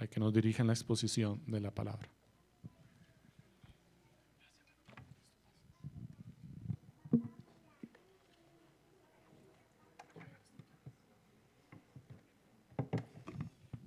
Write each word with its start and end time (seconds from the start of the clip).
para 0.00 0.08
que 0.08 0.18
nos 0.18 0.32
dirija 0.32 0.62
en 0.62 0.68
la 0.68 0.72
exposición 0.72 1.42
de 1.46 1.60
la 1.60 1.70
palabra. 1.70 2.08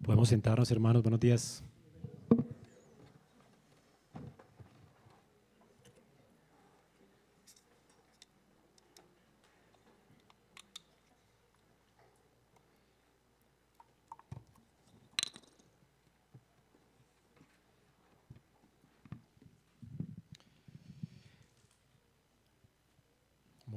Podemos 0.04 0.30
sentarnos, 0.30 0.70
hermanos. 0.70 1.02
Buenos 1.02 1.20
días. 1.20 1.64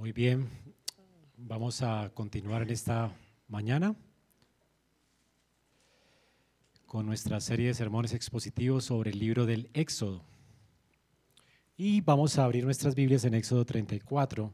Muy 0.06 0.12
bien, 0.12 0.48
vamos 1.80 2.06
a 2.06 2.14
continuar 2.14 2.62
en 2.62 2.70
esta 2.70 3.12
mañana 3.48 3.94
con 6.86 7.04
nuestra 7.04 7.38
serie 7.40 7.66
de 7.66 7.74
sermones 7.74 8.14
expositivos 8.14 8.84
sobre 8.84 9.10
el 9.10 9.18
libro 9.18 9.44
del 9.44 9.68
Éxodo. 9.74 10.22
Y 11.76 12.00
vamos 12.00 12.38
a 12.38 12.44
abrir 12.44 12.64
nuestras 12.64 12.94
Biblias 12.94 13.24
en 13.24 13.34
Éxodo 13.34 13.66
34, 13.66 14.52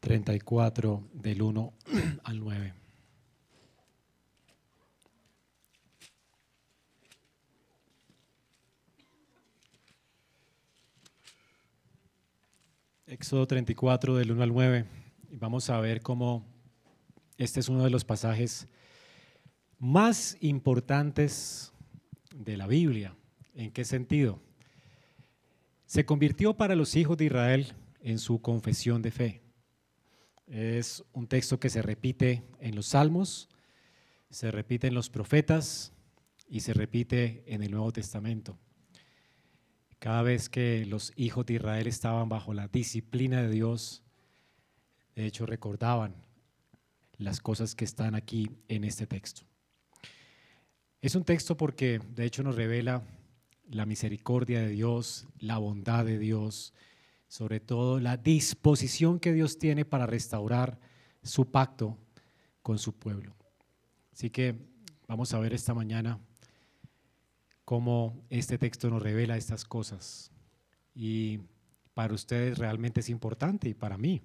34 0.00 1.08
del 1.14 1.40
1 1.40 1.72
al 2.24 2.40
9. 2.40 2.74
Éxodo 13.06 13.46
34 13.46 14.16
del 14.16 14.32
1 14.32 14.42
al 14.42 14.52
9. 14.52 15.01
Vamos 15.34 15.70
a 15.70 15.80
ver 15.80 16.02
cómo 16.02 16.44
este 17.38 17.60
es 17.60 17.70
uno 17.70 17.84
de 17.84 17.88
los 17.88 18.04
pasajes 18.04 18.68
más 19.78 20.36
importantes 20.40 21.72
de 22.34 22.58
la 22.58 22.66
Biblia. 22.66 23.16
¿En 23.54 23.70
qué 23.70 23.86
sentido? 23.86 24.42
Se 25.86 26.04
convirtió 26.04 26.52
para 26.52 26.76
los 26.76 26.96
hijos 26.96 27.16
de 27.16 27.24
Israel 27.24 27.72
en 28.02 28.18
su 28.18 28.42
confesión 28.42 29.00
de 29.00 29.10
fe. 29.10 29.42
Es 30.46 31.02
un 31.14 31.26
texto 31.26 31.58
que 31.58 31.70
se 31.70 31.80
repite 31.80 32.42
en 32.60 32.74
los 32.74 32.88
salmos, 32.88 33.48
se 34.28 34.50
repite 34.50 34.88
en 34.88 34.94
los 34.94 35.08
profetas 35.08 35.94
y 36.46 36.60
se 36.60 36.74
repite 36.74 37.42
en 37.46 37.62
el 37.62 37.70
Nuevo 37.70 37.90
Testamento. 37.90 38.58
Cada 39.98 40.20
vez 40.20 40.50
que 40.50 40.84
los 40.84 41.10
hijos 41.16 41.46
de 41.46 41.54
Israel 41.54 41.86
estaban 41.86 42.28
bajo 42.28 42.52
la 42.52 42.68
disciplina 42.68 43.40
de 43.40 43.48
Dios, 43.48 44.02
de 45.14 45.26
hecho 45.26 45.46
recordaban 45.46 46.14
las 47.18 47.40
cosas 47.40 47.74
que 47.74 47.84
están 47.84 48.14
aquí 48.14 48.50
en 48.68 48.84
este 48.84 49.06
texto. 49.06 49.42
Es 51.00 51.14
un 51.14 51.24
texto 51.24 51.56
porque 51.56 52.00
de 52.14 52.24
hecho 52.24 52.42
nos 52.42 52.56
revela 52.56 53.02
la 53.68 53.86
misericordia 53.86 54.60
de 54.60 54.68
Dios, 54.68 55.26
la 55.38 55.58
bondad 55.58 56.04
de 56.04 56.18
Dios, 56.18 56.74
sobre 57.28 57.60
todo 57.60 57.98
la 57.98 58.16
disposición 58.16 59.18
que 59.18 59.32
Dios 59.32 59.58
tiene 59.58 59.84
para 59.84 60.06
restaurar 60.06 60.78
su 61.22 61.50
pacto 61.50 61.98
con 62.62 62.78
su 62.78 62.94
pueblo. 62.94 63.34
Así 64.12 64.30
que 64.30 64.54
vamos 65.08 65.32
a 65.32 65.38
ver 65.38 65.54
esta 65.54 65.74
mañana 65.74 66.18
cómo 67.64 68.24
este 68.28 68.58
texto 68.58 68.90
nos 68.90 69.02
revela 69.02 69.36
estas 69.36 69.64
cosas. 69.64 70.30
Y 70.94 71.40
para 71.94 72.14
ustedes 72.14 72.58
realmente 72.58 73.00
es 73.00 73.08
importante 73.08 73.68
y 73.68 73.74
para 73.74 73.96
mí. 73.96 74.20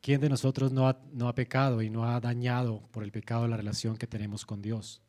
¿Quién 0.00 0.20
de 0.20 0.30
nosotros 0.30 0.72
no 0.72 0.88
ha, 0.88 0.98
no 1.12 1.28
ha 1.28 1.34
pecado 1.34 1.82
y 1.82 1.90
no 1.90 2.04
ha 2.04 2.18
dañado 2.20 2.88
por 2.90 3.04
el 3.04 3.12
pecado 3.12 3.46
la 3.46 3.58
relación 3.58 3.98
que 3.98 4.06
tenemos 4.06 4.46
con 4.46 4.62
Dios? 4.62 5.02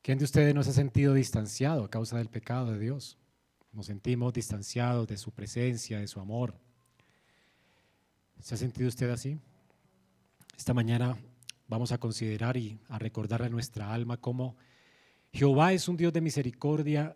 ¿Quién 0.00 0.16
de 0.16 0.24
ustedes 0.24 0.54
no 0.54 0.62
se 0.62 0.70
ha 0.70 0.72
sentido 0.72 1.12
distanciado 1.12 1.84
a 1.84 1.90
causa 1.90 2.16
del 2.16 2.30
pecado 2.30 2.72
de 2.72 2.78
Dios? 2.78 3.18
Nos 3.72 3.86
sentimos 3.86 4.32
distanciados 4.32 5.06
de 5.06 5.18
su 5.18 5.32
presencia, 5.32 6.00
de 6.00 6.08
su 6.08 6.18
amor. 6.18 6.58
¿Se 8.40 8.54
ha 8.54 8.58
sentido 8.58 8.88
usted 8.88 9.10
así? 9.10 9.38
Esta 10.56 10.72
mañana 10.72 11.18
vamos 11.68 11.92
a 11.92 11.98
considerar 11.98 12.56
y 12.56 12.80
a 12.88 12.98
recordar 12.98 13.42
a 13.42 13.50
nuestra 13.50 13.92
alma 13.92 14.16
cómo 14.16 14.56
Jehová 15.30 15.74
es 15.74 15.88
un 15.88 15.98
Dios 15.98 16.14
de 16.14 16.22
misericordia 16.22 17.14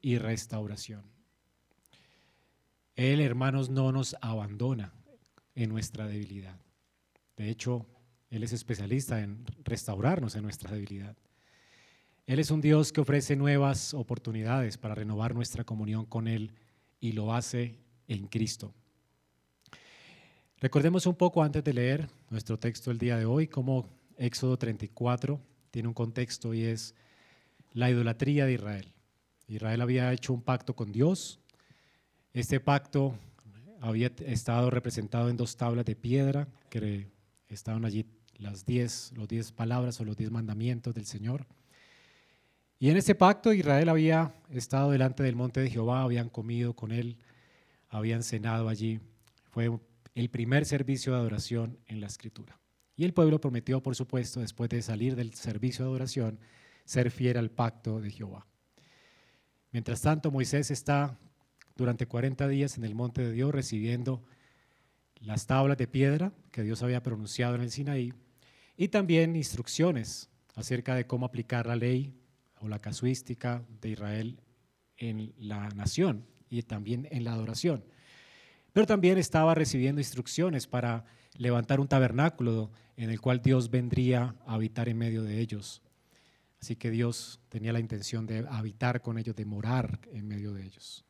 y 0.00 0.18
restauración. 0.18 1.04
Él, 2.96 3.20
hermanos, 3.20 3.70
no 3.70 3.92
nos 3.92 4.16
abandona 4.20 4.92
en 5.56 5.70
nuestra 5.70 6.06
debilidad. 6.06 6.60
De 7.36 7.50
hecho, 7.50 7.86
Él 8.30 8.44
es 8.44 8.52
especialista 8.52 9.20
en 9.20 9.44
restaurarnos 9.64 10.36
en 10.36 10.42
nuestra 10.44 10.70
debilidad. 10.70 11.16
Él 12.26 12.38
es 12.38 12.50
un 12.50 12.60
Dios 12.60 12.92
que 12.92 13.00
ofrece 13.00 13.34
nuevas 13.34 13.94
oportunidades 13.94 14.78
para 14.78 14.94
renovar 14.94 15.34
nuestra 15.34 15.64
comunión 15.64 16.06
con 16.06 16.28
Él 16.28 16.52
y 17.00 17.12
lo 17.12 17.32
hace 17.32 17.78
en 18.06 18.26
Cristo. 18.28 18.72
Recordemos 20.58 21.06
un 21.06 21.14
poco 21.16 21.42
antes 21.42 21.62
de 21.64 21.72
leer 21.72 22.08
nuestro 22.30 22.58
texto 22.58 22.90
el 22.90 22.98
día 22.98 23.16
de 23.16 23.26
hoy, 23.26 23.46
cómo 23.46 23.88
Éxodo 24.16 24.58
34 24.58 25.40
tiene 25.70 25.88
un 25.88 25.94
contexto 25.94 26.54
y 26.54 26.64
es 26.64 26.94
la 27.72 27.90
idolatría 27.90 28.46
de 28.46 28.54
Israel. 28.54 28.92
Israel 29.48 29.80
había 29.82 30.12
hecho 30.12 30.32
un 30.32 30.42
pacto 30.42 30.74
con 30.74 30.92
Dios. 30.92 31.38
Este 32.32 32.58
pacto 32.58 33.14
había 33.80 34.12
estado 34.26 34.70
representado 34.70 35.28
en 35.28 35.36
dos 35.36 35.56
tablas 35.56 35.84
de 35.84 35.96
piedra 35.96 36.48
que 36.68 37.10
estaban 37.48 37.84
allí 37.84 38.06
las 38.38 38.66
diez, 38.66 39.12
los 39.16 39.28
diez 39.28 39.52
palabras 39.52 40.00
o 40.00 40.04
los 40.04 40.16
diez 40.16 40.30
mandamientos 40.30 40.94
del 40.94 41.06
Señor. 41.06 41.46
Y 42.78 42.90
en 42.90 42.96
ese 42.96 43.14
pacto 43.14 43.52
Israel 43.52 43.88
había 43.88 44.34
estado 44.50 44.90
delante 44.90 45.22
del 45.22 45.36
monte 45.36 45.60
de 45.60 45.70
Jehová, 45.70 46.02
habían 46.02 46.28
comido 46.28 46.74
con 46.74 46.92
él, 46.92 47.16
habían 47.88 48.22
cenado 48.22 48.68
allí. 48.68 49.00
Fue 49.50 49.70
el 50.14 50.30
primer 50.30 50.66
servicio 50.66 51.12
de 51.12 51.18
adoración 51.18 51.78
en 51.86 52.00
la 52.00 52.06
escritura. 52.06 52.58
Y 52.94 53.04
el 53.04 53.14
pueblo 53.14 53.40
prometió, 53.40 53.82
por 53.82 53.94
supuesto, 53.94 54.40
después 54.40 54.68
de 54.70 54.82
salir 54.82 55.16
del 55.16 55.34
servicio 55.34 55.84
de 55.84 55.90
adoración, 55.90 56.38
ser 56.84 57.10
fiel 57.10 57.36
al 57.36 57.50
pacto 57.50 58.00
de 58.00 58.10
Jehová. 58.10 58.46
Mientras 59.72 60.00
tanto, 60.00 60.30
Moisés 60.30 60.70
está 60.70 61.18
durante 61.76 62.06
40 62.06 62.48
días 62.48 62.78
en 62.78 62.84
el 62.84 62.94
monte 62.94 63.22
de 63.22 63.32
Dios 63.32 63.52
recibiendo 63.52 64.22
las 65.20 65.46
tablas 65.46 65.78
de 65.78 65.86
piedra 65.86 66.32
que 66.50 66.62
Dios 66.62 66.82
había 66.82 67.02
pronunciado 67.02 67.54
en 67.54 67.62
el 67.62 67.70
Sinaí 67.70 68.12
y 68.76 68.88
también 68.88 69.36
instrucciones 69.36 70.28
acerca 70.54 70.94
de 70.94 71.06
cómo 71.06 71.26
aplicar 71.26 71.66
la 71.66 71.76
ley 71.76 72.14
o 72.60 72.68
la 72.68 72.78
casuística 72.78 73.62
de 73.80 73.90
Israel 73.90 74.40
en 74.96 75.32
la 75.38 75.68
nación 75.70 76.26
y 76.48 76.62
también 76.62 77.08
en 77.10 77.24
la 77.24 77.32
adoración. 77.32 77.84
Pero 78.72 78.86
también 78.86 79.18
estaba 79.18 79.54
recibiendo 79.54 80.00
instrucciones 80.00 80.66
para 80.66 81.04
levantar 81.36 81.80
un 81.80 81.88
tabernáculo 81.88 82.70
en 82.96 83.10
el 83.10 83.20
cual 83.20 83.40
Dios 83.42 83.70
vendría 83.70 84.34
a 84.46 84.54
habitar 84.54 84.88
en 84.88 84.98
medio 84.98 85.22
de 85.22 85.40
ellos. 85.40 85.82
Así 86.60 86.76
que 86.76 86.90
Dios 86.90 87.40
tenía 87.48 87.72
la 87.72 87.80
intención 87.80 88.26
de 88.26 88.46
habitar 88.48 89.02
con 89.02 89.18
ellos, 89.18 89.36
de 89.36 89.44
morar 89.44 90.00
en 90.12 90.26
medio 90.26 90.52
de 90.52 90.64
ellos. 90.64 91.05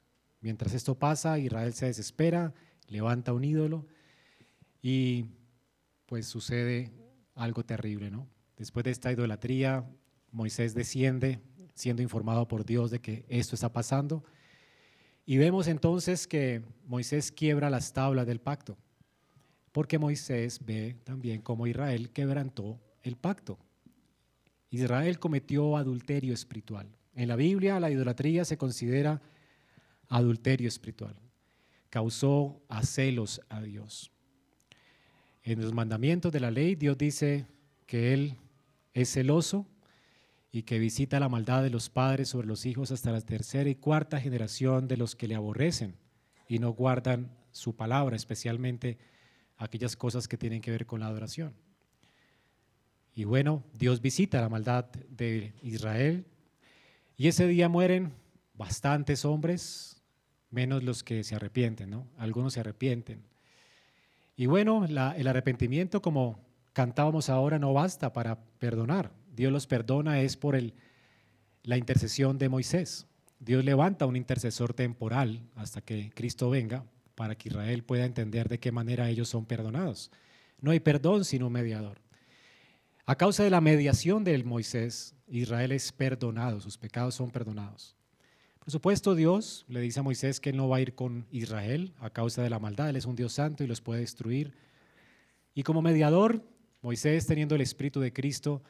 Mientras 0.47 0.75
esto 0.75 0.95
pasa, 0.95 1.41
Israel 1.41 1.73
se 1.73 1.87
desespera, 1.87 2.55
levanta 2.87 3.33
un 3.33 3.43
ídolo 3.43 3.84
y 4.81 5.25
pues 6.07 6.29
sucede 6.29 6.93
algo 7.34 7.65
terrible, 7.65 8.12
¿no? 8.12 8.29
Después 8.57 8.84
de 8.84 8.93
esta 8.93 9.11
idolatría, 9.11 9.84
Moisés 10.31 10.72
desciende 10.72 11.41
siendo 11.75 12.01
informado 12.01 12.47
por 12.47 12.65
Dios 12.65 12.93
de 12.93 13.01
que 13.01 13.25
esto 13.28 13.57
está 13.57 13.72
pasando. 13.72 14.22
Y 15.25 15.37
vemos 15.37 15.66
entonces 15.66 16.28
que 16.28 16.63
Moisés 16.87 17.33
quiebra 17.33 17.69
las 17.69 17.92
tablas 17.92 18.28
del 18.28 18.39
pacto, 18.39 18.78
porque 19.72 19.99
Moisés 19.99 20.60
ve 20.65 20.97
también 21.03 21.42
cómo 21.42 21.66
Israel 21.66 22.13
quebrantó 22.13 22.78
el 23.03 23.16
pacto. 23.16 23.59
Israel 24.71 25.19
cometió 25.19 25.77
adulterio 25.77 26.33
espiritual. 26.33 26.87
En 27.16 27.27
la 27.27 27.34
Biblia 27.34 27.81
la 27.81 27.91
idolatría 27.91 28.45
se 28.45 28.57
considera 28.57 29.21
adulterio 30.08 30.68
espiritual. 30.68 31.16
Causó 31.91 32.60
a 32.68 32.82
celos 32.82 33.41
a 33.48 33.60
Dios. 33.60 34.10
En 35.42 35.60
los 35.60 35.72
mandamientos 35.72 36.32
de 36.32 36.41
la 36.41 36.50
ley 36.50 36.74
Dios 36.74 36.98
dice 36.98 37.47
que 37.86 38.12
Él 38.12 38.36
es 38.94 39.12
celoso 39.12 39.66
y 40.50 40.62
que 40.62 40.78
visita 40.78 41.20
la 41.20 41.28
maldad 41.28 41.62
de 41.62 41.70
los 41.70 41.91
padres 41.91 42.30
sobre 42.30 42.47
los 42.47 42.66
hijos 42.66 42.91
hasta 42.91 43.12
la 43.12 43.20
tercera 43.20 43.68
y 43.68 43.74
cuarta 43.74 44.20
generación 44.20 44.88
de 44.88 44.97
los 44.97 45.14
que 45.14 45.28
le 45.28 45.34
aborrecen 45.34 45.94
y 46.48 46.58
no 46.58 46.70
guardan 46.70 47.30
su 47.53 47.76
palabra, 47.76 48.16
especialmente 48.16 48.98
aquellas 49.58 49.97
cosas 49.97 50.28
que 50.28 50.38
tienen 50.38 50.60
que 50.60 50.70
ver 50.70 50.86
con 50.86 51.00
la 51.00 51.06
adoración. 51.06 51.54
Y 53.14 53.24
bueno, 53.24 53.64
Dios 53.72 54.00
visita 54.00 54.41
la 54.41 54.48
maldad 54.48 54.86
de 55.08 55.54
Israel 55.62 56.26
y 57.16 57.28
ese 57.28 57.47
día 57.47 57.68
mueren 57.68 58.12
bastantes 58.54 59.24
hombres, 59.24 59.96
menos 60.56 60.82
los 60.82 61.04
que 61.04 61.22
se 61.22 61.36
arrepienten, 61.36 61.91
¿no? 61.91 62.06
Algunos 62.16 62.54
se 62.54 62.60
arrepienten. 62.60 63.20
Y 64.36 64.47
bueno, 64.47 64.86
el 64.86 65.26
arrepentimiento, 65.28 66.00
como 66.00 66.41
cantábamos 66.72 67.28
ahora, 67.28 67.58
no 67.58 67.74
basta 67.74 68.12
para 68.14 68.38
perdonar. 68.58 69.12
Dios 69.36 69.53
los 69.53 69.66
perdona 69.66 70.22
es 70.22 70.38
por 70.38 70.56
el, 70.56 70.72
la 71.62 71.76
intercesión 71.76 72.38
de 72.38 72.48
Moisés. 72.48 73.06
Dios 73.38 73.64
levanta 73.64 74.06
un 74.06 74.16
intercesor 74.16 74.72
temporal 74.72 75.42
hasta 75.56 75.82
que 75.82 76.10
Cristo 76.14 76.48
venga 76.48 76.84
para 77.14 77.34
que 77.34 77.50
Israel 77.50 77.84
pueda 77.84 78.06
entender 78.06 78.48
de 78.48 78.58
qué 78.58 78.72
manera 78.72 79.10
ellos 79.10 79.28
son 79.28 79.44
perdonados. 79.44 80.10
No 80.60 80.70
hay 80.70 80.80
perdón 80.80 81.26
sino 81.26 81.48
un 81.48 81.53
mediador. 81.53 81.98
A 83.04 83.16
causa 83.16 83.44
de 83.44 83.50
la 83.50 83.60
mediación 83.60 84.24
de 84.24 84.42
Moisés, 84.42 85.14
Israel 85.28 85.72
es 85.72 85.92
perdonado, 85.92 86.60
sus 86.60 86.78
pecados 86.78 87.14
son 87.14 87.30
perdonados. 87.30 87.96
Por 88.66 88.72
supuesto, 88.72 89.15
Dios 89.15 89.65
le 89.68 89.80
dice 89.80 90.01
a 90.01 90.03
Moisés 90.03 90.41
que 90.41 90.51
él 90.51 90.57
no 90.57 90.68
va 90.68 90.78
a 90.78 90.80
ir 90.80 90.97
con 90.97 91.24
Israel 91.30 91.92
a 92.01 92.10
causa 92.10 92.42
de 92.42 92.51
la 92.51 92.59
maldad, 92.59 92.91
él 92.91 92.97
es 92.97 93.07
un 93.07 93.15
Dios 93.15 93.34
santo 93.34 93.63
y 93.63 93.68
los 93.68 93.80
puede 93.80 94.01
destruir. 94.01 94.54
Y 95.54 95.63
como 95.63 95.83
mediador, 95.83 96.42
Moisés, 96.83 97.27
teniendo 97.27 97.54
el 97.54 97.60
Espíritu 97.60 98.01
de 98.01 98.13
Cristo, 98.13 98.65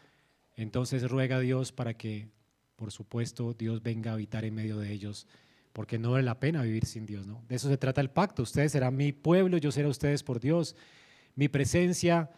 entonces 0.55 1.11
ruega 1.11 1.37
a 1.37 1.41
Dios 1.41 1.73
para 1.73 1.95
que, 1.95 2.29
por 2.77 2.93
supuesto, 2.93 3.55
Dios 3.55 3.83
venga 3.83 4.11
a 4.11 4.15
habitar 4.15 4.45
en 4.45 4.55
medio 4.55 4.77
de 4.77 4.93
ellos, 4.93 5.27
porque 5.73 5.99
no 5.99 6.11
vale 6.11 6.25
la 6.25 6.41
pena 6.41 6.61
vivir 6.61 6.85
sin 6.85 7.07
Dios. 7.07 7.27
¿no? 7.27 7.43
De 7.49 7.57
eso 7.57 7.71
se 7.71 7.79
trata 7.79 8.03
el 8.03 8.11
pacto. 8.11 8.43
Ustedes 8.43 8.73
serán 8.73 8.97
mi 8.97 9.13
pueblo, 9.13 9.57
yo 9.57 9.73
seré 9.73 9.89
ustedes 9.89 10.23
por 10.23 10.41
Dios. 10.41 10.77
Mi 11.37 11.49
presencia 11.49 12.31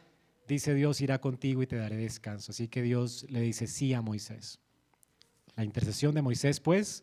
dice 0.47 0.75
Dios, 0.75 1.01
irá 1.01 1.21
contigo 1.21 1.61
y 1.61 1.67
te 1.67 1.75
daré 1.75 1.97
descanso. 1.97 2.53
Así 2.53 2.69
que 2.69 2.83
Dios 2.83 3.27
le 3.29 3.41
dice 3.41 3.67
sí 3.67 3.95
a 3.95 4.01
Moisés. 4.01 4.61
La 5.57 5.65
intercesión 5.65 6.15
de 6.15 6.23
Moisés, 6.23 6.61
pues, 6.61 7.03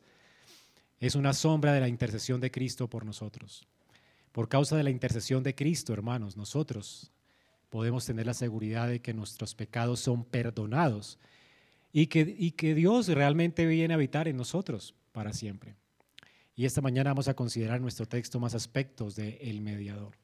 es 0.99 1.15
una 1.15 1.33
sombra 1.33 1.73
de 1.73 1.81
la 1.81 1.87
intercesión 1.87 2.41
de 2.41 2.51
Cristo 2.51 2.89
por 2.89 3.05
nosotros. 3.05 3.67
Por 4.31 4.49
causa 4.49 4.75
de 4.75 4.83
la 4.83 4.89
intercesión 4.89 5.43
de 5.43 5.55
Cristo, 5.55 5.93
hermanos, 5.93 6.35
nosotros 6.35 7.11
podemos 7.69 8.05
tener 8.05 8.25
la 8.25 8.33
seguridad 8.33 8.87
de 8.87 9.01
que 9.01 9.13
nuestros 9.13 9.55
pecados 9.55 9.99
son 9.99 10.23
perdonados 10.23 11.19
y 11.91 12.07
que, 12.07 12.35
y 12.37 12.51
que 12.51 12.75
Dios 12.75 13.07
realmente 13.07 13.65
viene 13.65 13.93
a 13.93 13.95
habitar 13.95 14.27
en 14.27 14.37
nosotros 14.37 14.95
para 15.11 15.33
siempre. 15.33 15.75
Y 16.55 16.65
esta 16.65 16.81
mañana 16.81 17.11
vamos 17.11 17.27
a 17.27 17.33
considerar 17.33 17.81
nuestro 17.81 18.05
texto 18.05 18.39
más 18.39 18.55
aspectos 18.55 19.15
del 19.15 19.37
el 19.41 19.61
mediador. 19.61 20.17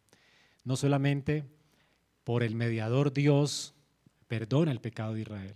No 0.64 0.76
solamente 0.78 1.46
por 2.24 2.44
el 2.44 2.56
mediador 2.56 3.14
Dios 3.14 3.74
perdona 4.28 4.72
el 4.72 4.80
pecado 4.80 5.14
de 5.14 5.22
Israel. 5.22 5.56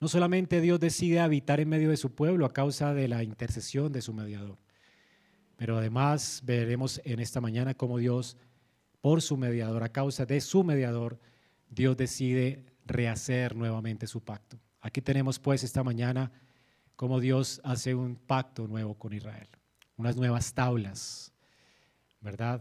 No 0.00 0.08
solamente 0.08 0.60
Dios 0.60 0.78
decide 0.78 1.20
habitar 1.20 1.60
en 1.60 1.68
medio 1.68 1.90
de 1.90 1.96
su 1.96 2.14
pueblo 2.14 2.46
a 2.46 2.52
causa 2.52 2.94
de 2.94 3.08
la 3.08 3.22
intercesión 3.22 3.92
de 3.92 4.02
su 4.02 4.12
mediador, 4.12 4.58
pero 5.56 5.76
además 5.76 6.42
veremos 6.44 7.00
en 7.04 7.20
esta 7.20 7.40
mañana 7.40 7.74
cómo 7.74 7.98
Dios, 7.98 8.36
por 9.00 9.22
su 9.22 9.36
mediador, 9.36 9.82
a 9.82 9.88
causa 9.88 10.24
de 10.24 10.40
su 10.40 10.62
mediador, 10.62 11.18
Dios 11.68 11.96
decide 11.96 12.64
rehacer 12.86 13.56
nuevamente 13.56 14.06
su 14.06 14.20
pacto. 14.20 14.58
Aquí 14.80 15.02
tenemos 15.02 15.38
pues 15.38 15.64
esta 15.64 15.82
mañana 15.82 16.30
cómo 16.94 17.18
Dios 17.18 17.60
hace 17.64 17.94
un 17.94 18.16
pacto 18.16 18.68
nuevo 18.68 18.94
con 18.94 19.12
Israel, 19.12 19.48
unas 19.96 20.16
nuevas 20.16 20.54
tablas, 20.54 21.32
¿verdad? 22.20 22.60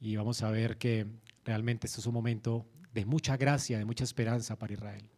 Y 0.00 0.16
vamos 0.16 0.42
a 0.42 0.50
ver 0.50 0.78
que 0.78 1.06
Realmente 1.48 1.86
este 1.86 2.00
es 2.00 2.06
un 2.06 2.12
momento 2.12 2.66
de 2.92 3.06
mucha 3.06 3.38
gracia, 3.38 3.78
de 3.78 3.86
mucha 3.86 4.04
esperanza 4.04 4.58
para 4.58 4.74
Israel. 4.74 5.08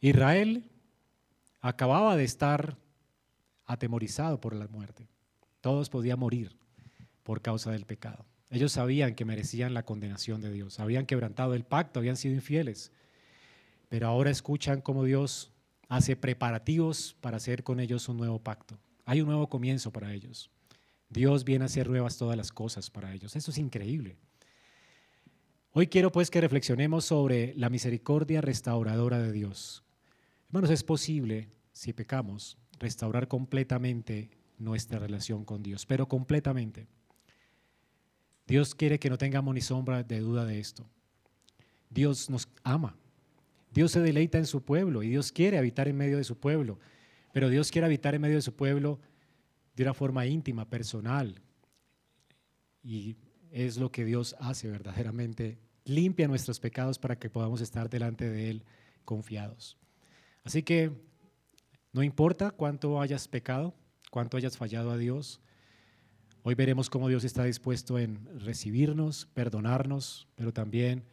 Israel 0.00 0.64
acababa 1.60 2.16
de 2.16 2.24
estar 2.24 2.76
atemorizado 3.64 4.40
por 4.40 4.54
la 4.54 4.68
muerte. 4.68 5.08
Todos 5.60 5.90
podían 5.90 6.18
morir 6.18 6.56
por 7.24 7.42
causa 7.42 7.70
del 7.70 7.84
pecado. 7.84 8.24
Ellos 8.50 8.72
sabían 8.72 9.14
que 9.14 9.24
merecían 9.24 9.74
la 9.74 9.84
condenación 9.84 10.40
de 10.40 10.52
Dios, 10.52 10.80
habían 10.80 11.04
quebrantado 11.04 11.54
el 11.54 11.64
pacto, 11.64 11.98
habían 11.98 12.16
sido 12.16 12.34
infieles. 12.34 12.92
Pero 13.88 14.06
ahora 14.06 14.30
escuchan 14.30 14.80
cómo 14.80 15.04
Dios 15.04 15.50
hace 15.88 16.16
preparativos 16.16 17.16
para 17.20 17.38
hacer 17.38 17.64
con 17.64 17.80
ellos 17.80 18.08
un 18.08 18.16
nuevo 18.16 18.38
pacto. 18.38 18.78
Hay 19.04 19.20
un 19.20 19.26
nuevo 19.26 19.48
comienzo 19.48 19.90
para 19.90 20.12
ellos. 20.12 20.50
Dios 21.10 21.44
viene 21.44 21.64
a 21.64 21.66
hacer 21.66 21.88
nuevas 21.88 22.18
todas 22.18 22.36
las 22.36 22.52
cosas 22.52 22.90
para 22.90 23.12
ellos. 23.14 23.34
Eso 23.34 23.50
es 23.50 23.58
increíble. 23.58 24.16
Hoy 25.72 25.86
quiero 25.86 26.12
pues 26.12 26.30
que 26.30 26.40
reflexionemos 26.40 27.04
sobre 27.04 27.54
la 27.56 27.70
misericordia 27.70 28.40
restauradora 28.40 29.18
de 29.18 29.32
Dios. 29.32 29.82
Hermanos, 30.48 30.70
es 30.70 30.82
posible, 30.82 31.50
si 31.72 31.92
pecamos, 31.92 32.56
restaurar 32.78 33.28
completamente 33.28 34.30
nuestra 34.58 34.98
relación 34.98 35.44
con 35.44 35.62
Dios, 35.62 35.84
pero 35.84 36.08
completamente. 36.08 36.88
Dios 38.46 38.74
quiere 38.74 38.98
que 38.98 39.10
no 39.10 39.18
tengamos 39.18 39.54
ni 39.54 39.60
sombra 39.60 40.02
de 40.02 40.20
duda 40.20 40.46
de 40.46 40.58
esto. 40.58 40.88
Dios 41.90 42.30
nos 42.30 42.48
ama. 42.62 42.96
Dios 43.72 43.92
se 43.92 44.00
deleita 44.00 44.38
en 44.38 44.46
su 44.46 44.62
pueblo 44.62 45.02
y 45.02 45.10
Dios 45.10 45.32
quiere 45.32 45.58
habitar 45.58 45.86
en 45.86 45.96
medio 45.96 46.16
de 46.16 46.24
su 46.24 46.38
pueblo. 46.38 46.78
Pero 47.32 47.50
Dios 47.50 47.70
quiere 47.70 47.84
habitar 47.84 48.14
en 48.14 48.22
medio 48.22 48.36
de 48.36 48.42
su 48.42 48.54
pueblo 48.56 49.00
de 49.76 49.82
una 49.82 49.92
forma 49.92 50.24
íntima, 50.24 50.68
personal. 50.68 51.42
Y 52.82 53.16
es 53.50 53.76
lo 53.76 53.92
que 53.92 54.06
Dios 54.06 54.34
hace 54.40 54.70
verdaderamente. 54.70 55.58
Limpia 55.84 56.26
nuestros 56.26 56.58
pecados 56.58 56.98
para 56.98 57.18
que 57.18 57.28
podamos 57.28 57.60
estar 57.60 57.90
delante 57.90 58.30
de 58.30 58.50
Él 58.50 58.64
confiados. 59.04 59.76
Así 60.48 60.62
que 60.62 60.90
no 61.92 62.02
importa 62.02 62.52
cuánto 62.52 63.02
hayas 63.02 63.28
pecado, 63.28 63.74
cuánto 64.10 64.38
hayas 64.38 64.56
fallado 64.56 64.90
a 64.90 64.96
Dios, 64.96 65.42
hoy 66.42 66.54
veremos 66.54 66.88
cómo 66.88 67.06
Dios 67.08 67.24
está 67.24 67.44
dispuesto 67.44 67.98
en 67.98 68.26
recibirnos, 68.40 69.26
perdonarnos, 69.34 70.26
pero 70.36 70.50
también 70.50 71.04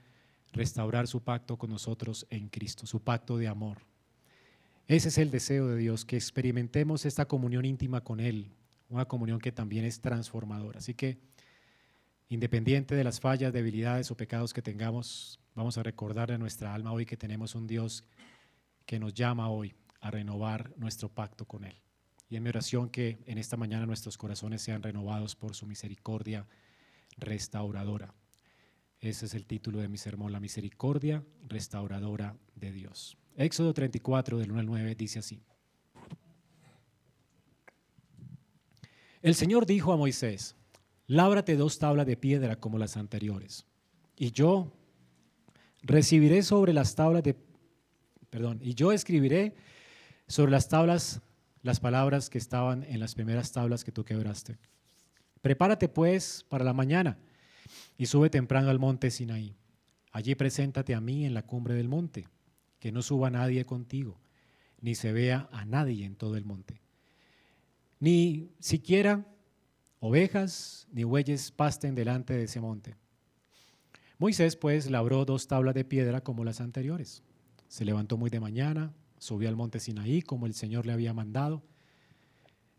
restaurar 0.53 1.07
su 1.07 1.21
pacto 1.21 1.57
con 1.57 1.69
nosotros 1.69 2.25
en 2.29 2.47
Cristo, 2.47 2.85
su 2.85 3.01
pacto 3.01 3.37
de 3.37 3.49
amor. 3.49 3.79
Ese 4.87 5.09
es 5.09 5.17
el 5.17 5.31
deseo 5.31 5.67
de 5.67 5.75
Dios, 5.75 6.05
que 6.05 6.15
experimentemos 6.15 7.05
esta 7.05 7.25
comunión 7.25 7.65
íntima 7.65 8.05
con 8.05 8.21
Él, 8.21 8.53
una 8.87 9.03
comunión 9.03 9.39
que 9.39 9.51
también 9.51 9.83
es 9.83 9.99
transformadora. 9.99 10.79
Así 10.79 10.93
que 10.93 11.19
Independiente 12.27 12.95
de 12.95 13.03
las 13.03 13.19
fallas, 13.19 13.53
debilidades 13.53 14.09
o 14.09 14.17
pecados 14.17 14.51
que 14.51 14.63
tengamos, 14.63 15.39
vamos 15.53 15.77
a 15.77 15.83
recordar 15.83 16.31
a 16.31 16.39
nuestra 16.39 16.73
alma 16.73 16.91
hoy 16.91 17.05
que 17.05 17.17
tenemos 17.17 17.53
un 17.53 17.67
Dios 17.67 18.03
que 18.85 18.99
nos 18.99 19.13
llama 19.13 19.49
hoy 19.49 19.75
a 20.01 20.11
renovar 20.11 20.73
nuestro 20.77 21.09
pacto 21.09 21.45
con 21.45 21.63
Él. 21.63 21.81
Y 22.29 22.35
en 22.35 22.43
mi 22.43 22.49
oración 22.49 22.89
que 22.89 23.19
en 23.25 23.37
esta 23.37 23.57
mañana 23.57 23.85
nuestros 23.85 24.17
corazones 24.17 24.61
sean 24.61 24.83
renovados 24.83 25.35
por 25.35 25.55
su 25.55 25.65
misericordia 25.67 26.47
restauradora. 27.17 28.13
Ese 28.99 29.25
es 29.25 29.33
el 29.35 29.45
título 29.45 29.79
de 29.79 29.87
mi 29.87 29.97
sermón, 29.97 30.31
la 30.31 30.39
misericordia 30.39 31.23
restauradora 31.47 32.35
de 32.55 32.71
Dios. 32.71 33.17
Éxodo 33.35 33.73
34 33.73 34.37
del 34.39 34.51
1 34.51 34.59
al 34.59 34.65
9 34.65 34.95
dice 34.95 35.19
así. 35.19 35.41
El 39.21 39.35
Señor 39.35 39.65
dijo 39.65 39.91
a 39.91 39.97
Moisés, 39.97 40.55
lábrate 41.07 41.55
dos 41.55 41.79
tablas 41.79 42.05
de 42.05 42.17
piedra 42.17 42.59
como 42.59 42.77
las 42.77 42.95
anteriores. 42.95 43.65
Y 44.15 44.31
yo 44.31 44.71
recibiré 45.81 46.41
sobre 46.43 46.73
las 46.73 46.95
tablas 46.95 47.23
de, 47.23 47.35
perdón, 48.29 48.59
y 48.61 48.73
yo 48.73 48.91
escribiré 48.91 49.55
sobre 50.27 50.51
las 50.51 50.67
tablas 50.67 51.21
las 51.65 51.79
palabras 51.79 52.29
que 52.29 52.37
estaban 52.37 52.83
en 52.83 52.99
las 52.99 53.15
primeras 53.15 53.51
tablas 53.51 53.83
que 53.83 53.91
tú 53.91 54.05
quebraste. 54.05 54.59
Prepárate 55.41 55.89
pues 55.89 56.45
para 56.47 56.63
la 56.63 56.73
mañana 56.73 57.17
y 57.97 58.05
sube 58.05 58.29
temprano 58.29 58.69
al 58.69 58.77
monte 58.77 59.09
Sinaí. 59.09 59.55
Allí 60.11 60.35
preséntate 60.35 60.93
a 60.93 61.01
mí 61.01 61.25
en 61.25 61.33
la 61.33 61.41
cumbre 61.41 61.73
del 61.73 61.89
monte, 61.89 62.27
que 62.79 62.91
no 62.91 63.01
suba 63.01 63.31
nadie 63.31 63.65
contigo, 63.65 64.19
ni 64.79 64.93
se 64.93 65.11
vea 65.11 65.49
a 65.51 65.65
nadie 65.65 66.05
en 66.05 66.15
todo 66.15 66.37
el 66.37 66.45
monte, 66.45 66.81
ni 67.99 68.51
siquiera 68.59 69.25
ovejas 69.99 70.87
ni 70.91 71.03
bueyes 71.03 71.51
pasten 71.51 71.95
delante 71.95 72.33
de 72.33 72.43
ese 72.43 72.61
monte. 72.61 72.95
Moisés 74.19 74.55
pues 74.55 74.89
labró 74.91 75.25
dos 75.25 75.47
tablas 75.47 75.73
de 75.73 75.83
piedra 75.83 76.21
como 76.21 76.45
las 76.45 76.61
anteriores. 76.61 77.23
Se 77.75 77.83
levantó 77.83 78.15
muy 78.15 78.29
de 78.29 78.39
mañana, 78.39 78.93
subió 79.17 79.49
al 79.49 79.57
monte 79.57 79.81
Sinaí 79.81 80.21
como 80.21 80.45
el 80.45 80.53
Señor 80.53 80.85
le 80.85 80.93
había 80.93 81.13
mandado, 81.13 81.61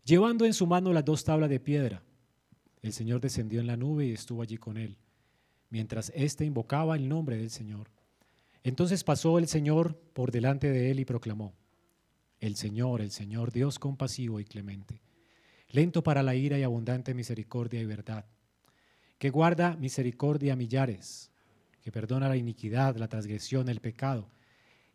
llevando 0.03 0.43
en 0.43 0.55
su 0.55 0.65
mano 0.65 0.91
las 0.91 1.05
dos 1.05 1.23
tablas 1.23 1.51
de 1.51 1.59
piedra. 1.59 2.01
El 2.81 2.93
Señor 2.93 3.21
descendió 3.21 3.59
en 3.59 3.67
la 3.67 3.77
nube 3.77 4.07
y 4.07 4.13
estuvo 4.13 4.41
allí 4.41 4.57
con 4.57 4.75
él, 4.75 4.97
mientras 5.69 6.11
éste 6.15 6.45
invocaba 6.45 6.95
el 6.95 7.07
nombre 7.07 7.37
del 7.37 7.51
Señor. 7.51 7.91
Entonces 8.63 9.03
pasó 9.03 9.37
el 9.37 9.47
Señor 9.47 9.95
por 10.13 10.31
delante 10.31 10.71
de 10.71 10.89
él 10.89 10.99
y 10.99 11.05
proclamó, 11.05 11.53
El 12.39 12.55
Señor, 12.55 13.01
el 13.01 13.11
Señor, 13.11 13.51
Dios 13.51 13.77
compasivo 13.77 14.39
y 14.39 14.45
clemente 14.45 15.03
lento 15.69 16.01
para 16.01 16.23
la 16.23 16.33
ira 16.33 16.57
y 16.57 16.63
abundante 16.63 17.13
misericordia 17.13 17.79
y 17.79 17.85
verdad, 17.85 18.25
que 19.19 19.29
guarda 19.29 19.75
misericordia 19.75 20.53
a 20.53 20.55
millares, 20.55 21.29
que 21.83 21.91
perdona 21.91 22.29
la 22.29 22.37
iniquidad, 22.37 22.95
la 22.95 23.07
transgresión, 23.07 23.69
el 23.69 23.79
pecado, 23.79 24.31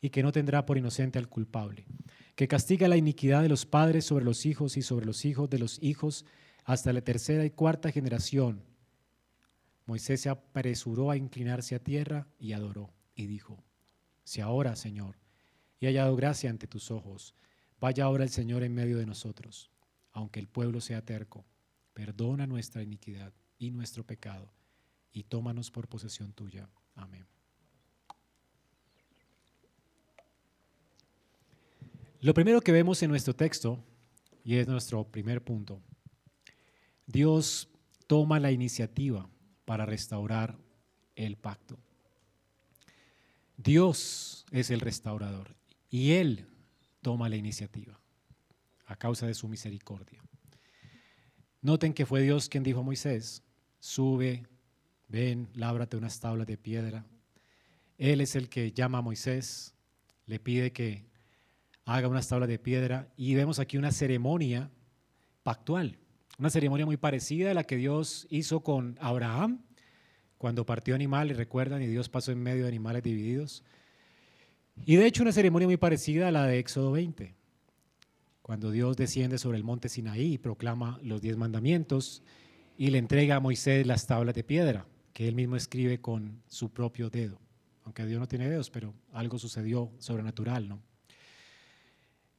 y 0.02 0.10
que 0.10 0.22
no 0.22 0.32
tendrá 0.32 0.66
por 0.66 0.76
inocente 0.76 1.18
al 1.18 1.28
culpable, 1.28 1.86
que 2.34 2.48
castiga 2.48 2.88
la 2.88 2.96
iniquidad 2.96 3.40
de 3.40 3.48
los 3.48 3.64
padres 3.64 4.04
sobre 4.04 4.24
los 4.24 4.44
hijos 4.44 4.76
y 4.76 4.82
sobre 4.82 5.06
los 5.06 5.24
hijos 5.24 5.48
de 5.48 5.60
los 5.60 5.78
hijos 5.80 6.26
hasta 6.64 6.92
la 6.92 7.00
tercera 7.00 7.44
y 7.44 7.50
cuarta 7.50 7.92
generación. 7.92 8.64
Moisés 9.86 10.20
se 10.20 10.28
apresuró 10.28 11.10
a 11.10 11.16
inclinarse 11.16 11.76
a 11.76 11.78
tierra 11.82 12.26
y 12.38 12.52
adoró 12.52 12.90
y 13.14 13.26
dijo, 13.26 13.62
si 14.24 14.40
ahora, 14.40 14.74
Señor, 14.74 15.16
he 15.80 15.86
hallado 15.86 16.16
gracia 16.16 16.50
ante 16.50 16.66
tus 16.66 16.90
ojos, 16.90 17.34
vaya 17.80 18.04
ahora 18.04 18.24
el 18.24 18.30
Señor 18.30 18.64
en 18.64 18.74
medio 18.74 18.98
de 18.98 19.06
nosotros, 19.06 19.70
aunque 20.12 20.40
el 20.40 20.48
pueblo 20.48 20.80
sea 20.80 21.04
terco, 21.04 21.44
perdona 21.94 22.46
nuestra 22.46 22.82
iniquidad 22.82 23.32
y 23.58 23.70
nuestro 23.70 24.04
pecado, 24.04 24.52
y 25.12 25.24
tómanos 25.24 25.70
por 25.70 25.88
posesión 25.88 26.32
tuya. 26.32 26.68
Amén. 26.94 27.26
Lo 32.22 32.34
primero 32.34 32.60
que 32.60 32.70
vemos 32.70 33.02
en 33.02 33.10
nuestro 33.10 33.34
texto, 33.34 33.84
y 34.44 34.54
es 34.54 34.68
nuestro 34.68 35.02
primer 35.02 35.42
punto, 35.42 35.82
Dios 37.04 37.68
toma 38.06 38.38
la 38.38 38.52
iniciativa 38.52 39.28
para 39.64 39.86
restaurar 39.86 40.56
el 41.16 41.36
pacto. 41.36 41.80
Dios 43.56 44.46
es 44.52 44.70
el 44.70 44.78
restaurador 44.78 45.56
y 45.90 46.12
Él 46.12 46.46
toma 47.00 47.28
la 47.28 47.34
iniciativa 47.34 47.98
a 48.86 48.94
causa 48.94 49.26
de 49.26 49.34
su 49.34 49.48
misericordia. 49.48 50.22
Noten 51.60 51.92
que 51.92 52.06
fue 52.06 52.22
Dios 52.22 52.48
quien 52.48 52.62
dijo 52.62 52.80
a 52.80 52.84
Moisés, 52.84 53.42
sube, 53.80 54.46
ven, 55.08 55.48
lábrate 55.54 55.96
unas 55.96 56.20
tablas 56.20 56.46
de 56.46 56.56
piedra. 56.56 57.04
Él 57.98 58.20
es 58.20 58.36
el 58.36 58.48
que 58.48 58.70
llama 58.70 58.98
a 58.98 59.02
Moisés, 59.02 59.74
le 60.26 60.38
pide 60.38 60.72
que 60.72 61.10
haga 61.84 62.08
unas 62.08 62.28
tablas 62.28 62.48
de 62.48 62.58
piedra 62.58 63.08
y 63.16 63.34
vemos 63.34 63.58
aquí 63.58 63.76
una 63.76 63.92
ceremonia 63.92 64.70
pactual, 65.42 65.98
una 66.38 66.50
ceremonia 66.50 66.86
muy 66.86 66.96
parecida 66.96 67.50
a 67.50 67.54
la 67.54 67.64
que 67.64 67.76
Dios 67.76 68.26
hizo 68.30 68.60
con 68.60 68.96
Abraham 69.00 69.62
cuando 70.38 70.66
partió 70.66 70.94
animales, 70.94 71.36
recuerdan, 71.36 71.82
y 71.82 71.86
Dios 71.86 72.08
pasó 72.08 72.32
en 72.32 72.42
medio 72.42 72.62
de 72.62 72.68
animales 72.68 73.04
divididos. 73.04 73.62
Y 74.84 74.96
de 74.96 75.06
hecho 75.06 75.22
una 75.22 75.30
ceremonia 75.30 75.68
muy 75.68 75.76
parecida 75.76 76.28
a 76.28 76.32
la 76.32 76.46
de 76.46 76.58
Éxodo 76.58 76.90
20, 76.90 77.34
cuando 78.42 78.72
Dios 78.72 78.96
desciende 78.96 79.38
sobre 79.38 79.58
el 79.58 79.64
monte 79.64 79.88
Sinaí 79.88 80.34
y 80.34 80.38
proclama 80.38 80.98
los 81.02 81.22
diez 81.22 81.36
mandamientos 81.36 82.24
y 82.76 82.90
le 82.90 82.98
entrega 82.98 83.36
a 83.36 83.40
Moisés 83.40 83.86
las 83.86 84.06
tablas 84.08 84.34
de 84.34 84.42
piedra, 84.42 84.86
que 85.12 85.28
él 85.28 85.36
mismo 85.36 85.54
escribe 85.54 86.00
con 86.00 86.42
su 86.48 86.70
propio 86.70 87.08
dedo. 87.08 87.38
Aunque 87.84 88.04
Dios 88.06 88.18
no 88.18 88.26
tiene 88.26 88.48
dedos, 88.48 88.70
pero 88.70 88.94
algo 89.12 89.38
sucedió 89.38 89.92
sobrenatural, 89.98 90.68
¿no? 90.68 90.82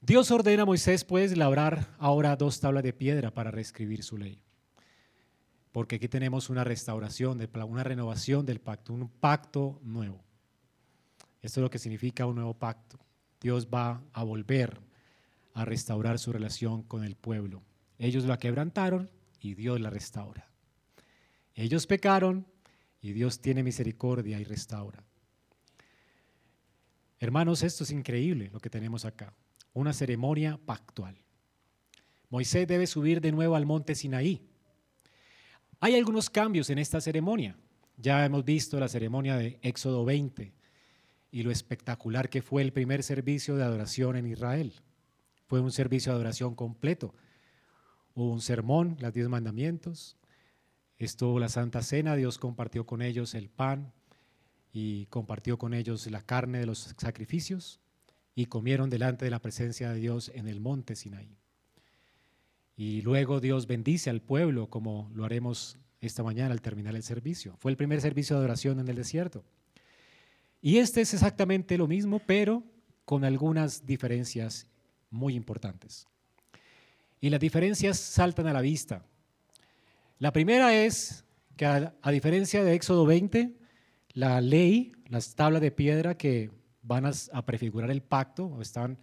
Dios 0.05 0.31
ordena 0.31 0.63
a 0.63 0.65
Moisés 0.65 1.05
pues 1.05 1.37
labrar 1.37 1.95
ahora 1.97 2.35
dos 2.35 2.59
tablas 2.59 2.83
de 2.83 2.91
piedra 2.91 3.33
para 3.33 3.51
reescribir 3.51 4.03
su 4.03 4.17
ley. 4.17 4.37
Porque 5.71 5.95
aquí 5.95 6.09
tenemos 6.09 6.49
una 6.49 6.65
restauración, 6.65 7.39
una 7.69 7.83
renovación 7.85 8.45
del 8.45 8.59
pacto, 8.59 8.91
un 8.91 9.07
pacto 9.07 9.79
nuevo. 9.81 10.21
Esto 11.41 11.61
es 11.61 11.63
lo 11.63 11.69
que 11.69 11.79
significa 11.79 12.25
un 12.25 12.35
nuevo 12.35 12.53
pacto. 12.53 12.99
Dios 13.39 13.69
va 13.73 14.03
a 14.11 14.25
volver 14.25 14.77
a 15.53 15.63
restaurar 15.63 16.19
su 16.19 16.33
relación 16.33 16.83
con 16.83 17.05
el 17.05 17.15
pueblo. 17.15 17.63
Ellos 17.97 18.25
la 18.25 18.37
quebrantaron 18.37 19.09
y 19.39 19.53
Dios 19.53 19.79
la 19.79 19.89
restaura. 19.89 20.49
Ellos 21.55 21.87
pecaron 21.87 22.45
y 23.01 23.13
Dios 23.13 23.39
tiene 23.39 23.63
misericordia 23.63 24.37
y 24.37 24.43
restaura. 24.43 25.01
Hermanos, 27.21 27.63
esto 27.63 27.85
es 27.85 27.91
increíble 27.91 28.49
lo 28.51 28.59
que 28.59 28.69
tenemos 28.69 29.05
acá 29.05 29.33
una 29.73 29.93
ceremonia 29.93 30.59
pactual. 30.65 31.17
Moisés 32.29 32.67
debe 32.67 32.87
subir 32.87 33.21
de 33.21 33.31
nuevo 33.31 33.55
al 33.55 33.65
monte 33.65 33.95
Sinaí. 33.95 34.41
Hay 35.79 35.95
algunos 35.95 36.29
cambios 36.29 36.69
en 36.69 36.79
esta 36.79 37.01
ceremonia. 37.01 37.57
Ya 37.97 38.25
hemos 38.25 38.43
visto 38.45 38.79
la 38.79 38.87
ceremonia 38.87 39.35
de 39.37 39.59
Éxodo 39.61 40.05
20 40.05 40.53
y 41.31 41.43
lo 41.43 41.51
espectacular 41.51 42.29
que 42.29 42.41
fue 42.41 42.61
el 42.61 42.73
primer 42.73 43.03
servicio 43.03 43.55
de 43.55 43.63
adoración 43.63 44.15
en 44.15 44.27
Israel. 44.27 44.73
Fue 45.47 45.59
un 45.59 45.71
servicio 45.71 46.11
de 46.11 46.15
adoración 46.15 46.55
completo. 46.55 47.13
Hubo 48.15 48.31
un 48.31 48.41
sermón, 48.41 48.97
las 48.99 49.13
diez 49.13 49.27
mandamientos, 49.27 50.17
estuvo 50.97 51.39
la 51.39 51.49
Santa 51.49 51.81
Cena, 51.81 52.15
Dios 52.15 52.37
compartió 52.37 52.85
con 52.85 53.01
ellos 53.01 53.33
el 53.33 53.49
pan 53.49 53.93
y 54.71 55.07
compartió 55.07 55.57
con 55.57 55.73
ellos 55.73 56.09
la 56.09 56.21
carne 56.21 56.59
de 56.59 56.65
los 56.65 56.95
sacrificios 56.97 57.82
y 58.35 58.45
comieron 58.45 58.89
delante 58.89 59.25
de 59.25 59.31
la 59.31 59.41
presencia 59.41 59.91
de 59.91 59.99
Dios 59.99 60.31
en 60.33 60.47
el 60.47 60.59
monte 60.59 60.95
Sinaí. 60.95 61.37
Y 62.75 63.01
luego 63.01 63.39
Dios 63.39 63.67
bendice 63.67 64.09
al 64.09 64.21
pueblo 64.21 64.69
como 64.69 65.11
lo 65.13 65.25
haremos 65.25 65.77
esta 66.01 66.23
mañana 66.23 66.51
al 66.51 66.61
terminar 66.61 66.95
el 66.95 67.03
servicio. 67.03 67.55
Fue 67.57 67.71
el 67.71 67.77
primer 67.77 68.01
servicio 68.01 68.35
de 68.35 68.39
adoración 68.39 68.79
en 68.79 68.87
el 68.87 68.95
desierto. 68.95 69.43
Y 70.61 70.77
este 70.77 71.01
es 71.01 71.13
exactamente 71.13 71.77
lo 71.77 71.87
mismo, 71.87 72.19
pero 72.19 72.63
con 73.05 73.25
algunas 73.25 73.85
diferencias 73.85 74.67
muy 75.09 75.35
importantes. 75.35 76.07
Y 77.21 77.29
las 77.29 77.39
diferencias 77.39 77.97
saltan 77.99 78.47
a 78.47 78.53
la 78.53 78.61
vista. 78.61 79.05
La 80.19 80.33
primera 80.33 80.73
es 80.75 81.25
que 81.55 81.65
a, 81.65 82.11
diferencia 82.11 82.63
de 82.63 82.73
Éxodo 82.73 83.05
20, 83.05 83.55
la 84.13 84.41
ley, 84.41 84.93
las 85.09 85.35
tablas 85.35 85.61
de 85.61 85.71
piedra 85.71 86.17
que 86.17 86.49
van 86.83 87.05
a, 87.05 87.45
prefigurar 87.45 87.89
el 87.89 88.03
pacto. 88.03 88.61
Están, 88.61 88.99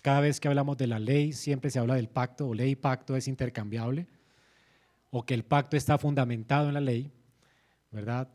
cada 0.00 0.20
vez 0.20 0.40
que 0.40 0.48
hablamos 0.48 0.76
de 0.78 0.86
la 0.86 0.98
ley, 0.98 1.32
siempre 1.32 1.70
se 1.70 1.78
habla 1.78 1.96
del 1.96 2.08
pacto, 2.08 2.48
o 2.48 2.54
ley 2.54 2.70
y 2.70 2.76
pacto 2.76 3.16
es 3.16 3.28
intercambiable, 3.28 4.06
o 5.10 5.24
que 5.26 5.34
el 5.34 5.44
pacto 5.44 5.76
está 5.76 5.98
fundamentado 5.98 6.68
en 6.68 6.74
la 6.74 6.80
ley, 6.80 7.12
¿verdad? 7.90 8.28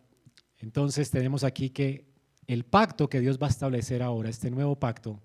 Entonces 0.60 1.10
tenemos 1.10 1.44
aquí 1.44 1.70
que 1.70 2.06
el 2.48 2.66
pacto 2.66 3.10
que 3.10 3.20
Dios 3.20 3.40
va 3.42 3.48
a 3.48 3.50
establecer 3.50 4.04
ahora, 4.04 4.30
este 4.30 4.52
nuevo 4.52 4.78
pacto, 4.78 5.20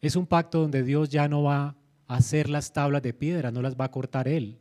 es 0.00 0.14
un 0.14 0.26
pacto 0.26 0.60
donde 0.60 0.82
Dios 0.82 1.08
ya 1.08 1.28
no 1.28 1.42
va 1.42 1.76
a 2.06 2.16
hacer 2.16 2.48
las 2.48 2.72
tablas 2.72 3.02
de 3.02 3.12
piedra, 3.12 3.50
no 3.50 3.62
las 3.62 3.76
va 3.76 3.86
a 3.86 3.90
cortar 3.90 4.28
Él, 4.28 4.58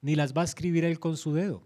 ni 0.00 0.16
las 0.16 0.32
va 0.32 0.42
a 0.42 0.44
escribir 0.44 0.84
Él 0.84 0.98
con 0.98 1.16
su 1.16 1.34
dedo. 1.34 1.62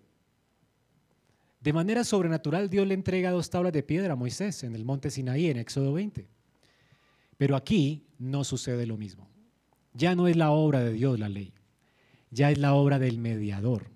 De 1.61 1.73
manera 1.75 2.05
sobrenatural 2.05 2.71
Dios 2.71 2.87
le 2.87 2.95
entrega 2.95 3.31
dos 3.31 3.51
tablas 3.51 3.73
de 3.73 3.83
piedra 3.83 4.15
a 4.15 4.17
Moisés 4.17 4.65
en 4.65 4.75
el 4.75 4.85
monte 4.85 5.11
Sinaí 5.11 5.49
en 5.49 5.59
Éxodo 5.59 5.93
20. 5.93 6.27
Pero 7.37 7.55
aquí 7.55 8.07
no 8.19 8.45
sucede 8.45 8.87
lo 8.87 8.97
mismo. 8.97 9.29
Ya 9.93 10.15
no 10.15 10.27
es 10.27 10.37
la 10.37 10.51
obra 10.51 10.81
de 10.81 10.93
Dios 10.93 11.19
la 11.19 11.29
ley, 11.29 11.53
ya 12.31 12.51
es 12.51 12.59
la 12.59 12.75
obra 12.75 12.99
del 12.99 13.19
mediador. 13.19 13.91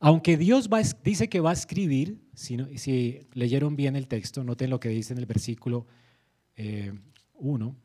Aunque 0.00 0.36
Dios 0.36 0.68
dice 1.02 1.28
que 1.28 1.40
va 1.40 1.50
a 1.50 1.54
escribir, 1.54 2.20
si, 2.34 3.20
leyeron 3.32 3.76
bien 3.76 3.96
el 3.96 4.08
texto, 4.08 4.44
noten 4.44 4.70
lo 4.70 4.80
que 4.80 4.88
dice 4.88 5.12
en 5.12 5.18
el 5.18 5.26
versículo 5.26 5.86
1. 7.34 7.68
Eh, 7.68 7.84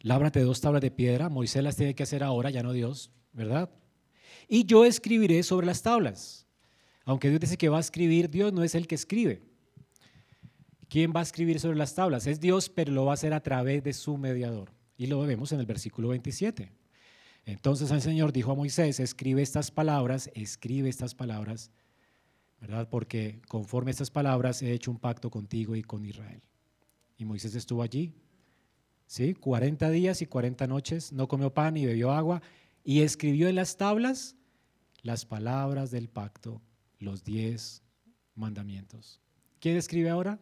Lábrate 0.00 0.40
dos 0.40 0.60
tablas 0.60 0.82
de 0.82 0.90
piedra, 0.90 1.28
Moisés 1.28 1.64
las 1.64 1.76
tiene 1.76 1.94
que 1.94 2.02
hacer 2.02 2.22
ahora, 2.22 2.50
ya 2.50 2.62
no 2.62 2.72
Dios, 2.72 3.10
¿verdad? 3.32 3.70
Y 4.48 4.64
yo 4.64 4.84
escribiré 4.84 5.42
sobre 5.42 5.66
las 5.66 5.82
tablas. 5.82 6.46
Aunque 7.04 7.28
Dios 7.28 7.40
dice 7.40 7.58
que 7.58 7.68
va 7.68 7.76
a 7.78 7.80
escribir, 7.80 8.30
Dios 8.30 8.52
no 8.52 8.64
es 8.64 8.74
el 8.74 8.86
que 8.86 8.94
escribe. 8.94 9.42
¿Quién 10.88 11.12
va 11.14 11.20
a 11.20 11.24
escribir 11.24 11.60
sobre 11.60 11.76
las 11.76 11.94
tablas? 11.94 12.26
Es 12.26 12.40
Dios, 12.40 12.68
pero 12.68 12.92
lo 12.92 13.04
va 13.04 13.12
a 13.12 13.14
hacer 13.14 13.34
a 13.34 13.42
través 13.42 13.82
de 13.82 13.92
su 13.92 14.16
mediador. 14.16 14.72
Y 14.96 15.06
lo 15.06 15.20
vemos 15.20 15.52
en 15.52 15.60
el 15.60 15.66
versículo 15.66 16.08
27. 16.08 16.70
Entonces 17.46 17.90
el 17.90 18.00
Señor 18.00 18.32
dijo 18.32 18.52
a 18.52 18.54
Moisés, 18.54 19.00
escribe 19.00 19.42
estas 19.42 19.70
palabras, 19.70 20.30
escribe 20.34 20.88
estas 20.88 21.14
palabras, 21.14 21.70
¿verdad? 22.60 22.88
Porque 22.88 23.42
conforme 23.48 23.90
a 23.90 23.92
estas 23.92 24.10
palabras 24.10 24.62
he 24.62 24.72
hecho 24.72 24.90
un 24.90 24.98
pacto 24.98 25.30
contigo 25.30 25.76
y 25.76 25.82
con 25.82 26.04
Israel. 26.06 26.42
Y 27.18 27.26
Moisés 27.26 27.54
estuvo 27.54 27.82
allí, 27.82 28.14
¿sí? 29.06 29.34
40 29.34 29.90
días 29.90 30.22
y 30.22 30.26
40 30.26 30.66
noches, 30.66 31.12
no 31.12 31.28
comió 31.28 31.52
pan 31.52 31.74
ni 31.74 31.84
bebió 31.84 32.12
agua, 32.12 32.40
y 32.82 33.00
escribió 33.00 33.48
en 33.48 33.56
las 33.56 33.76
tablas 33.76 34.36
las 35.02 35.26
palabras 35.26 35.90
del 35.90 36.08
pacto 36.08 36.62
los 37.04 37.22
diez 37.22 37.82
mandamientos. 38.34 39.20
¿Quién 39.60 39.76
escribe 39.76 40.10
ahora? 40.10 40.38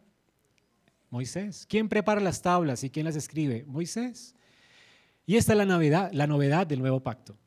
Moisés. 1.09 1.65
¿Quién 1.69 1.89
prepara 1.89 2.19
las 2.19 2.41
tablas 2.41 2.83
y 2.83 2.89
quién 2.89 3.05
las 3.05 3.15
escribe? 3.15 3.65
Moisés. 3.67 4.35
Y 5.25 5.37
esta 5.37 5.53
es 5.53 5.57
la 5.57 5.65
novedad, 5.65 6.11
la 6.11 6.27
novedad 6.27 6.65
del 6.65 6.79
nuevo 6.79 7.01
pacto. 7.01 7.37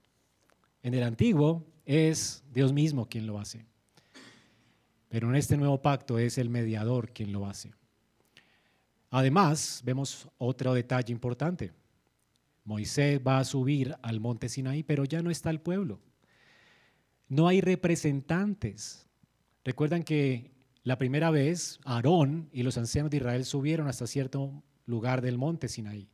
En 0.83 0.95
el 0.95 1.03
antiguo 1.03 1.67
es 1.85 2.45
Dios 2.53 2.73
mismo 2.73 3.09
quien 3.09 3.27
lo 3.27 3.39
hace. 3.39 3.67
Pero 5.09 5.29
en 5.29 5.37
este 5.37 5.57
nuevo 5.57 5.83
pacto 5.83 6.19
es 6.19 6.39
el 6.39 6.49
mediador 6.49 7.13
quien 7.13 7.33
lo 7.33 7.47
hace. 7.47 7.73
Además, 9.11 9.83
vemos 9.85 10.29
otro 10.39 10.75
detalle 10.75 11.13
importante. 11.13 11.73
Moisés 12.65 13.21
va 13.25 13.39
a 13.39 13.45
subir 13.45 13.97
al 14.03 14.21
monte 14.21 14.49
Sinaí, 14.49 14.83
pero 14.83 15.05
ya 15.05 15.23
no 15.23 15.31
está 15.31 15.51
el 15.51 15.61
pueblo. 15.61 16.01
No 17.29 17.49
hay 17.49 17.61
representantes 17.61 19.06
Recuerdan 19.67 20.05
que 20.05 20.53
la 20.85 20.97
primera 20.97 21.33
vez, 21.33 21.81
Aarón 21.85 22.49
y 22.53 22.63
los 22.63 22.79
ancianos 22.79 23.11
de 23.11 23.17
Israel 23.17 23.45
subieron 23.45 23.89
hasta 23.89 24.07
cierto 24.07 24.63
lugar 24.85 25.23
del 25.23 25.39
monte 25.39 25.67
Sinaí. 25.67 26.09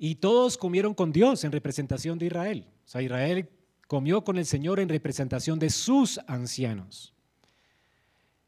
Y 0.00 0.16
todos 0.16 0.58
comieron 0.58 0.92
con 0.92 1.12
Dios 1.12 1.44
en 1.44 1.52
representación 1.52 2.18
de 2.18 2.26
Israel. 2.26 2.66
O 2.84 2.88
sea, 2.88 3.02
Israel 3.02 3.48
comió 3.86 4.24
con 4.24 4.36
el 4.36 4.46
Señor 4.46 4.80
en 4.80 4.88
representación 4.88 5.60
de 5.60 5.70
sus 5.70 6.18
ancianos. 6.26 7.14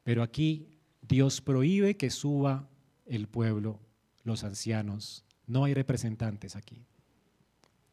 Pero 0.03 0.25
aquí 0.25 0.67
Dios 1.01 1.41
prohíbe 1.41 1.97
que 1.97 2.11
suba 2.11 2.69
el 3.07 3.29
pueblo, 3.29 3.79
los 4.25 4.43
ancianos. 4.43 5.25
No 5.47 5.63
hay 5.63 5.75
representantes 5.75 6.57
aquí. 6.57 6.85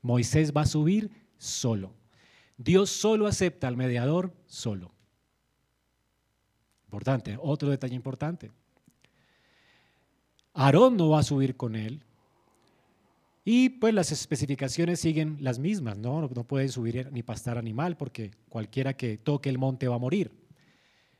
Moisés 0.01 0.51
va 0.57 0.61
a 0.61 0.65
subir 0.65 1.11
solo. 1.37 1.93
Dios 2.57 2.89
solo 2.89 3.27
acepta 3.27 3.67
al 3.67 3.77
mediador 3.77 4.33
solo. 4.47 4.94
Otro 7.41 7.69
detalle 7.69 7.95
importante. 7.95 8.51
Aarón 10.53 10.95
no 10.95 11.09
va 11.09 11.19
a 11.19 11.23
subir 11.23 11.55
con 11.55 11.75
él. 11.75 12.01
Y 13.43 13.69
pues 13.69 13.93
las 13.93 14.11
especificaciones 14.11 14.99
siguen 14.99 15.37
las 15.39 15.59
mismas, 15.59 15.97
¿no? 15.97 16.29
No 16.33 16.43
puede 16.45 16.67
subir 16.69 17.11
ni 17.11 17.21
pastar 17.21 17.57
animal 17.57 17.95
porque 17.95 18.31
cualquiera 18.49 18.97
que 18.97 19.17
toque 19.17 19.49
el 19.49 19.59
monte 19.59 19.87
va 19.87 19.95
a 19.95 19.99
morir. 19.99 20.31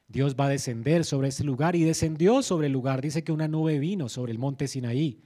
Dios 0.07 0.35
va 0.39 0.45
a 0.45 0.49
descender 0.49 1.05
sobre 1.05 1.27
ese 1.27 1.43
lugar 1.43 1.75
y 1.75 1.83
descendió 1.83 2.41
sobre 2.41 2.67
el 2.67 2.73
lugar. 2.73 3.01
Dice 3.01 3.23
que 3.23 3.31
una 3.31 3.47
nube 3.47 3.77
vino 3.77 4.09
sobre 4.09 4.31
el 4.31 4.39
monte 4.39 4.67
Sinaí. 4.67 5.21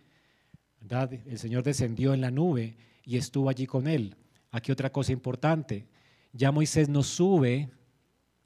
¿verdad? 0.81 1.13
El 1.13 1.37
Señor 1.37 1.63
descendió 1.63 2.13
en 2.13 2.21
la 2.21 2.31
nube 2.31 2.75
y 3.03 3.17
estuvo 3.17 3.49
allí 3.49 3.65
con 3.65 3.87
él. 3.87 4.15
Aquí 4.51 4.71
otra 4.71 4.91
cosa 4.91 5.11
importante. 5.11 5.87
Ya 6.33 6.51
Moisés 6.51 6.89
no 6.89 7.03
sube 7.03 7.69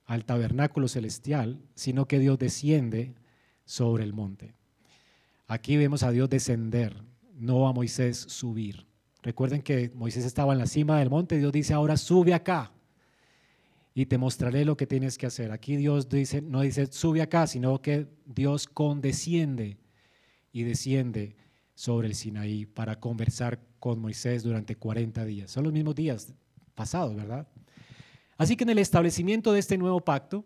al 0.06 0.26
tabernáculo 0.26 0.88
celestial, 0.88 1.62
sino 1.76 2.08
que 2.08 2.20
Dios 2.20 2.38
desciende 2.38 3.14
sobre 3.66 4.04
el 4.04 4.14
monte. 4.14 4.54
Aquí 5.48 5.78
vemos 5.78 6.04
a 6.04 6.12
Dios 6.12 6.30
descender, 6.30 7.04
no 7.36 7.68
a 7.68 7.74
Moisés 7.74 8.18
subir. 8.18 8.86
Recuerden 9.22 9.62
que 9.62 9.92
Moisés 9.96 10.26
estaba 10.26 10.54
en 10.54 10.60
la 10.60 10.68
cima 10.68 11.00
del 11.00 11.10
monte, 11.10 11.38
Dios 11.38 11.52
dice, 11.52 11.74
ahora 11.74 11.96
sube 11.98 12.34
acá 12.34 12.72
y 13.94 14.08
te 14.08 14.18
mostraré 14.18 14.66
lo 14.66 14.76
que 14.76 14.88
tienes 14.88 15.18
que 15.18 15.28
hacer. 15.28 15.52
Aquí 15.52 15.76
Dios 15.76 16.10
dice, 16.10 16.42
no 16.42 16.62
dice 16.62 16.88
sube 16.92 17.22
acá, 17.22 17.48
sino 17.48 17.82
que 17.82 18.08
Dios 18.26 18.68
condesciende 18.68 19.78
y 20.52 20.64
desciende 20.64 21.36
sobre 21.76 22.08
el 22.08 22.16
Sinaí 22.16 22.66
para 22.66 23.00
conversar 23.00 23.60
con 23.80 24.00
Moisés 24.00 24.44
durante 24.44 24.76
40 24.76 25.26
días. 25.26 25.52
Son 25.52 25.64
los 25.64 25.74
mismos 25.74 25.96
días 25.96 26.34
pasados, 26.76 27.16
¿verdad? 27.16 27.48
Así 28.44 28.58
que 28.58 28.66
en 28.66 28.72
el 28.72 28.80
establecimiento 28.80 29.54
de 29.54 29.60
este 29.60 29.78
nuevo 29.78 30.02
pacto, 30.02 30.44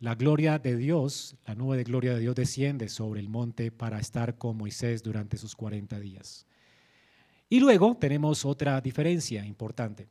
la 0.00 0.14
gloria 0.14 0.58
de 0.58 0.76
Dios, 0.76 1.34
la 1.46 1.54
nube 1.54 1.78
de 1.78 1.84
gloria 1.84 2.12
de 2.12 2.20
Dios 2.20 2.34
desciende 2.34 2.90
sobre 2.90 3.20
el 3.20 3.30
monte 3.30 3.72
para 3.72 3.98
estar 3.98 4.36
con 4.36 4.58
Moisés 4.58 5.02
durante 5.02 5.38
sus 5.38 5.56
40 5.56 5.98
días. 5.98 6.44
Y 7.48 7.60
luego 7.60 7.96
tenemos 7.96 8.44
otra 8.44 8.78
diferencia 8.82 9.46
importante. 9.46 10.10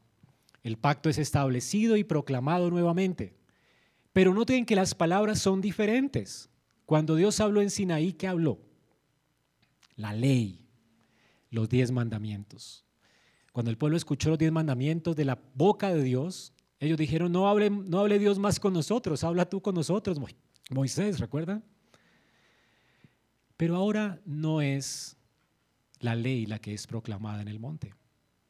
El 0.64 0.78
pacto 0.78 1.08
es 1.08 1.20
establecido 1.20 1.96
y 1.96 2.04
proclamado 2.04 2.72
nuevamente. 2.72 3.36
Pero 4.12 4.34
noten 4.34 4.66
que 4.66 4.76
las 4.76 4.96
palabras 4.96 5.38
son 5.38 5.62
diferentes. 5.62 6.50
Cuando 6.88 7.16
Dios 7.16 7.40
habló 7.40 7.62
en 7.62 7.70
Sinaí, 7.70 8.14
¿qué 8.14 8.28
habló? 8.28 8.58
La 9.96 10.12
ley, 10.12 10.66
los 11.52 11.70
diez 11.70 11.92
mandamientos. 11.92 12.84
Cuando 13.52 13.70
el 13.70 13.78
pueblo 13.78 13.96
escuchó 13.96 14.32
los 14.32 14.40
diez 14.40 14.52
mandamientos 14.52 15.16
de 15.16 15.26
la 15.26 15.40
boca 15.54 15.94
de 15.94 16.02
Dios, 16.02 16.55
ellos 16.80 16.98
dijeron, 16.98 17.32
no 17.32 17.48
hable, 17.48 17.70
no 17.70 18.00
hable 18.00 18.20
Dios 18.20 18.38
más 18.38 18.60
con 18.60 18.74
nosotros, 18.74 19.24
habla 19.24 19.50
tú 19.50 19.62
con 19.62 19.76
nosotros, 19.76 20.20
Moisés, 20.70 21.20
¿recuerdan? 21.20 21.64
Pero 23.58 23.76
ahora 23.76 24.22
no 24.26 24.62
es 24.62 25.18
la 26.00 26.16
ley 26.16 26.46
la 26.46 26.60
que 26.60 26.74
es 26.74 26.88
proclamada 26.88 27.42
en 27.42 27.48
el 27.48 27.60
monte. 27.60 27.94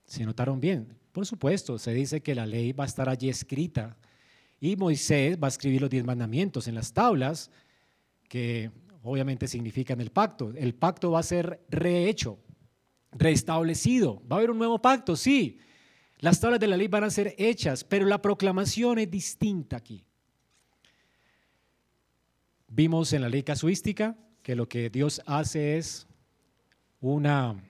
¿Se 0.06 0.26
notaron 0.26 0.60
bien? 0.60 0.98
Por 1.12 1.26
supuesto, 1.26 1.78
se 1.78 1.94
dice 1.94 2.22
que 2.22 2.36
la 2.36 2.46
ley 2.46 2.72
va 2.74 2.84
a 2.84 2.88
estar 2.88 3.10
allí 3.10 3.30
escrita 3.30 3.98
y 4.60 4.76
Moisés 4.76 5.38
va 5.42 5.48
a 5.48 5.50
escribir 5.50 5.82
los 5.82 5.90
diez 5.90 6.04
mandamientos 6.04 6.68
en 6.68 6.76
las 6.76 6.92
tablas, 6.92 7.52
que 8.28 8.72
obviamente 9.04 9.48
significan 9.48 10.02
el 10.02 10.12
pacto. 10.12 10.52
El 10.56 10.74
pacto 10.74 11.12
va 11.12 11.20
a 11.20 11.24
ser 11.24 11.64
rehecho, 11.70 12.40
restablecido. 13.12 14.22
Va 14.30 14.38
a 14.38 14.40
haber 14.40 14.52
un 14.52 14.58
nuevo 14.58 14.82
pacto, 14.82 15.16
sí, 15.16 15.60
las 16.20 16.40
tablas 16.40 16.60
de 16.60 16.68
la 16.68 16.78
ley 16.78 16.88
van 16.88 17.04
a 17.04 17.10
ser 17.10 17.36
hechas, 17.38 17.84
pero 17.84 18.06
la 18.06 18.22
proclamación 18.22 19.00
es 19.00 19.12
distinta 19.12 19.78
aquí. 19.78 20.04
Vimos 22.68 23.14
en 23.14 23.22
la 23.22 23.30
ley 23.30 23.44
casuística 23.44 24.18
que 24.42 24.56
lo 24.56 24.68
que 24.68 24.90
Dios 24.90 25.22
hace 25.26 25.78
es 25.78 26.08
una 27.02 27.64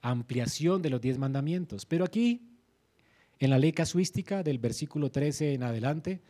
ampliación 0.00 0.82
de 0.82 0.90
los 0.90 1.00
diez 1.00 1.18
mandamientos, 1.18 1.84
pero 1.84 2.04
aquí, 2.04 2.42
en 3.38 3.50
la 3.50 3.58
ley 3.58 3.72
casuística 3.72 4.42
del 4.42 4.58
versículo 4.58 5.10
13 5.10 5.54
en 5.54 5.62
adelante, 5.62 6.20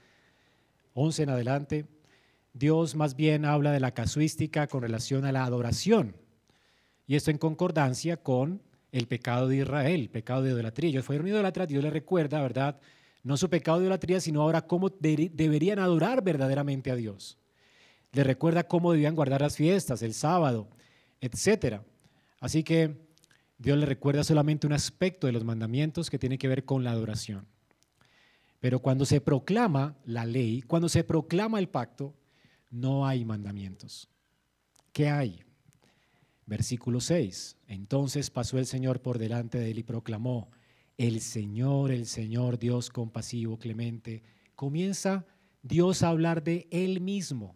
11 0.94 1.22
en 1.22 1.30
adelante, 1.30 1.86
Dios 2.52 2.96
más 2.96 3.14
bien 3.14 3.44
habla 3.44 3.72
de 3.72 3.80
la 3.80 3.92
casuística 3.92 4.66
con 4.66 4.82
relación 4.82 5.24
a 5.24 5.32
la 5.32 5.44
adoración. 5.44 6.16
Y 7.06 7.14
esto 7.14 7.30
en 7.30 7.38
concordancia 7.38 8.16
con 8.16 8.62
el 8.92 9.06
pecado 9.06 9.48
de 9.48 9.58
Israel, 9.58 10.00
el 10.00 10.10
pecado 10.10 10.42
de 10.42 10.50
idolatría. 10.50 10.90
Ellos 10.90 11.04
fueron 11.04 11.28
idolatras, 11.28 11.68
Dios 11.68 11.82
les 11.82 11.92
recuerda, 11.92 12.40
¿verdad? 12.40 12.80
No 13.22 13.36
su 13.36 13.50
pecado 13.50 13.78
de 13.78 13.84
idolatría, 13.84 14.20
sino 14.20 14.42
ahora 14.42 14.62
cómo 14.62 14.88
deberían 14.90 15.78
adorar 15.78 16.22
verdaderamente 16.22 16.90
a 16.90 16.96
Dios. 16.96 17.38
Les 18.12 18.26
recuerda 18.26 18.64
cómo 18.64 18.92
debían 18.92 19.14
guardar 19.14 19.42
las 19.42 19.56
fiestas, 19.56 20.02
el 20.02 20.14
sábado, 20.14 20.68
etc. 21.20 21.80
Así 22.40 22.62
que 22.62 22.96
Dios 23.58 23.76
les 23.76 23.88
recuerda 23.88 24.24
solamente 24.24 24.66
un 24.66 24.72
aspecto 24.72 25.26
de 25.26 25.32
los 25.32 25.44
mandamientos 25.44 26.08
que 26.08 26.18
tiene 26.18 26.38
que 26.38 26.48
ver 26.48 26.64
con 26.64 26.84
la 26.84 26.92
adoración. 26.92 27.46
Pero 28.60 28.80
cuando 28.80 29.04
se 29.04 29.20
proclama 29.20 29.96
la 30.04 30.24
ley, 30.24 30.62
cuando 30.62 30.88
se 30.88 31.04
proclama 31.04 31.58
el 31.58 31.68
pacto, 31.68 32.14
no 32.70 33.06
hay 33.06 33.24
mandamientos. 33.24 34.08
¿Qué 34.92 35.08
hay? 35.08 35.44
Versículo 36.48 37.00
6. 37.00 37.58
Entonces 37.68 38.30
pasó 38.30 38.58
el 38.58 38.64
Señor 38.64 39.02
por 39.02 39.18
delante 39.18 39.58
de 39.58 39.70
él 39.70 39.78
y 39.80 39.82
proclamó, 39.82 40.48
el 40.96 41.20
Señor, 41.20 41.92
el 41.92 42.06
Señor, 42.06 42.58
Dios 42.58 42.88
compasivo, 42.90 43.58
clemente. 43.58 44.22
Comienza 44.56 45.26
Dios 45.62 46.02
a 46.02 46.08
hablar 46.08 46.42
de 46.42 46.66
Él 46.70 47.00
mismo. 47.00 47.54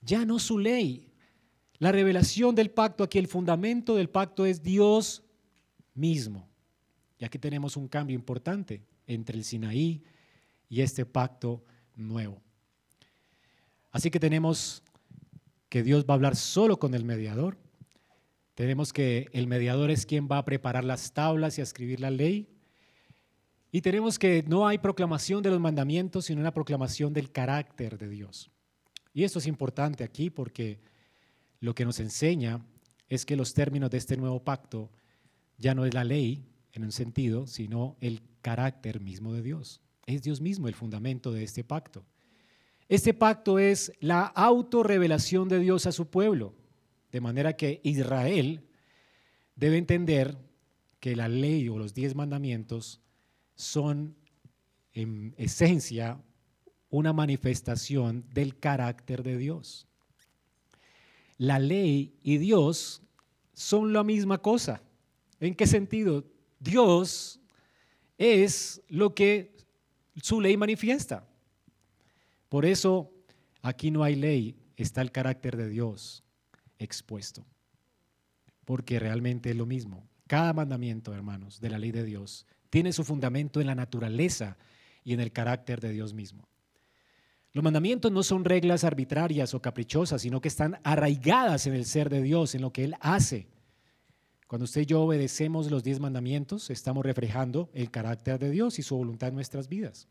Ya 0.00 0.24
no 0.24 0.38
su 0.38 0.58
ley. 0.58 1.12
La 1.78 1.92
revelación 1.92 2.54
del 2.54 2.70
pacto, 2.70 3.04
aquí 3.04 3.18
el 3.18 3.28
fundamento 3.28 3.96
del 3.96 4.08
pacto 4.08 4.46
es 4.46 4.62
Dios 4.62 5.22
mismo. 5.94 6.48
Y 7.18 7.24
aquí 7.24 7.38
tenemos 7.38 7.76
un 7.76 7.88
cambio 7.88 8.14
importante 8.14 8.82
entre 9.06 9.36
el 9.36 9.44
Sinaí 9.44 10.02
y 10.68 10.80
este 10.80 11.04
pacto 11.04 11.62
nuevo. 11.94 12.40
Así 13.90 14.10
que 14.10 14.20
tenemos 14.20 14.82
que 15.68 15.82
Dios 15.82 16.04
va 16.04 16.14
a 16.14 16.16
hablar 16.16 16.36
solo 16.36 16.78
con 16.78 16.94
el 16.94 17.04
mediador. 17.04 17.58
Tenemos 18.54 18.92
que 18.92 19.28
el 19.32 19.46
mediador 19.46 19.90
es 19.90 20.06
quien 20.06 20.28
va 20.30 20.38
a 20.38 20.44
preparar 20.44 20.84
las 20.84 21.12
tablas 21.12 21.58
y 21.58 21.60
a 21.60 21.64
escribir 21.64 22.00
la 22.00 22.10
ley. 22.10 22.48
Y 23.70 23.82
tenemos 23.82 24.18
que 24.18 24.42
no 24.46 24.66
hay 24.66 24.78
proclamación 24.78 25.42
de 25.42 25.50
los 25.50 25.60
mandamientos, 25.60 26.24
sino 26.24 26.40
una 26.40 26.54
proclamación 26.54 27.12
del 27.12 27.30
carácter 27.30 27.98
de 27.98 28.08
Dios. 28.08 28.50
Y 29.12 29.24
esto 29.24 29.38
es 29.38 29.46
importante 29.46 30.04
aquí 30.04 30.30
porque 30.30 30.80
lo 31.60 31.74
que 31.74 31.84
nos 31.84 32.00
enseña 32.00 32.64
es 33.08 33.26
que 33.26 33.36
los 33.36 33.54
términos 33.54 33.90
de 33.90 33.98
este 33.98 34.16
nuevo 34.16 34.42
pacto 34.42 34.90
ya 35.56 35.74
no 35.74 35.84
es 35.84 35.94
la 35.94 36.04
ley 36.04 36.46
en 36.72 36.84
un 36.84 36.92
sentido, 36.92 37.46
sino 37.46 37.96
el 38.00 38.22
carácter 38.40 39.00
mismo 39.00 39.32
de 39.32 39.42
Dios. 39.42 39.80
Es 40.06 40.22
Dios 40.22 40.40
mismo 40.40 40.68
el 40.68 40.74
fundamento 40.74 41.32
de 41.32 41.42
este 41.42 41.64
pacto. 41.64 42.04
Este 42.88 43.12
pacto 43.12 43.58
es 43.58 43.92
la 44.00 44.22
autorrevelación 44.22 45.48
de 45.48 45.58
Dios 45.58 45.86
a 45.86 45.92
su 45.92 46.08
pueblo, 46.08 46.54
de 47.12 47.20
manera 47.20 47.54
que 47.54 47.80
Israel 47.84 48.62
debe 49.56 49.76
entender 49.76 50.38
que 50.98 51.14
la 51.14 51.28
ley 51.28 51.68
o 51.68 51.78
los 51.78 51.92
diez 51.92 52.14
mandamientos 52.14 53.00
son 53.54 54.16
en 54.94 55.34
esencia 55.36 56.18
una 56.88 57.12
manifestación 57.12 58.24
del 58.32 58.58
carácter 58.58 59.22
de 59.22 59.36
Dios. 59.36 59.86
La 61.36 61.58
ley 61.58 62.14
y 62.22 62.38
Dios 62.38 63.02
son 63.52 63.92
la 63.92 64.02
misma 64.02 64.38
cosa. 64.38 64.82
¿En 65.40 65.54
qué 65.54 65.66
sentido? 65.66 66.24
Dios 66.58 67.38
es 68.16 68.80
lo 68.88 69.14
que 69.14 69.54
su 70.22 70.40
ley 70.40 70.56
manifiesta. 70.56 71.28
Por 72.48 72.64
eso 72.64 73.12
aquí 73.62 73.90
no 73.90 74.02
hay 74.02 74.16
ley, 74.16 74.56
está 74.76 75.02
el 75.02 75.12
carácter 75.12 75.56
de 75.56 75.68
Dios 75.68 76.24
expuesto. 76.78 77.44
Porque 78.64 78.98
realmente 78.98 79.50
es 79.50 79.56
lo 79.56 79.66
mismo. 79.66 80.06
Cada 80.26 80.52
mandamiento, 80.52 81.14
hermanos, 81.14 81.60
de 81.60 81.70
la 81.70 81.78
ley 81.78 81.90
de 81.90 82.04
Dios 82.04 82.46
tiene 82.70 82.92
su 82.92 83.04
fundamento 83.04 83.60
en 83.60 83.66
la 83.66 83.74
naturaleza 83.74 84.58
y 85.04 85.14
en 85.14 85.20
el 85.20 85.32
carácter 85.32 85.80
de 85.80 85.90
Dios 85.90 86.12
mismo. 86.12 86.46
Los 87.52 87.64
mandamientos 87.64 88.12
no 88.12 88.22
son 88.22 88.44
reglas 88.44 88.84
arbitrarias 88.84 89.54
o 89.54 89.62
caprichosas, 89.62 90.22
sino 90.22 90.40
que 90.40 90.48
están 90.48 90.78
arraigadas 90.84 91.66
en 91.66 91.74
el 91.74 91.86
ser 91.86 92.10
de 92.10 92.22
Dios, 92.22 92.54
en 92.54 92.60
lo 92.60 92.72
que 92.72 92.84
Él 92.84 92.94
hace. 93.00 93.48
Cuando 94.46 94.64
usted 94.64 94.82
y 94.82 94.86
yo 94.86 95.02
obedecemos 95.02 95.70
los 95.70 95.82
diez 95.82 95.98
mandamientos, 95.98 96.70
estamos 96.70 97.04
reflejando 97.04 97.70
el 97.72 97.90
carácter 97.90 98.38
de 98.38 98.50
Dios 98.50 98.78
y 98.78 98.82
su 98.82 98.96
voluntad 98.96 99.30
en 99.30 99.34
nuestras 99.34 99.68
vidas. 99.68 100.08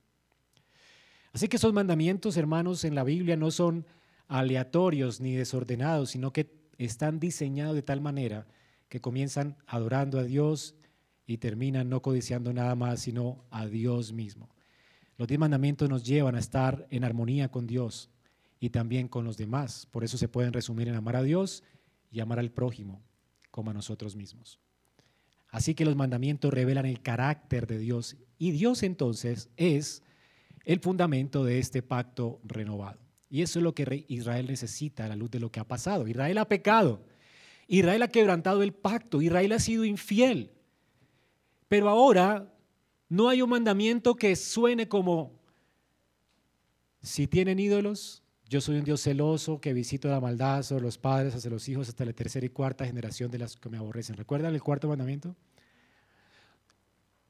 Así 1.38 1.50
que 1.50 1.58
esos 1.58 1.72
mandamientos, 1.72 2.36
hermanos, 2.36 2.84
en 2.84 2.96
la 2.96 3.04
Biblia 3.04 3.38
no 3.38 3.52
son 3.52 3.86
aleatorios 4.28 5.22
ni 5.22 5.36
desordenados, 5.36 6.10
sino 6.10 6.34
que 6.34 6.52
están 6.80 7.20
diseñados 7.20 7.76
de 7.76 7.84
tal 7.84 8.02
manera 8.02 8.48
que 8.90 9.02
comienzan 9.02 9.56
adorando 9.68 10.18
a 10.18 10.24
Dios 10.24 10.74
y 11.28 11.38
terminan 11.38 11.90
no 11.90 12.02
codiciando 12.02 12.52
nada 12.54 12.74
más, 12.74 13.02
sino 13.02 13.46
a 13.52 13.68
Dios 13.68 14.14
mismo. 14.14 14.50
Los 15.16 15.28
diez 15.28 15.40
mandamientos 15.40 15.88
nos 15.88 16.04
llevan 16.04 16.34
a 16.34 16.40
estar 16.40 16.88
en 16.90 17.04
armonía 17.04 17.52
con 17.52 17.68
Dios 17.68 18.10
y 18.60 18.72
también 18.72 19.08
con 19.08 19.24
los 19.24 19.38
demás. 19.38 19.88
Por 19.92 20.04
eso 20.04 20.18
se 20.18 20.28
pueden 20.28 20.54
resumir 20.54 20.88
en 20.88 20.96
amar 20.96 21.18
a 21.18 21.22
Dios 21.22 21.64
y 22.10 22.20
amar 22.20 22.40
al 22.40 22.50
prójimo 22.50 23.04
como 23.52 23.70
a 23.70 23.76
nosotros 23.76 24.16
mismos. 24.16 24.60
Así 25.50 25.76
que 25.76 25.86
los 25.86 25.96
mandamientos 25.96 26.52
revelan 26.52 26.88
el 26.88 27.04
carácter 27.04 27.68
de 27.68 27.78
Dios 27.78 28.18
y 28.40 28.50
Dios 28.50 28.82
entonces 28.82 29.52
es 29.56 30.02
el 30.68 30.82
fundamento 30.82 31.46
de 31.46 31.60
este 31.60 31.82
pacto 31.82 32.42
renovado. 32.44 33.00
Y 33.30 33.42
eso 33.42 33.60
es 33.60 33.64
lo 33.64 33.74
que 33.74 34.06
Israel 34.10 34.48
necesita 34.48 35.06
a 35.06 35.08
la 35.08 35.16
luz 35.16 35.32
de 35.32 35.40
lo 35.40 35.50
que 35.50 35.62
ha 35.62 35.64
pasado. 35.64 36.10
Israel 36.10 36.38
ha 36.40 36.50
pecado. 36.50 37.06
Israel 37.68 38.04
ha 38.04 38.10
quebrantado 38.10 38.62
el 38.62 38.74
pacto. 38.74 39.22
Israel 39.22 39.54
ha 39.54 39.60
sido 39.60 39.86
infiel. 39.86 40.52
Pero 41.70 41.88
ahora 41.88 42.54
no 43.08 43.30
hay 43.30 43.42
un 43.42 43.50
mandamiento 43.50 44.16
que 44.16 44.36
suene 44.36 44.90
como, 44.90 45.40
si 47.02 47.28
tienen 47.28 47.60
ídolos, 47.60 48.22
yo 48.50 48.60
soy 48.60 48.76
un 48.76 48.84
Dios 48.84 49.02
celoso 49.02 49.62
que 49.62 49.72
visito 49.72 50.10
la 50.10 50.20
maldad 50.20 50.64
sobre 50.64 50.84
los 50.84 50.98
padres, 50.98 51.34
hacia 51.34 51.50
los 51.50 51.70
hijos, 51.70 51.88
hasta 51.88 52.04
la 52.04 52.12
tercera 52.12 52.46
y 52.46 52.50
cuarta 52.50 52.86
generación 52.86 53.32
de 53.32 53.40
las 53.40 53.56
que 53.56 53.70
me 53.70 53.78
aborrecen. 53.78 54.18
¿Recuerdan 54.18 54.54
el 54.54 54.62
cuarto 54.62 54.90
mandamiento? 54.90 55.34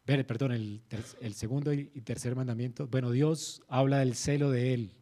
Perdón, 0.07 0.53
el, 0.53 1.33
segundo 1.33 1.73
y 1.73 1.83
tercer 2.01 2.33
mandamiento. 2.33 2.87
Bueno, 2.87 3.11
Dios 3.11 3.61
habla 3.67 3.99
del 3.99 4.15
celo 4.15 4.51
de 4.51 4.73
Él. 4.73 4.93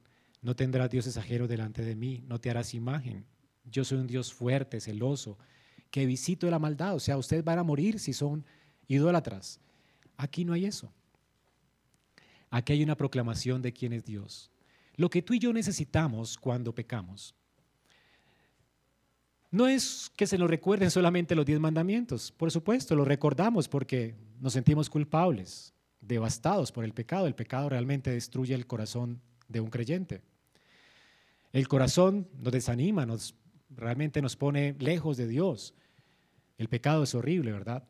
No 0.42 0.56
tendrás 0.56 0.90
dioses 0.90 1.16
ajenos 1.18 1.48
delante 1.48 1.84
de 1.84 1.96
mí, 1.96 2.24
no 2.28 2.42
te 2.42 2.50
harás 2.50 2.74
imagen. 2.74 3.24
Yo 3.66 3.86
soy 3.86 4.00
un 4.00 4.08
Dios 4.08 4.34
fuerte, 4.34 4.82
celoso, 4.82 5.38
que 5.92 6.08
visito 6.08 6.50
la 6.50 6.58
maldad. 6.58 6.96
O 6.96 7.00
sea, 7.00 7.18
ustedes 7.18 7.44
van 7.44 7.60
a 7.60 7.64
morir 7.64 8.00
si 8.00 8.14
son 8.14 8.44
idólatras. 8.88 9.60
Aquí 10.18 10.44
no 10.44 10.54
hay 10.54 10.66
eso. 10.66 10.92
Aquí 12.50 12.74
hay 12.74 12.82
una 12.82 12.98
proclamación 12.98 13.62
de 13.62 13.74
quién 13.74 13.94
es 13.94 14.06
Dios. 14.06 14.50
Lo 14.96 15.12
que 15.12 15.22
tú 15.22 15.36
y 15.36 15.40
yo 15.40 15.54
necesitamos 15.54 16.36
cuando 16.36 16.74
pecamos 16.74 17.36
no 19.56 19.68
es 19.68 20.12
que 20.18 20.28
se 20.28 20.38
nos 20.38 20.50
recuerden 20.50 20.92
solamente 20.92 21.34
los 21.34 21.46
diez 21.46 21.62
mandamientos. 21.62 22.32
Por 22.34 22.52
supuesto, 22.52 22.94
lo 22.94 23.06
recordamos 23.06 23.70
porque 23.70 24.14
nos 24.42 24.52
sentimos 24.52 24.90
culpables, 24.90 25.74
devastados 26.02 26.74
por 26.74 26.84
el 26.84 26.94
pecado. 26.94 27.26
El 27.26 27.36
pecado 27.36 27.70
realmente 27.70 28.12
destruye 28.12 28.54
el 28.54 28.68
corazón 28.68 29.22
de 29.48 29.62
un 29.62 29.70
creyente. 29.70 30.22
El 31.54 31.70
corazón 31.70 32.28
nos 32.38 32.52
desanima, 32.52 33.06
nos, 33.06 33.34
realmente 33.70 34.22
nos 34.22 34.36
pone 34.36 34.76
lejos 34.78 35.16
de 35.16 35.26
Dios. 35.26 35.74
El 36.58 36.68
pecado 36.68 37.04
es 37.04 37.16
horrible, 37.16 37.54
¿verdad? 37.54 37.88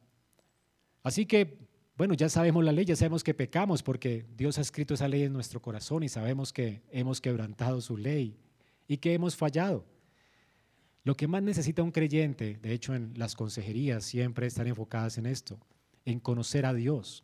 Así 1.01 1.25
que 1.25 1.58
bueno, 1.97 2.13
ya 2.13 2.30
sabemos 2.30 2.63
la 2.63 2.73
ley, 2.73 2.86
ya 2.86 2.95
sabemos 2.95 3.23
que 3.23 3.34
pecamos 3.34 3.82
porque 3.82 4.25
Dios 4.36 4.60
ha 4.60 4.62
escrito 4.62 4.93
esa 4.93 5.08
ley 5.08 5.23
en 5.23 5.34
nuestro 5.34 5.62
corazón 5.62 6.04
y 6.04 6.10
sabemos 6.10 6.51
que 6.54 6.84
hemos 6.91 7.21
quebrantado 7.21 7.80
su 7.82 7.97
ley 7.97 8.38
y 8.88 8.97
que 8.97 9.13
hemos 9.13 9.36
fallado. 9.36 9.86
Lo 11.05 11.15
que 11.15 11.27
más 11.27 11.43
necesita 11.43 11.83
un 11.83 11.91
creyente, 11.91 12.57
de 12.57 12.73
hecho 12.73 12.95
en 12.95 13.13
las 13.15 13.35
consejerías 13.35 14.03
siempre 14.03 14.47
están 14.47 14.65
enfocadas 14.65 15.19
en 15.19 15.27
esto, 15.27 15.59
en 16.03 16.19
conocer 16.19 16.65
a 16.65 16.73
Dios. 16.73 17.23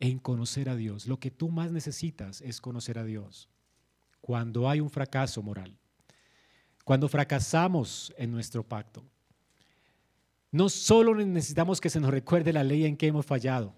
En 0.00 0.18
conocer 0.18 0.70
a 0.70 0.74
Dios. 0.74 1.06
Lo 1.06 1.20
que 1.20 1.30
tú 1.30 1.50
más 1.50 1.70
necesitas 1.70 2.40
es 2.40 2.62
conocer 2.62 2.98
a 2.98 3.04
Dios. 3.04 3.50
Cuando 4.22 4.70
hay 4.70 4.80
un 4.80 4.88
fracaso 4.88 5.42
moral, 5.42 5.76
cuando 6.82 7.10
fracasamos 7.10 8.14
en 8.16 8.32
nuestro 8.32 8.66
pacto, 8.66 9.04
no 10.50 10.70
solo 10.70 11.14
necesitamos 11.14 11.78
que 11.78 11.90
se 11.90 12.00
nos 12.00 12.10
recuerde 12.10 12.54
la 12.54 12.64
ley 12.64 12.86
en 12.86 12.96
que 12.96 13.08
hemos 13.08 13.26
fallado. 13.26 13.74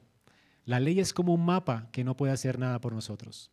La 0.64 0.78
ley 0.78 1.00
es 1.00 1.12
como 1.12 1.34
un 1.34 1.44
mapa 1.44 1.88
que 1.90 2.04
no 2.04 2.16
puede 2.16 2.32
hacer 2.32 2.60
nada 2.60 2.80
por 2.80 2.92
nosotros. 2.92 3.50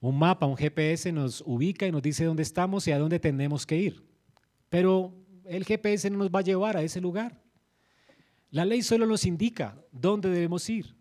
Un 0.00 0.18
mapa, 0.18 0.46
un 0.46 0.56
GPS 0.56 1.10
nos 1.12 1.42
ubica 1.44 1.86
y 1.86 1.92
nos 1.92 2.02
dice 2.02 2.24
dónde 2.24 2.42
estamos 2.42 2.86
y 2.86 2.92
a 2.92 2.98
dónde 2.98 3.18
tenemos 3.18 3.66
que 3.66 3.76
ir. 3.76 4.04
Pero 4.68 5.12
el 5.44 5.64
GPS 5.64 6.10
no 6.10 6.18
nos 6.18 6.30
va 6.30 6.40
a 6.40 6.42
llevar 6.42 6.76
a 6.76 6.82
ese 6.82 7.00
lugar. 7.00 7.40
La 8.50 8.64
ley 8.64 8.82
solo 8.82 9.06
nos 9.06 9.24
indica 9.26 9.76
dónde 9.90 10.30
debemos 10.30 10.68
ir. 10.70 10.94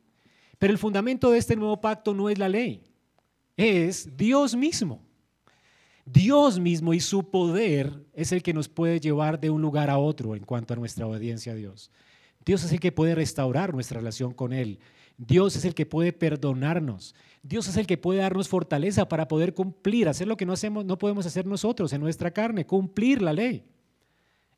Pero 0.58 0.74
el 0.74 0.80
fundamento 0.80 1.30
de 1.30 1.38
este 1.38 1.56
nuevo 1.56 1.80
pacto 1.80 2.14
no 2.14 2.30
es 2.30 2.38
la 2.40 2.50
ley, 2.50 2.84
es 3.56 4.18
Dios 4.18 4.56
mismo. 4.56 5.06
Dios 6.06 6.58
mismo 6.58 6.94
y 6.94 7.02
su 7.02 7.30
poder 7.30 8.06
es 8.14 8.32
el 8.32 8.42
que 8.42 8.54
nos 8.54 8.70
puede 8.70 9.00
llevar 9.00 9.40
de 9.40 9.50
un 9.50 9.62
lugar 9.62 9.90
a 9.90 9.98
otro 9.98 10.36
en 10.36 10.46
cuanto 10.46 10.74
a 10.74 10.78
nuestra 10.78 11.06
obediencia 11.06 11.52
a 11.52 11.56
Dios. 11.56 11.92
Dios 12.46 12.64
es 12.64 12.72
el 12.72 12.80
que 12.80 12.94
puede 12.94 13.14
restaurar 13.14 13.74
nuestra 13.74 14.00
relación 14.00 14.34
con 14.34 14.54
Él. 14.54 14.80
Dios 15.18 15.56
es 15.56 15.66
el 15.66 15.74
que 15.74 15.86
puede 15.86 16.14
perdonarnos. 16.14 17.16
Dios 17.42 17.68
es 17.68 17.78
el 17.78 17.88
que 17.88 17.98
puede 17.98 18.20
darnos 18.20 18.48
fortaleza 18.48 19.10
para 19.10 19.28
poder 19.28 19.54
cumplir, 19.54 20.08
hacer 20.08 20.28
lo 20.28 20.38
que 20.38 20.46
no, 20.46 20.54
hacemos, 20.54 20.86
no 20.86 20.98
podemos 20.98 21.26
hacer 21.26 21.46
nosotros 21.46 21.92
en 21.94 22.02
nuestra 22.02 22.32
carne, 22.32 22.66
cumplir 22.66 23.22
la 23.22 23.34
ley. 23.34 23.66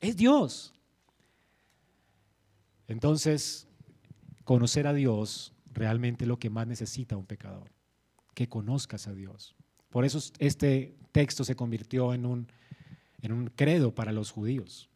Es 0.02 0.17
Dios. 0.17 0.74
Entonces, 2.88 3.67
conocer 4.43 4.88
a 4.88 4.93
Dios 4.93 5.54
realmente 5.74 6.26
es 6.26 6.28
lo 6.28 6.39
que 6.39 6.50
más 6.50 6.67
necesita 6.67 7.15
un 7.15 7.26
pecador, 7.26 7.72
que 8.34 8.50
conozcas 8.50 9.08
a 9.08 9.13
Dios. 9.13 9.56
Por 9.89 10.06
eso 10.06 10.19
este 10.39 10.95
texto 11.12 11.43
se 11.43 11.56
convirtió 11.56 12.13
en 12.13 12.26
un, 12.26 12.48
en 13.22 13.32
un 13.32 13.48
credo 13.48 13.93
para 13.93 14.12
los 14.12 14.32
judíos. 14.32 14.89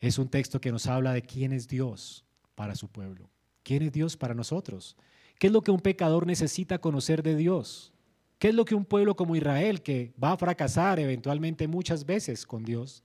Es 0.00 0.18
un 0.18 0.28
texto 0.28 0.60
que 0.60 0.72
nos 0.72 0.86
habla 0.86 1.12
de 1.12 1.22
quién 1.22 1.52
es 1.52 1.68
Dios 1.68 2.24
para 2.54 2.74
su 2.74 2.88
pueblo, 2.88 3.30
quién 3.62 3.82
es 3.82 3.92
Dios 3.92 4.16
para 4.16 4.34
nosotros, 4.34 4.96
qué 5.38 5.48
es 5.48 5.52
lo 5.52 5.62
que 5.62 5.70
un 5.70 5.80
pecador 5.80 6.26
necesita 6.26 6.78
conocer 6.78 7.22
de 7.22 7.36
Dios, 7.36 7.92
qué 8.38 8.48
es 8.48 8.54
lo 8.54 8.64
que 8.64 8.74
un 8.74 8.84
pueblo 8.84 9.16
como 9.16 9.36
Israel, 9.36 9.82
que 9.82 10.12
va 10.22 10.32
a 10.32 10.36
fracasar 10.36 10.98
eventualmente 10.98 11.68
muchas 11.68 12.04
veces 12.06 12.46
con 12.46 12.64
Dios, 12.64 13.02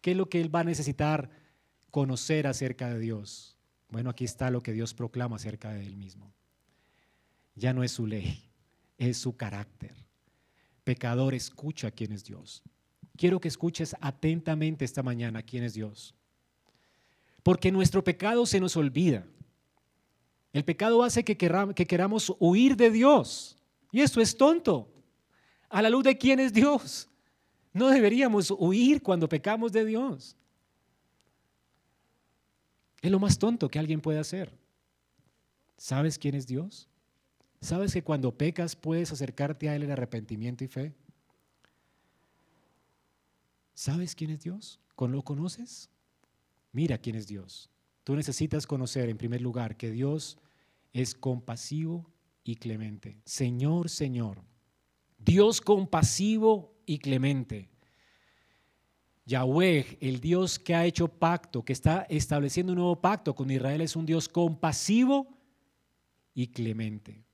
qué 0.00 0.12
es 0.12 0.16
lo 0.16 0.28
que 0.28 0.40
él 0.40 0.54
va 0.54 0.60
a 0.60 0.64
necesitar 0.64 1.30
conocer 1.90 2.46
acerca 2.46 2.88
de 2.90 3.00
Dios. 3.00 3.56
Bueno, 3.88 4.10
aquí 4.10 4.24
está 4.24 4.50
lo 4.50 4.62
que 4.62 4.72
Dios 4.72 4.94
proclama 4.94 5.36
acerca 5.36 5.72
de 5.72 5.86
él 5.86 5.96
mismo. 5.96 6.32
Ya 7.54 7.72
no 7.72 7.82
es 7.82 7.92
su 7.92 8.06
ley, 8.06 8.44
es 8.98 9.16
su 9.16 9.36
carácter. 9.36 9.94
Pecador, 10.84 11.34
escucha 11.34 11.90
quién 11.90 12.12
es 12.12 12.24
Dios. 12.24 12.62
Quiero 13.16 13.40
que 13.40 13.48
escuches 13.48 13.96
atentamente 14.00 14.84
esta 14.84 15.02
mañana 15.02 15.42
quién 15.42 15.64
es 15.64 15.74
Dios. 15.74 16.14
Porque 17.42 17.72
nuestro 17.72 18.04
pecado 18.04 18.44
se 18.44 18.60
nos 18.60 18.76
olvida. 18.76 19.26
El 20.56 20.64
pecado 20.64 21.02
hace 21.02 21.22
que, 21.22 21.36
que 21.36 21.86
queramos 21.86 22.34
huir 22.38 22.78
de 22.78 22.90
Dios. 22.90 23.58
Y 23.92 24.00
esto 24.00 24.22
es 24.22 24.34
tonto. 24.34 24.88
A 25.68 25.82
la 25.82 25.90
luz 25.90 26.02
de 26.02 26.16
quién 26.16 26.40
es 26.40 26.50
Dios. 26.50 27.10
No 27.74 27.88
deberíamos 27.88 28.50
huir 28.50 29.02
cuando 29.02 29.28
pecamos 29.28 29.70
de 29.70 29.84
Dios. 29.84 30.34
Es 33.02 33.10
lo 33.10 33.18
más 33.18 33.38
tonto 33.38 33.68
que 33.68 33.78
alguien 33.78 34.00
puede 34.00 34.18
hacer. 34.18 34.50
¿Sabes 35.76 36.18
quién 36.18 36.34
es 36.34 36.46
Dios? 36.46 36.88
¿Sabes 37.60 37.92
que 37.92 38.02
cuando 38.02 38.32
pecas 38.32 38.74
puedes 38.76 39.12
acercarte 39.12 39.68
a 39.68 39.76
Él 39.76 39.82
en 39.82 39.90
arrepentimiento 39.90 40.64
y 40.64 40.68
fe? 40.68 40.94
¿Sabes 43.74 44.14
quién 44.14 44.30
es 44.30 44.40
Dios? 44.40 44.80
¿Lo 44.98 45.22
conoces? 45.22 45.90
Mira 46.72 46.96
quién 46.96 47.16
es 47.16 47.26
Dios. 47.26 47.68
Tú 48.04 48.16
necesitas 48.16 48.66
conocer 48.66 49.10
en 49.10 49.18
primer 49.18 49.42
lugar 49.42 49.76
que 49.76 49.90
Dios 49.90 50.38
es 51.00 51.14
compasivo 51.14 52.10
y 52.42 52.56
clemente. 52.56 53.18
Señor, 53.24 53.90
Señor. 53.90 54.42
Dios 55.18 55.60
compasivo 55.60 56.74
y 56.86 56.98
clemente. 56.98 57.68
Yahweh, 59.26 59.98
el 60.00 60.20
Dios 60.20 60.58
que 60.58 60.74
ha 60.74 60.86
hecho 60.86 61.08
pacto, 61.08 61.64
que 61.64 61.72
está 61.72 62.06
estableciendo 62.08 62.72
un 62.72 62.78
nuevo 62.78 63.00
pacto 63.00 63.34
con 63.34 63.50
Israel, 63.50 63.80
es 63.80 63.96
un 63.96 64.06
Dios 64.06 64.28
compasivo 64.28 65.36
y 66.32 66.46
clemente. 66.46 67.24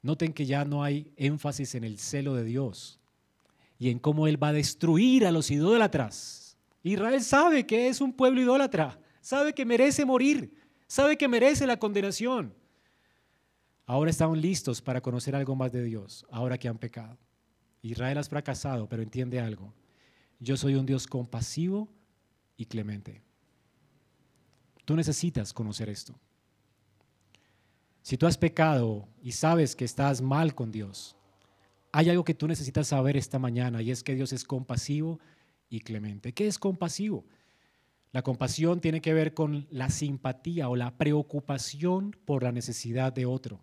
Noten 0.00 0.32
que 0.32 0.46
ya 0.46 0.64
no 0.64 0.82
hay 0.82 1.12
énfasis 1.16 1.74
en 1.74 1.84
el 1.84 1.98
celo 1.98 2.34
de 2.34 2.44
Dios 2.44 2.98
y 3.78 3.90
en 3.90 3.98
cómo 3.98 4.26
Él 4.26 4.42
va 4.42 4.48
a 4.48 4.52
destruir 4.52 5.26
a 5.26 5.32
los 5.32 5.50
idólatras. 5.50 6.56
Israel 6.82 7.22
sabe 7.22 7.66
que 7.66 7.88
es 7.88 8.00
un 8.00 8.12
pueblo 8.12 8.40
idólatra, 8.40 8.98
sabe 9.20 9.52
que 9.52 9.66
merece 9.66 10.06
morir, 10.06 10.54
sabe 10.88 11.16
que 11.16 11.28
merece 11.28 11.66
la 11.66 11.78
condenación. 11.78 12.54
ahora 13.86 14.10
estaban 14.10 14.40
listos 14.40 14.82
para 14.82 15.00
conocer 15.00 15.34
algo 15.34 15.54
más 15.54 15.72
de 15.72 15.82
Dios, 15.82 16.26
ahora 16.30 16.58
que 16.58 16.68
han 16.68 16.78
pecado. 16.78 17.16
Israel 17.80 18.18
has 18.18 18.28
fracasado, 18.28 18.88
pero 18.88 19.02
entiende 19.02 19.40
algo. 19.40 19.72
Yo 20.40 20.56
soy 20.56 20.74
un 20.74 20.84
Dios 20.84 21.06
compasivo 21.06 21.88
y 22.56 22.66
clemente. 22.66 23.22
Tú 24.84 24.94
necesitas 24.96 25.52
conocer 25.52 25.88
esto. 25.88 26.18
Si 28.02 28.16
tú 28.16 28.26
has 28.26 28.36
pecado 28.36 29.08
y 29.22 29.32
sabes 29.32 29.76
que 29.76 29.84
estás 29.84 30.20
mal 30.20 30.54
con 30.54 30.70
Dios, 30.70 31.16
hay 31.92 32.10
algo 32.10 32.24
que 32.24 32.34
tú 32.34 32.46
necesitas 32.46 32.88
saber 32.88 33.16
esta 33.16 33.38
mañana 33.38 33.80
y 33.82 33.90
es 33.90 34.02
que 34.02 34.14
Dios 34.14 34.32
es 34.32 34.44
compasivo 34.44 35.18
y 35.68 35.80
clemente. 35.80 36.32
¿Qué 36.32 36.46
es 36.46 36.58
compasivo? 36.58 37.24
La 38.12 38.22
compasión 38.22 38.80
tiene 38.80 39.00
que 39.00 39.12
ver 39.12 39.34
con 39.34 39.66
la 39.70 39.90
simpatía 39.90 40.68
o 40.68 40.76
la 40.76 40.96
preocupación 40.96 42.16
por 42.24 42.42
la 42.42 42.52
necesidad 42.52 43.12
de 43.12 43.26
otro. 43.26 43.60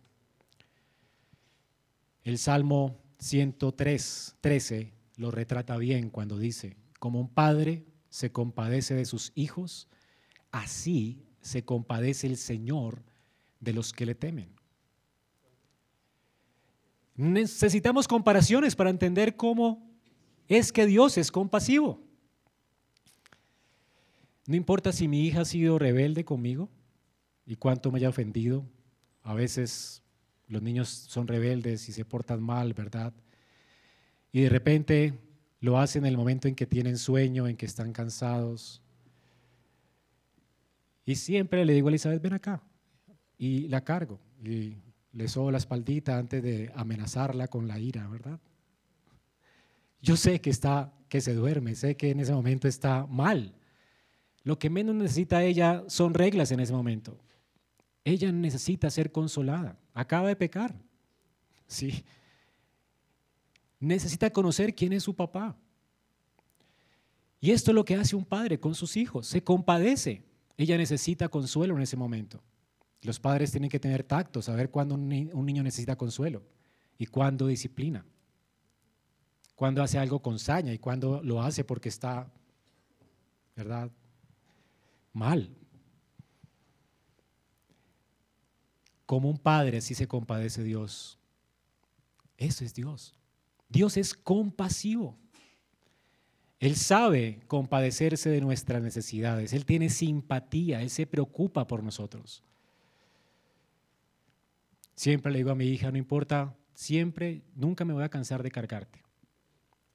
El 2.24 2.38
Salmo 2.38 3.00
103, 3.20 4.36
13 4.42 4.94
lo 5.18 5.32
retrata 5.32 5.78
bien 5.78 6.10
cuando 6.10 6.38
dice, 6.38 6.78
como 7.00 7.20
un 7.20 7.30
padre 7.30 7.86
se 8.10 8.32
compadece 8.32 8.94
de 8.94 9.06
sus 9.06 9.32
hijos, 9.36 9.88
así 10.52 11.24
se 11.42 11.64
compadece 11.64 12.28
el 12.28 12.38
Señor 12.38 13.04
de 13.60 13.74
los 13.74 13.94
que 13.94 14.06
le 14.06 14.16
temen. 14.16 14.50
Necesitamos 17.16 18.08
comparaciones 18.08 18.76
para 18.76 18.90
entender 18.90 19.36
cómo 19.36 19.90
es 20.48 20.72
que 20.72 20.86
Dios 20.86 21.18
es 21.18 21.32
compasivo. 21.32 22.05
No 24.48 24.56
importa 24.56 24.92
si 24.92 25.08
mi 25.08 25.26
hija 25.26 25.42
ha 25.42 25.46
sido 25.46 25.80
rebelde 25.80 26.24
conmigo 26.24 26.70
y 27.46 27.56
cuánto 27.56 27.92
me 27.92 27.98
haya 27.98 28.10
ofendido. 28.10 28.66
A 29.24 29.34
veces 29.34 30.04
los 30.48 30.62
niños 30.62 30.90
son 30.90 31.28
rebeldes 31.28 31.90
y 31.90 31.92
se 31.92 32.06
portan 32.06 32.44
mal, 32.44 32.74
¿verdad? 32.74 33.14
Y 34.32 34.42
de 34.42 34.50
repente 34.50 35.20
lo 35.62 35.80
hacen 35.80 36.06
en 36.06 36.12
el 36.12 36.18
momento 36.18 36.48
en 36.48 36.56
que 36.56 36.68
tienen 36.68 36.98
sueño, 36.98 37.48
en 37.48 37.58
que 37.58 37.66
están 37.66 37.92
cansados. 37.92 38.84
Y 41.06 41.16
siempre 41.16 41.66
le 41.66 41.74
digo 41.74 41.88
a 41.88 41.92
Elizabeth, 41.92 42.22
ven 42.22 42.34
acá. 42.34 42.62
Y 43.38 43.68
la 43.68 43.84
cargo. 43.84 44.20
Y 44.44 44.76
le 45.14 45.28
sobo 45.28 45.50
la 45.50 45.58
espaldita 45.58 46.18
antes 46.18 46.44
de 46.44 46.72
amenazarla 46.76 47.48
con 47.48 47.68
la 47.68 47.80
ira, 47.80 48.08
¿verdad? 48.08 48.40
Yo 50.02 50.18
sé 50.18 50.40
que 50.40 50.52
está, 50.52 50.94
que 51.10 51.22
se 51.22 51.34
duerme, 51.34 51.74
sé 51.74 51.98
que 51.98 52.12
en 52.12 52.20
ese 52.20 52.34
momento 52.34 52.68
está 52.68 53.08
mal. 53.08 53.56
Lo 54.46 54.60
que 54.60 54.70
menos 54.70 54.96
necesita 54.96 55.44
ella 55.44 55.84
son 55.88 56.14
reglas 56.14 56.52
en 56.52 56.60
ese 56.60 56.72
momento. 56.72 57.18
Ella 58.04 58.32
necesita 58.32 58.92
ser 58.92 59.12
consolada. 59.12 59.78
Acaba 59.92 60.28
de 60.28 60.36
pecar. 60.36 60.76
Sí. 61.66 62.06
Necesita 63.80 64.30
conocer 64.30 64.76
quién 64.76 64.94
es 64.94 65.02
su 65.02 65.16
papá. 65.16 65.58
Y 67.42 67.52
esto 67.52 67.72
es 67.72 67.76
lo 67.76 67.84
que 67.84 67.96
hace 67.96 68.16
un 68.16 68.24
padre 68.24 68.60
con 68.60 68.76
sus 68.76 68.96
hijos. 68.98 69.26
Se 69.26 69.44
compadece. 69.44 70.24
Ella 70.58 70.78
necesita 70.78 71.28
consuelo 71.28 71.76
en 71.76 71.82
ese 71.82 71.98
momento. 71.98 72.44
Los 73.02 73.20
padres 73.20 73.50
tienen 73.50 73.72
que 73.72 73.80
tener 73.80 74.04
tacto, 74.04 74.44
saber 74.44 74.70
cuándo 74.70 74.94
un 74.94 75.10
niño 75.10 75.64
necesita 75.64 75.96
consuelo 75.96 76.44
y 77.00 77.08
cuándo 77.08 77.48
disciplina. 77.48 78.06
Cuándo 79.56 79.82
hace 79.82 79.98
algo 79.98 80.22
con 80.22 80.38
saña 80.38 80.72
y 80.72 80.78
cuándo 80.78 81.24
lo 81.24 81.42
hace 81.42 81.64
porque 81.64 81.90
está, 81.90 82.32
¿verdad? 83.56 83.90
Mal. 85.16 85.50
Como 89.06 89.30
un 89.30 89.38
padre 89.38 89.78
así 89.78 89.96
se 89.96 90.10
compadece 90.10 90.62
Dios. 90.62 91.18
Eso 92.38 92.66
es 92.66 92.74
Dios. 92.74 93.18
Dios 93.70 93.96
es 93.96 94.14
compasivo. 94.14 95.18
Él 96.60 96.76
sabe 96.76 97.40
compadecerse 97.48 98.30
de 98.30 98.42
nuestras 98.42 98.84
necesidades. 98.84 99.54
Él 99.54 99.66
tiene 99.66 99.90
simpatía. 99.90 100.82
Él 100.82 100.90
se 100.90 101.08
preocupa 101.08 101.66
por 101.66 101.82
nosotros. 101.82 102.44
Siempre 104.96 105.32
le 105.32 105.38
digo 105.38 105.52
a 105.52 105.56
mi 105.56 105.68
hija, 105.68 105.92
no 105.92 105.98
importa, 105.98 106.58
siempre, 106.74 107.42
nunca 107.56 107.86
me 107.86 107.94
voy 107.94 108.04
a 108.04 108.10
cansar 108.10 108.44
de 108.44 108.52
cargarte. 108.52 109.02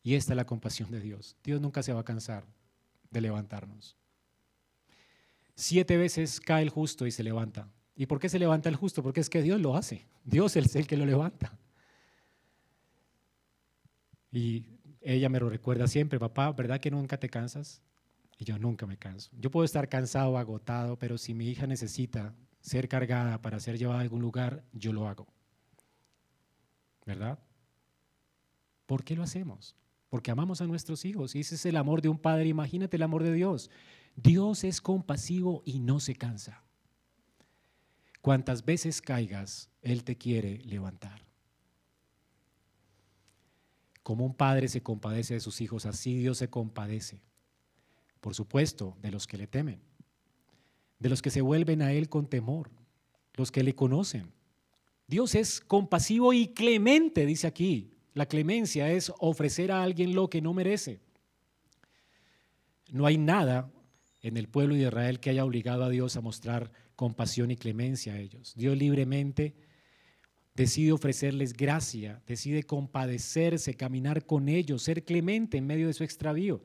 Y 0.02 0.14
esta 0.14 0.32
es 0.32 0.36
la 0.36 0.46
compasión 0.46 0.90
de 0.90 1.00
Dios. 1.00 1.36
Dios 1.44 1.60
nunca 1.60 1.82
se 1.82 1.92
va 1.92 2.00
a 2.00 2.04
cansar 2.04 2.46
de 3.10 3.20
levantarnos. 3.20 3.96
Siete 5.60 5.98
veces 5.98 6.40
cae 6.40 6.62
el 6.62 6.70
justo 6.70 7.06
y 7.06 7.10
se 7.10 7.22
levanta. 7.22 7.68
¿Y 7.94 8.06
por 8.06 8.18
qué 8.18 8.30
se 8.30 8.38
levanta 8.38 8.70
el 8.70 8.76
justo? 8.76 9.02
Porque 9.02 9.20
es 9.20 9.28
que 9.28 9.42
Dios 9.42 9.60
lo 9.60 9.76
hace. 9.76 10.06
Dios 10.24 10.56
es 10.56 10.74
el 10.74 10.86
que 10.86 10.96
lo 10.96 11.04
levanta. 11.04 11.52
Y 14.32 14.64
ella 15.02 15.28
me 15.28 15.38
lo 15.38 15.50
recuerda 15.50 15.86
siempre, 15.86 16.18
papá, 16.18 16.50
¿verdad 16.52 16.80
que 16.80 16.90
nunca 16.90 17.18
te 17.18 17.28
cansas? 17.28 17.82
Y 18.38 18.46
yo 18.46 18.58
nunca 18.58 18.86
me 18.86 18.96
canso. 18.96 19.30
Yo 19.38 19.50
puedo 19.50 19.66
estar 19.66 19.90
cansado, 19.90 20.38
agotado, 20.38 20.98
pero 20.98 21.18
si 21.18 21.34
mi 21.34 21.48
hija 21.48 21.66
necesita 21.66 22.34
ser 22.62 22.88
cargada 22.88 23.42
para 23.42 23.60
ser 23.60 23.76
llevada 23.76 23.98
a 23.98 24.02
algún 24.02 24.22
lugar, 24.22 24.64
yo 24.72 24.94
lo 24.94 25.06
hago. 25.06 25.26
¿Verdad? 27.04 27.38
¿Por 28.86 29.04
qué 29.04 29.14
lo 29.14 29.22
hacemos? 29.22 29.76
Porque 30.08 30.30
amamos 30.30 30.62
a 30.62 30.66
nuestros 30.66 31.04
hijos. 31.04 31.34
Y 31.34 31.40
ese 31.40 31.56
es 31.56 31.66
el 31.66 31.76
amor 31.76 32.00
de 32.00 32.08
un 32.08 32.16
padre. 32.18 32.48
Imagínate 32.48 32.96
el 32.96 33.02
amor 33.02 33.24
de 33.24 33.34
Dios. 33.34 33.70
Dios 34.16 34.64
es 34.64 34.80
compasivo 34.80 35.62
y 35.64 35.80
no 35.80 36.00
se 36.00 36.14
cansa. 36.14 36.62
Cuantas 38.20 38.64
veces 38.64 39.00
caigas, 39.00 39.70
Él 39.82 40.04
te 40.04 40.16
quiere 40.16 40.58
levantar. 40.64 41.24
Como 44.02 44.26
un 44.26 44.34
padre 44.34 44.68
se 44.68 44.82
compadece 44.82 45.34
de 45.34 45.40
sus 45.40 45.60
hijos, 45.60 45.86
así 45.86 46.16
Dios 46.18 46.38
se 46.38 46.50
compadece. 46.50 47.22
Por 48.20 48.34
supuesto, 48.34 48.96
de 49.00 49.10
los 49.10 49.26
que 49.26 49.38
le 49.38 49.46
temen 49.46 49.80
de 51.00 51.08
los 51.08 51.22
que 51.22 51.30
se 51.30 51.40
vuelven 51.40 51.82
a 51.82 51.92
Él 51.92 52.08
con 52.08 52.28
temor, 52.28 52.70
los 53.34 53.50
que 53.50 53.64
le 53.64 53.74
conocen. 53.74 54.30
Dios 55.08 55.34
es 55.34 55.60
compasivo 55.60 56.32
y 56.32 56.48
clemente, 56.48 57.26
dice 57.26 57.48
aquí. 57.48 57.90
La 58.12 58.26
clemencia 58.26 58.92
es 58.92 59.12
ofrecer 59.18 59.72
a 59.72 59.82
alguien 59.82 60.14
lo 60.14 60.28
que 60.28 60.42
no 60.42 60.52
merece. 60.52 61.00
No 62.92 63.06
hay 63.06 63.18
nada 63.18 63.70
en 64.22 64.36
el 64.36 64.48
pueblo 64.48 64.74
de 64.74 64.82
Israel 64.82 65.20
que 65.20 65.30
haya 65.30 65.44
obligado 65.44 65.84
a 65.84 65.90
Dios 65.90 66.16
a 66.16 66.20
mostrar 66.20 66.70
compasión 66.96 67.50
y 67.50 67.56
clemencia 67.56 68.14
a 68.14 68.18
ellos. 68.18 68.54
Dios 68.56 68.76
libremente 68.76 69.54
decide 70.54 70.92
ofrecerles 70.92 71.54
gracia, 71.54 72.22
decide 72.26 72.64
compadecerse, 72.64 73.74
caminar 73.74 74.26
con 74.26 74.48
ellos, 74.48 74.82
ser 74.82 75.04
clemente 75.04 75.56
en 75.56 75.66
medio 75.66 75.86
de 75.86 75.94
su 75.94 76.04
extravío. 76.04 76.62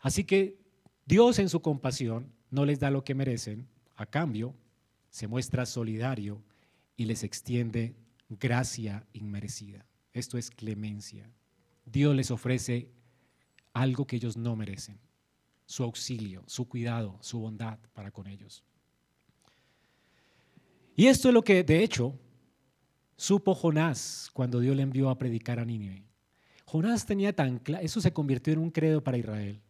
Así 0.00 0.24
que 0.24 0.58
Dios 1.06 1.38
en 1.38 1.48
su 1.48 1.62
compasión 1.62 2.32
no 2.50 2.66
les 2.66 2.80
da 2.80 2.90
lo 2.90 3.04
que 3.04 3.14
merecen, 3.14 3.68
a 3.96 4.06
cambio 4.06 4.54
se 5.10 5.28
muestra 5.28 5.66
solidario 5.66 6.42
y 6.96 7.04
les 7.04 7.22
extiende 7.22 7.94
gracia 8.28 9.06
inmerecida. 9.12 9.86
Esto 10.12 10.38
es 10.38 10.50
clemencia. 10.50 11.30
Dios 11.84 12.14
les 12.14 12.30
ofrece 12.30 12.90
algo 13.72 14.06
que 14.06 14.16
ellos 14.16 14.36
no 14.36 14.56
merecen, 14.56 14.98
su 15.72 15.84
auxilio, 15.84 16.44
su 16.46 16.68
cuidado, 16.68 17.16
su 17.22 17.38
bondad 17.38 17.78
para 17.94 18.10
con 18.10 18.26
ellos. 18.26 18.62
Y 20.94 21.06
esto 21.06 21.28
es 21.28 21.34
lo 21.34 21.42
que, 21.42 21.64
de 21.64 21.82
hecho, 21.82 22.12
supo 23.16 23.54
Jonás 23.54 24.28
cuando 24.34 24.60
Dios 24.60 24.76
le 24.76 24.82
envió 24.82 25.08
a 25.08 25.16
predicar 25.16 25.58
a 25.58 25.64
Nínive. 25.64 26.04
Jonás 26.66 27.06
tenía 27.06 27.34
tan 27.34 27.58
claro, 27.58 27.82
eso 27.82 28.02
se 28.02 28.12
convirtió 28.12 28.52
en 28.52 28.58
un 28.58 28.70
credo 28.70 29.02
para 29.02 29.16
Israel. 29.16 29.62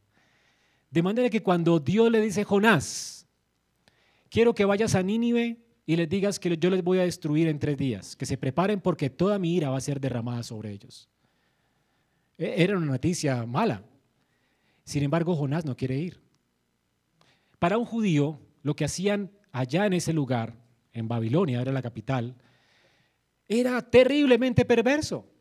De 0.90 1.04
manera 1.04 1.30
que 1.30 1.40
cuando 1.40 1.78
Dios 1.78 2.10
le 2.10 2.20
dice, 2.20 2.42
Jonás, 2.42 3.28
quiero 4.28 4.56
que 4.56 4.64
vayas 4.64 4.96
a 4.96 5.04
Nínive 5.04 5.64
y 5.86 5.94
les 5.94 6.08
digas 6.08 6.40
que 6.40 6.58
yo 6.58 6.68
les 6.68 6.82
voy 6.82 6.98
a 6.98 7.04
destruir 7.04 7.46
en 7.46 7.60
tres 7.60 7.78
días, 7.78 8.16
que 8.16 8.26
se 8.26 8.36
preparen 8.36 8.80
porque 8.80 9.08
toda 9.08 9.38
mi 9.38 9.54
ira 9.54 9.70
va 9.70 9.78
a 9.78 9.80
ser 9.80 10.00
derramada 10.00 10.42
sobre 10.42 10.72
ellos. 10.72 11.08
E, 12.36 12.60
era 12.60 12.76
una 12.76 12.86
noticia 12.86 13.46
mala. 13.46 13.84
Sin 14.84 15.02
embargo, 15.02 15.36
Jonás 15.36 15.64
no 15.64 15.76
quiere 15.76 15.98
ir. 15.98 16.20
Para 17.58 17.78
un 17.78 17.84
judío, 17.84 18.40
lo 18.62 18.74
que 18.74 18.84
hacían 18.84 19.30
allá 19.52 19.86
en 19.86 19.92
ese 19.92 20.12
lugar, 20.12 20.56
en 20.92 21.08
Babilonia, 21.08 21.60
era 21.60 21.72
la 21.72 21.82
capital, 21.82 22.36
era 23.48 23.80
terriblemente 23.82 24.64
perverso 24.64 25.32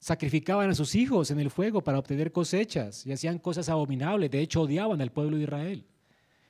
sacrificaban 0.00 0.70
a 0.70 0.74
sus 0.74 0.94
hijos 0.94 1.30
en 1.30 1.38
el 1.38 1.50
fuego 1.50 1.84
para 1.84 1.98
obtener 1.98 2.32
cosechas 2.32 3.06
y 3.06 3.12
hacían 3.12 3.38
cosas 3.38 3.68
abominables. 3.68 4.30
De 4.30 4.40
hecho, 4.40 4.62
odiaban 4.62 5.00
al 5.00 5.12
pueblo 5.12 5.36
de 5.36 5.44
Israel. 5.44 5.86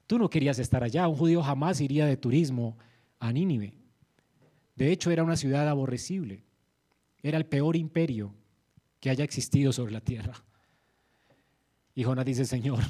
Tú 0.06 0.18
no 0.18 0.30
querías 0.30 0.58
estar 0.58 0.82
allá. 0.82 1.06
Un 1.08 1.16
judío 1.16 1.42
jamás 1.42 1.80
iría 1.80 2.06
de 2.06 2.16
turismo 2.16 2.78
a 3.18 3.32
Nínive. 3.32 3.74
De 4.76 4.92
hecho, 4.92 5.10
era 5.10 5.24
una 5.24 5.36
ciudad 5.36 5.68
aborrecible. 5.68 6.44
Era 7.22 7.36
el 7.36 7.44
peor 7.44 7.76
imperio 7.76 8.32
que 9.00 9.10
haya 9.10 9.24
existido 9.24 9.72
sobre 9.72 9.92
la 9.92 10.00
tierra. 10.00 10.34
Y 11.94 12.04
Jonás 12.04 12.24
dice, 12.24 12.44
Señor, 12.44 12.80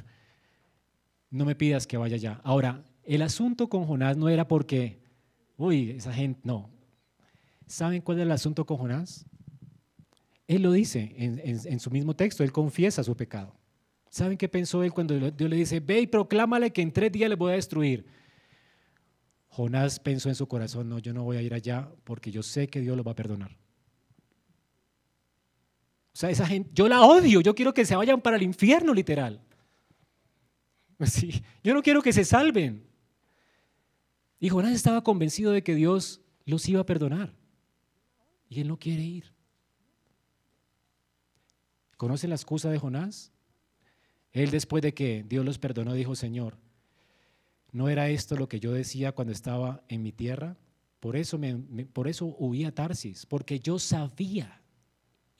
no 1.30 1.44
me 1.44 1.54
pidas 1.54 1.86
que 1.86 1.96
vaya 1.96 2.16
allá. 2.16 2.40
Ahora, 2.44 2.84
el 3.04 3.22
asunto 3.22 3.68
con 3.68 3.86
Jonás 3.86 4.16
no 4.16 4.28
era 4.28 4.46
porque, 4.46 5.00
uy, 5.56 5.90
esa 5.90 6.12
gente, 6.12 6.40
no. 6.44 6.70
¿Saben 7.66 8.02
cuál 8.02 8.18
es 8.18 8.22
el 8.22 8.32
asunto 8.32 8.66
con 8.66 8.78
Jonás? 8.78 9.26
Él 10.48 10.62
lo 10.62 10.72
dice 10.72 11.14
en, 11.16 11.78
su 11.78 11.90
mismo 11.90 12.16
texto, 12.16 12.42
él 12.42 12.50
confiesa 12.50 13.04
su 13.04 13.16
pecado. 13.16 13.54
¿Saben 14.10 14.36
qué 14.36 14.48
pensó 14.48 14.82
él 14.82 14.92
cuando 14.92 15.30
Dios 15.30 15.48
le 15.48 15.54
dice, 15.54 15.78
ve 15.78 16.00
y 16.00 16.06
proclámale 16.08 16.72
que 16.72 16.82
en 16.82 16.92
tres 16.92 17.12
días 17.12 17.30
le 17.30 17.36
voy 17.36 17.52
a 17.52 17.54
destruir? 17.54 18.06
Jonás 19.46 20.00
pensó 20.00 20.28
en 20.28 20.34
su 20.34 20.48
corazón, 20.48 20.88
no, 20.88 20.98
yo 20.98 21.12
no 21.12 21.22
voy 21.22 21.36
a 21.36 21.42
ir 21.42 21.54
allá 21.54 21.88
porque 22.02 22.32
yo 22.32 22.42
sé 22.42 22.66
que 22.66 22.80
Dios 22.80 22.96
lo 22.96 23.04
va 23.04 23.12
a 23.12 23.14
perdonar. 23.14 23.56
Sea, 26.20 26.28
esa 26.28 26.46
gente, 26.46 26.70
yo 26.74 26.86
la 26.86 27.00
odio, 27.00 27.40
yo 27.40 27.54
quiero 27.54 27.72
que 27.72 27.86
se 27.86 27.96
vayan 27.96 28.20
para 28.20 28.36
el 28.36 28.42
infierno 28.42 28.92
literal. 28.92 29.40
Sí, 31.06 31.42
yo 31.64 31.72
no 31.72 31.82
quiero 31.82 32.02
que 32.02 32.12
se 32.12 32.26
salven. 32.26 32.86
Y 34.38 34.50
Jonás 34.50 34.74
estaba 34.74 35.02
convencido 35.02 35.50
de 35.50 35.62
que 35.62 35.74
Dios 35.74 36.20
los 36.44 36.68
iba 36.68 36.82
a 36.82 36.84
perdonar. 36.84 37.32
Y 38.50 38.60
él 38.60 38.68
no 38.68 38.78
quiere 38.78 39.00
ir. 39.00 39.32
¿Conoce 41.96 42.28
la 42.28 42.34
excusa 42.34 42.68
de 42.68 42.78
Jonás? 42.78 43.32
Él 44.32 44.50
después 44.50 44.82
de 44.82 44.92
que 44.92 45.24
Dios 45.26 45.42
los 45.42 45.58
perdonó 45.58 45.94
dijo, 45.94 46.14
Señor, 46.16 46.58
¿no 47.72 47.88
era 47.88 48.10
esto 48.10 48.36
lo 48.36 48.46
que 48.46 48.60
yo 48.60 48.72
decía 48.72 49.12
cuando 49.12 49.32
estaba 49.32 49.82
en 49.88 50.02
mi 50.02 50.12
tierra? 50.12 50.58
Por 51.00 51.16
eso, 51.16 51.38
me, 51.38 51.56
por 51.86 52.08
eso 52.08 52.36
a 52.66 52.72
Tarsis, 52.72 53.24
porque 53.24 53.58
yo 53.58 53.78
sabía, 53.78 54.59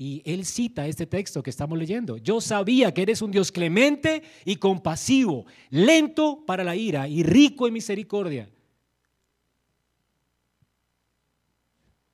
y 0.00 0.22
él 0.24 0.46
cita 0.46 0.86
este 0.86 1.06
texto 1.06 1.42
que 1.42 1.50
estamos 1.50 1.78
leyendo, 1.78 2.16
yo 2.16 2.40
sabía 2.40 2.94
que 2.94 3.02
eres 3.02 3.20
un 3.20 3.30
Dios 3.30 3.52
clemente 3.52 4.22
y 4.46 4.56
compasivo, 4.56 5.44
lento 5.68 6.42
para 6.46 6.64
la 6.64 6.74
ira 6.74 7.06
y 7.06 7.22
rico 7.22 7.66
en 7.66 7.74
misericordia. 7.74 8.48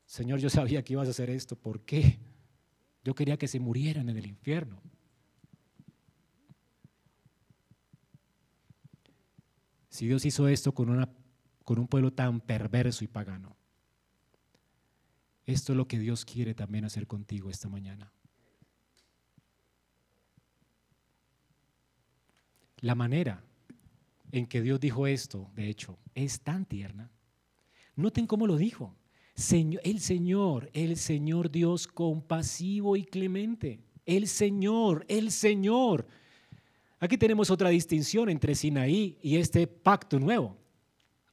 Señor, 0.05 0.41
yo 0.41 0.51
sabía 0.51 0.83
que 0.83 0.95
ibas 0.95 1.07
a 1.07 1.13
hacer 1.13 1.31
esto, 1.31 1.55
¿por 1.55 1.81
qué? 1.83 2.19
Yo 3.05 3.15
quería 3.15 3.37
que 3.37 3.47
se 3.47 3.61
murieran 3.61 4.09
en 4.09 4.17
el 4.17 4.27
infierno. 4.27 4.83
Si 9.91 10.09
Dios 10.09 10.25
hizo 10.25 10.49
esto 10.49 10.73
con, 10.75 10.91
una, 10.91 11.09
con 11.63 11.79
un 11.79 11.87
pueblo 11.87 12.13
tan 12.13 12.41
perverso 12.41 13.05
y 13.05 13.07
pagano, 13.07 13.57
esto 15.47 15.73
es 15.73 15.77
lo 15.77 15.87
que 15.87 15.99
Dios 15.99 16.25
quiere 16.25 16.55
también 16.55 16.85
hacer 16.85 17.07
contigo 17.07 17.51
esta 17.51 17.69
mañana. 17.69 18.13
La 22.81 22.95
manera 22.95 23.43
en 24.33 24.47
que 24.47 24.61
Dios 24.61 24.81
dijo 24.81 25.07
esto, 25.07 25.51
de 25.55 25.69
hecho, 25.69 25.99
es 26.15 26.41
tan 26.41 26.67
tierna. 26.67 27.11
Noten 27.95 28.27
cómo 28.27 28.47
lo 28.47 28.57
dijo. 28.57 28.95
el 29.37 30.01
Señor, 30.01 30.71
el 30.75 30.97
Señor 30.97 31.51
Dios 31.51 31.87
compasivo 31.87 32.97
y 32.97 33.05
clemente. 33.05 33.81
El 34.05 34.27
Señor, 34.29 35.05
el 35.09 35.31
Señor. 35.31 36.07
Aquí 36.99 37.17
tenemos 37.17 37.51
otra 37.51 37.69
distinción 37.71 38.29
entre 38.29 38.55
Sinaí 38.55 39.19
y 39.23 39.37
este 39.37 39.67
pacto 39.67 40.19
nuevo. 40.19 40.57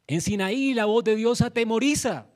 En 0.07 0.21
Sinaí 0.21 0.73
la 0.73 0.85
voz 0.85 1.03
de 1.03 1.15
Dios 1.15 1.41
atemoriza. 1.41 2.32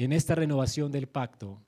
En 0.00 0.14
esta 0.14 0.34
renovación 0.34 0.90
del 0.90 1.08
pacto, 1.08 1.60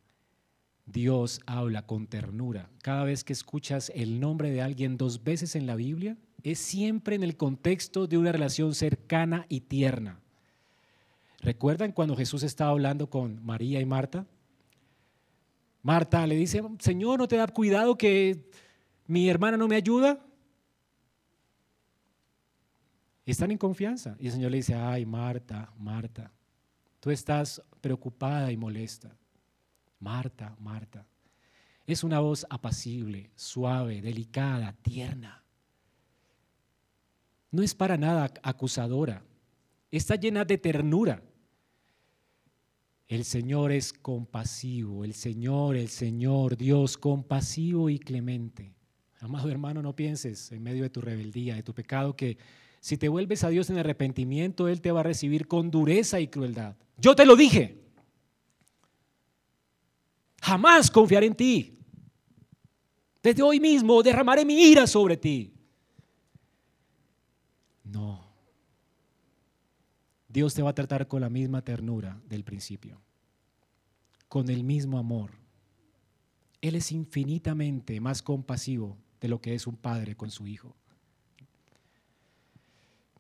Dios 0.87 1.43
habla 1.45 1.85
con 1.85 2.07
ternura. 2.07 2.71
Cada 2.83 3.05
vez 3.05 3.25
que 3.25 3.35
escuchas 3.35 3.93
el 3.95 4.21
nombre 4.21 4.51
de 4.51 4.63
alguien 4.63 4.97
dos 4.97 5.23
veces 5.23 5.55
en 5.55 5.67
la 5.67 5.77
Biblia, 5.77 6.17
es 6.43 6.59
siempre 6.59 7.15
en 7.15 7.25
el 7.25 7.37
contexto 7.37 8.07
de 8.07 8.17
una 8.17 8.33
relación 8.33 8.75
cercana 8.75 9.45
y 9.51 9.61
tierna. 9.61 10.19
¿Recuerdan 11.41 11.93
cuando 11.93 12.17
Jesús 12.17 12.43
estaba 12.43 12.71
hablando 12.71 13.11
con 13.11 13.45
María 13.45 13.83
y 13.83 13.85
Marta? 13.85 14.27
Marta 15.83 16.27
le 16.27 16.37
dice, 16.37 16.63
Señor, 16.79 17.19
¿no 17.19 17.29
te 17.29 17.37
da 17.37 17.47
cuidado 17.49 17.99
que 17.99 18.49
mi 19.07 19.29
hermana 19.29 19.59
no 19.59 19.69
me 19.69 19.77
ayuda. 19.77 20.25
Están 23.27 23.51
en 23.51 23.59
confianza. 23.59 24.17
Y 24.19 24.29
el 24.29 24.33
Señor 24.33 24.53
le 24.53 24.57
dice, 24.57 24.75
ay, 24.75 25.05
Marta, 25.05 25.71
Marta, 25.77 26.33
tú 27.03 27.11
estás 27.11 27.61
preocupada 27.81 28.53
y 28.53 28.57
molesta. 28.57 29.19
Marta, 29.99 30.55
Marta. 30.61 31.05
Es 31.85 32.05
una 32.05 32.21
voz 32.21 32.47
apacible, 32.49 33.33
suave, 33.35 34.01
delicada, 34.01 34.73
tierna. 34.83 35.43
No 37.51 37.61
es 37.61 37.75
para 37.75 37.97
nada 37.97 38.33
acusadora. 38.45 39.25
Está 39.91 40.15
llena 40.15 40.45
de 40.45 40.59
ternura. 40.59 41.21
El 43.09 43.25
Señor 43.25 43.73
es 43.73 43.93
compasivo, 43.93 45.05
el 45.05 45.15
Señor, 45.15 45.75
el 45.75 45.89
Señor, 45.89 46.57
Dios 46.57 46.97
compasivo 46.97 47.91
y 47.91 47.99
clemente. 47.99 48.77
Amado 49.19 49.51
hermano, 49.51 49.83
no 49.83 49.97
pienses 49.97 50.53
en 50.53 50.63
medio 50.63 50.85
de 50.85 50.91
tu 50.91 51.01
rebeldía, 51.01 51.57
de 51.57 51.65
tu 51.65 51.75
pecado, 51.75 52.15
que 52.15 52.39
si 52.83 52.99
te 52.99 53.09
vuelves 53.09 53.45
a 53.45 53.49
Dios 53.49 53.71
en 53.71 53.79
arrepentimiento, 53.79 54.67
Él 54.67 54.81
te 54.81 54.91
va 54.91 55.01
a 55.01 55.05
recibir 55.05 55.47
con 55.47 55.71
dureza 55.71 56.19
y 56.19 56.27
crueldad. 56.27 56.75
Yo 56.99 57.15
te 57.15 57.25
lo 57.25 57.37
dije. 57.37 57.81
Jamás 60.43 60.91
confiaré 60.91 61.27
en 61.27 61.37
ti. 61.37 61.79
Desde 63.23 63.41
hoy 63.41 63.61
mismo 63.61 64.03
derramaré 64.03 64.45
mi 64.45 64.61
ira 64.61 64.89
sobre 64.89 65.17
ti. 65.17 65.55
No. 67.85 68.27
Dios 70.27 70.53
te 70.53 70.63
va 70.63 70.71
a 70.71 70.75
tratar 70.75 71.07
con 71.07 71.21
la 71.21 71.31
misma 71.31 71.63
ternura 71.63 72.21
del 72.29 72.43
principio, 72.43 73.01
con 74.27 74.49
el 74.51 74.65
mismo 74.65 74.99
amor. 74.99 75.31
Él 76.61 76.75
es 76.75 76.91
infinitamente 76.91 78.01
más 78.01 78.23
compasivo 78.23 78.99
de 79.21 79.29
lo 79.29 79.41
que 79.41 79.55
es 79.55 79.69
un 79.69 79.77
padre 79.77 80.17
con 80.17 80.33
su 80.33 80.49
hijo. 80.49 80.75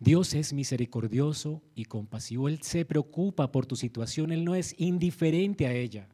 Dios 0.03 0.35
es 0.35 0.53
misericordioso 0.53 1.62
y 1.77 1.85
compasivo. 1.85 2.49
Él 2.49 2.61
se 2.61 2.85
preocupa 2.85 3.53
por 3.53 3.67
tu 3.67 3.77
situación. 3.77 4.33
Él 4.33 4.45
no 4.45 4.57
es 4.57 4.75
indiferente 4.77 5.65
a 5.65 5.73
ella. 5.73 6.09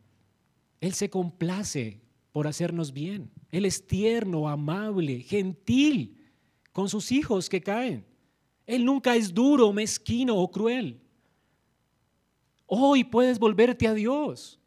Él 0.82 0.92
se 0.92 1.08
complace 1.08 2.02
por 2.30 2.46
hacernos 2.46 2.92
bien. 2.92 3.30
Él 3.50 3.64
es 3.64 3.86
tierno, 3.86 4.46
amable, 4.46 5.20
gentil 5.22 6.18
con 6.70 6.90
sus 6.90 7.10
hijos 7.10 7.48
que 7.48 7.62
caen. 7.62 8.04
Él 8.66 8.84
nunca 8.84 9.16
es 9.16 9.32
duro, 9.32 9.72
mezquino 9.72 10.36
o 10.36 10.50
cruel. 10.50 11.00
Hoy 12.66 13.04
puedes 13.04 13.38
volverte 13.38 13.88
a 13.88 13.94
Dios. 13.94 14.60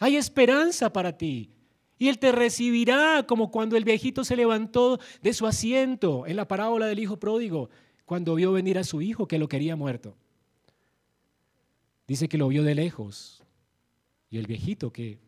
Hay 0.00 0.16
esperanza 0.16 0.92
para 0.92 1.16
ti. 1.16 1.52
Y 1.96 2.08
Él 2.08 2.18
te 2.18 2.32
recibirá 2.32 3.24
como 3.24 3.52
cuando 3.52 3.76
el 3.76 3.84
viejito 3.84 4.24
se 4.24 4.34
levantó 4.34 4.98
de 5.22 5.32
su 5.32 5.46
asiento 5.46 6.26
en 6.26 6.34
la 6.34 6.48
parábola 6.48 6.86
del 6.86 6.98
hijo 6.98 7.20
pródigo, 7.20 7.70
cuando 8.08 8.34
vio 8.36 8.52
venir 8.52 8.78
a 8.78 8.84
su 8.84 9.02
hijo 9.02 9.28
que 9.28 9.38
lo 9.38 9.50
quería 9.50 9.76
muerto. 9.76 10.16
Dice 12.06 12.26
que 12.26 12.38
lo 12.38 12.48
vio 12.48 12.62
de 12.62 12.74
lejos. 12.74 13.42
Y 14.30 14.38
el 14.38 14.46
viejito, 14.46 14.90
que 14.90 15.18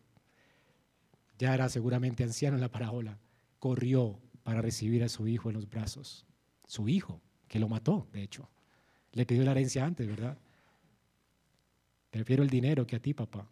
ya 1.37 1.53
era 1.53 1.69
seguramente 1.69 2.23
anciano 2.23 2.57
en 2.57 2.61
la 2.61 2.71
parábola, 2.71 3.19
corrió 3.59 4.19
para 4.41 4.63
recibir 4.63 5.03
a 5.03 5.09
su 5.09 5.27
hijo 5.27 5.49
en 5.49 5.57
los 5.57 5.69
brazos. 5.69 6.25
Su 6.65 6.89
hijo, 6.89 7.21
que 7.47 7.59
lo 7.59 7.69
mató, 7.69 8.07
de 8.13 8.23
hecho. 8.23 8.49
Le 9.11 9.27
pidió 9.27 9.43
la 9.43 9.51
herencia 9.51 9.85
antes, 9.85 10.07
¿verdad? 10.07 10.39
Prefiero 12.09 12.41
el 12.41 12.49
dinero 12.49 12.87
que 12.87 12.95
a 12.95 12.99
ti, 12.99 13.13
papá. 13.13 13.47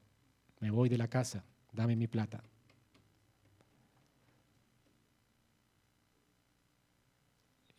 Me 0.60 0.72
voy 0.72 0.90
de 0.90 0.98
la 0.98 1.08
casa, 1.08 1.46
dame 1.72 1.96
mi 1.96 2.08
plata. 2.08 2.44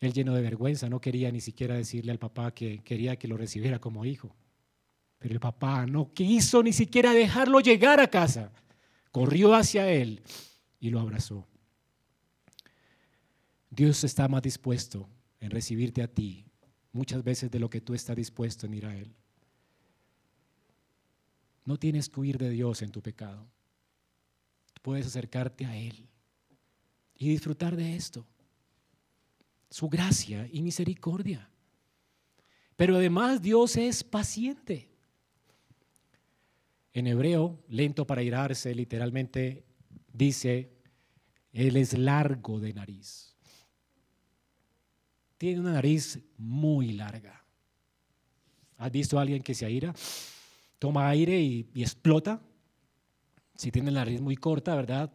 Él 0.01 0.13
lleno 0.13 0.33
de 0.33 0.41
vergüenza 0.41 0.89
no 0.89 0.99
quería 0.99 1.31
ni 1.31 1.39
siquiera 1.39 1.75
decirle 1.75 2.11
al 2.11 2.19
papá 2.19 2.53
que 2.53 2.79
quería 2.83 3.17
que 3.17 3.27
lo 3.27 3.37
recibiera 3.37 3.79
como 3.79 4.03
hijo. 4.03 4.35
Pero 5.19 5.35
el 5.35 5.39
papá 5.39 5.85
no 5.85 6.11
quiso 6.11 6.63
ni 6.63 6.73
siquiera 6.73 7.13
dejarlo 7.13 7.59
llegar 7.59 7.99
a 7.99 8.09
casa. 8.09 8.51
Corrió 9.11 9.53
hacia 9.53 9.89
él 9.89 10.23
y 10.79 10.89
lo 10.89 10.99
abrazó. 10.99 11.47
Dios 13.69 14.03
está 14.03 14.27
más 14.27 14.41
dispuesto 14.41 15.07
en 15.39 15.51
recibirte 15.51 16.01
a 16.01 16.07
ti 16.07 16.45
muchas 16.91 17.23
veces 17.23 17.51
de 17.51 17.59
lo 17.59 17.69
que 17.69 17.79
tú 17.79 17.93
estás 17.93 18.15
dispuesto 18.15 18.65
en 18.65 18.73
ir 18.73 18.85
a 18.85 18.97
Él. 18.97 19.13
No 21.63 21.77
tienes 21.77 22.09
que 22.09 22.19
huir 22.19 22.37
de 22.37 22.49
Dios 22.49 22.81
en 22.81 22.91
tu 22.91 23.01
pecado. 23.01 23.47
Puedes 24.81 25.05
acercarte 25.05 25.65
a 25.65 25.77
Él 25.77 26.09
y 27.15 27.29
disfrutar 27.29 27.75
de 27.75 27.95
esto 27.95 28.25
su 29.71 29.89
gracia 29.89 30.47
y 30.51 30.61
misericordia. 30.61 31.49
Pero 32.75 32.97
además 32.97 33.41
Dios 33.41 33.75
es 33.75 34.03
paciente. 34.03 34.91
En 36.93 37.07
hebreo, 37.07 37.63
lento 37.69 38.05
para 38.05 38.21
irarse, 38.21 38.75
literalmente 38.75 39.65
dice, 40.13 40.71
Él 41.51 41.75
es 41.75 41.97
largo 41.97 42.59
de 42.59 42.73
nariz. 42.73 43.35
Tiene 45.39 45.61
una 45.61 45.73
nariz 45.73 46.19
muy 46.37 46.91
larga. 46.91 47.43
¿Has 48.77 48.91
visto 48.91 49.17
a 49.17 49.23
alguien 49.23 49.41
que 49.41 49.55
se 49.55 49.65
aira? 49.65 49.95
toma 50.81 51.07
aire 51.09 51.39
y, 51.39 51.69
explota. 51.75 52.41
Si 53.55 53.71
tiene 53.71 53.91
la 53.91 53.99
nariz 53.99 54.19
muy 54.19 54.35
corta, 54.35 54.75
¿verdad? 54.75 55.11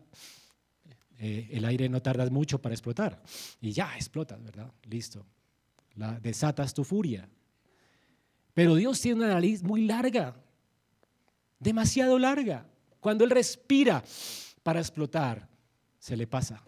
Eh, 1.19 1.49
el 1.53 1.65
aire 1.65 1.89
no 1.89 2.03
tarda 2.03 2.29
mucho 2.31 2.61
para 2.61 2.75
explotar. 2.75 3.23
Y 3.61 3.73
ya 3.73 3.95
explota, 3.95 4.37
¿verdad? 4.37 4.73
Listo. 4.85 5.25
La, 5.95 6.19
desatas 6.21 6.75
tu 6.75 6.85
furia. 6.85 7.29
Pero 8.53 8.75
Dios 8.75 9.01
tiene 9.01 9.21
una 9.21 9.35
nariz 9.35 9.63
muy 9.63 9.87
larga, 9.87 10.35
demasiado 11.59 12.19
larga. 12.19 12.67
Cuando 13.01 13.25
Él 13.25 13.31
respira 13.31 14.03
para 14.63 14.81
explotar, 14.81 15.49
se 15.99 16.17
le 16.17 16.27
pasa. 16.27 16.63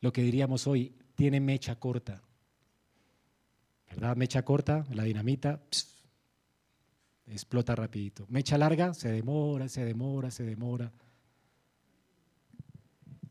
Lo 0.00 0.12
que 0.12 0.22
diríamos 0.22 0.66
hoy, 0.66 0.94
tiene 1.14 1.40
mecha 1.40 1.74
corta. 1.76 2.22
¿verdad? 3.90 4.16
Mecha 4.16 4.44
corta, 4.44 4.84
la 4.92 5.02
dinamita, 5.04 5.60
explota 7.30 7.74
rapidito. 7.74 8.26
Mecha 8.28 8.58
larga, 8.58 8.94
se 8.94 9.10
demora, 9.10 9.68
se 9.68 9.84
demora, 9.84 10.30
se 10.30 10.44
demora. 10.44 10.92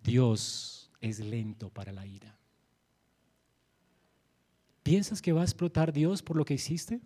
Dios 0.03 0.91
es 1.01 1.19
lento 1.19 1.69
para 1.69 1.91
la 1.91 2.05
ira. 2.05 2.37
¿Piensas 4.83 5.21
que 5.21 5.33
va 5.33 5.41
a 5.41 5.45
explotar 5.45 5.91
Dios 5.91 6.23
por 6.23 6.37
lo 6.37 6.45
que 6.45 6.53
hiciste? 6.53 7.01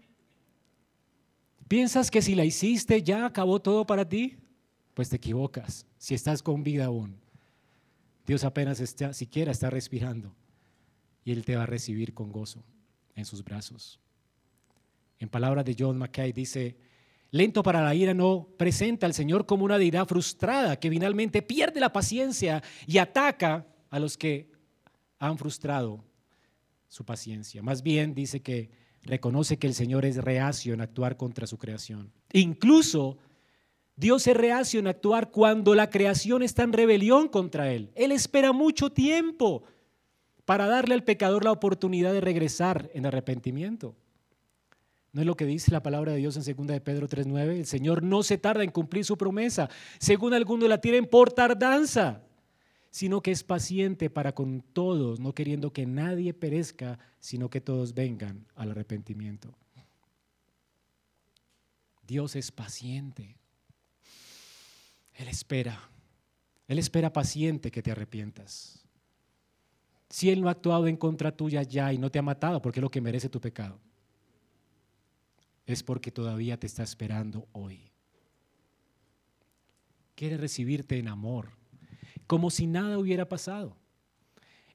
¿Piensas 1.67 2.11
que 2.11 2.21
si 2.21 2.35
la 2.35 2.45
hiciste 2.45 3.01
ya 3.01 3.25
acabó 3.25 3.59
todo 3.59 3.85
para 3.85 4.07
ti? 4.07 4.37
Pues 4.93 5.09
te 5.09 5.15
equivocas, 5.15 5.85
si 5.97 6.13
estás 6.13 6.43
con 6.43 6.63
vida 6.63 6.85
aún. 6.85 7.19
Dios 8.27 8.43
apenas 8.43 8.79
está, 8.79 9.13
siquiera 9.13 9.51
está 9.51 9.69
respirando 9.69 10.35
y 11.23 11.31
Él 11.31 11.43
te 11.43 11.55
va 11.55 11.63
a 11.63 11.65
recibir 11.65 12.13
con 12.13 12.31
gozo 12.31 12.63
en 13.15 13.25
sus 13.25 13.43
brazos. 13.43 13.99
En 15.21 15.29
palabras 15.29 15.63
de 15.65 15.75
John 15.77 15.99
Mackay 15.99 16.31
dice, 16.31 16.75
lento 17.29 17.61
para 17.61 17.83
la 17.83 17.93
ira 17.93 18.11
no 18.11 18.49
presenta 18.57 19.05
al 19.05 19.13
Señor 19.13 19.45
como 19.45 19.63
una 19.63 19.77
deidad 19.77 20.07
frustrada 20.07 20.79
que 20.79 20.89
finalmente 20.89 21.43
pierde 21.43 21.79
la 21.79 21.93
paciencia 21.93 22.63
y 22.87 22.97
ataca 22.97 23.67
a 23.91 23.99
los 23.99 24.17
que 24.17 24.49
han 25.19 25.37
frustrado 25.37 26.03
su 26.87 27.05
paciencia. 27.05 27.61
Más 27.61 27.83
bien 27.83 28.15
dice 28.15 28.41
que 28.41 28.71
reconoce 29.03 29.57
que 29.57 29.67
el 29.67 29.75
Señor 29.75 30.05
es 30.05 30.17
reacio 30.17 30.73
en 30.73 30.81
actuar 30.81 31.17
contra 31.17 31.45
su 31.45 31.59
creación. 31.59 32.11
Incluso 32.33 33.19
Dios 33.95 34.25
es 34.25 34.35
reacio 34.35 34.79
en 34.79 34.87
actuar 34.87 35.29
cuando 35.29 35.75
la 35.75 35.91
creación 35.91 36.41
está 36.41 36.63
en 36.63 36.73
rebelión 36.73 37.27
contra 37.27 37.71
Él. 37.71 37.91
Él 37.93 38.11
espera 38.11 38.53
mucho 38.53 38.91
tiempo 38.91 39.61
para 40.45 40.65
darle 40.65 40.95
al 40.95 41.03
pecador 41.03 41.45
la 41.45 41.51
oportunidad 41.51 42.11
de 42.11 42.21
regresar 42.21 42.89
en 42.95 43.05
arrepentimiento. 43.05 43.95
¿No 45.13 45.21
es 45.21 45.27
lo 45.27 45.35
que 45.35 45.45
dice 45.45 45.71
la 45.71 45.83
palabra 45.83 46.13
de 46.13 46.19
Dios 46.19 46.37
en 46.37 46.55
2 46.55 46.67
de 46.67 46.81
Pedro 46.81 47.07
3.9? 47.07 47.57
El 47.57 47.65
Señor 47.65 48.01
no 48.01 48.23
se 48.23 48.37
tarda 48.37 48.63
en 48.63 48.71
cumplir 48.71 49.03
su 49.03 49.17
promesa, 49.17 49.69
según 49.99 50.33
algunos 50.33 50.69
la 50.69 50.79
tienen 50.79 51.05
por 51.05 51.33
tardanza, 51.33 52.23
sino 52.89 53.21
que 53.21 53.31
es 53.31 53.43
paciente 53.43 54.09
para 54.09 54.33
con 54.33 54.61
todos, 54.61 55.19
no 55.19 55.33
queriendo 55.33 55.73
que 55.73 55.85
nadie 55.85 56.33
perezca, 56.33 56.97
sino 57.19 57.49
que 57.49 57.59
todos 57.59 57.93
vengan 57.93 58.45
al 58.55 58.71
arrepentimiento. 58.71 59.53
Dios 62.07 62.35
es 62.35 62.51
paciente. 62.51 63.37
Él 65.13 65.27
espera. 65.27 65.89
Él 66.67 66.79
espera 66.79 67.11
paciente 67.11 67.69
que 67.69 67.81
te 67.81 67.91
arrepientas 67.91 68.81
si 70.11 70.29
Él 70.29 70.41
no 70.41 70.49
ha 70.49 70.51
actuado 70.51 70.87
en 70.87 70.97
contra 70.97 71.31
tuya 71.31 71.63
ya 71.63 71.91
y 71.93 71.97
no 71.97 72.11
te 72.11 72.19
ha 72.19 72.21
matado 72.21 72.61
porque 72.61 72.79
es 72.79 72.81
lo 72.81 72.91
que 72.91 73.01
merece 73.01 73.29
tu 73.29 73.39
pecado, 73.39 73.79
es 75.73 75.83
porque 75.83 76.11
todavía 76.11 76.59
te 76.59 76.67
está 76.67 76.83
esperando 76.83 77.47
hoy. 77.51 77.91
Quiere 80.15 80.37
recibirte 80.37 80.97
en 80.97 81.07
amor, 81.07 81.49
como 82.27 82.49
si 82.49 82.67
nada 82.67 82.97
hubiera 82.97 83.27
pasado. 83.27 83.75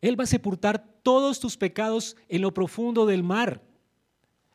Él 0.01 0.18
va 0.18 0.24
a 0.24 0.28
sepultar 0.28 0.86
todos 1.03 1.40
tus 1.40 1.57
pecados 1.57 2.16
en 2.28 2.42
lo 2.42 2.53
profundo 2.53 3.07
del 3.07 3.22
mar. 3.22 3.62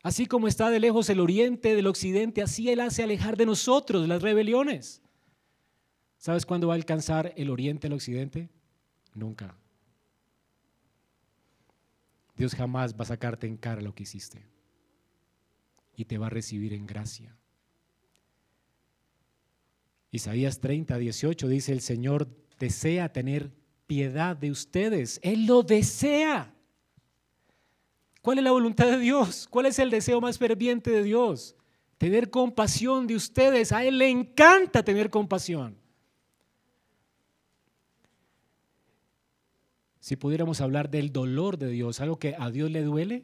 Así 0.04 0.26
como 0.26 0.48
está 0.48 0.70
de 0.70 0.80
lejos 0.80 1.10
el 1.10 1.20
oriente 1.20 1.76
del 1.76 1.88
occidente, 1.88 2.42
así 2.42 2.70
Él 2.70 2.80
hace 2.80 3.04
alejar 3.04 3.38
de 3.38 3.46
nosotros 3.46 4.08
las 4.08 4.22
rebeliones. 4.22 5.02
¿Sabes 6.18 6.46
cuándo 6.46 6.68
va 6.68 6.74
a 6.74 6.78
alcanzar 6.78 7.34
el 7.36 7.50
oriente 7.50 7.88
el 7.88 7.94
occidente? 7.94 8.50
Nunca. 9.14 9.56
Dios 12.36 12.56
jamás 12.56 12.96
va 12.96 13.04
a 13.04 13.06
sacarte 13.06 13.48
en 13.48 13.58
cara 13.58 13.82
lo 13.82 13.94
que 13.94 14.04
hiciste 14.04 14.52
y 16.02 16.06
te 16.06 16.18
va 16.18 16.28
a 16.28 16.30
recibir 16.32 16.74
en 16.74 16.88
gracia. 16.88 17.38
Isaías 20.10 20.60
30, 20.60 20.97
18 20.97 21.47
dice, 21.47 21.72
el 21.72 21.82
Señor 21.82 22.28
desea 22.60 23.14
tener 23.14 23.52
piedad 23.86 24.36
de 24.36 24.49
ustedes. 24.49 25.20
Él 25.24 25.45
lo 25.45 25.62
desea. 25.62 26.54
¿Cuál 28.22 28.39
es 28.39 28.43
la 28.43 28.52
voluntad 28.52 28.88
de 28.88 28.97
Dios? 28.97 29.47
¿Cuál 29.49 29.68
es 29.68 29.78
el 29.78 29.91
deseo 29.91 30.20
más 30.20 30.38
ferviente 30.38 30.89
de 30.89 31.04
Dios? 31.04 31.56
Tener 31.97 32.32
compasión 32.32 33.06
de 33.06 33.16
ustedes. 33.16 33.72
A 33.72 33.86
Él 33.86 33.99
le 33.99 34.10
encanta 34.10 34.84
tener 34.84 35.12
compasión. 35.12 35.80
si 39.99 40.16
pudiéramos 40.16 40.62
hablar 40.62 40.89
del 40.89 41.14
dolor 41.14 41.60
de 41.60 41.70
Dios, 41.70 42.02
algo 42.02 42.18
que 42.18 42.36
a 42.38 42.49
Dios 42.49 42.72
le 42.72 42.82
duele, 42.82 43.24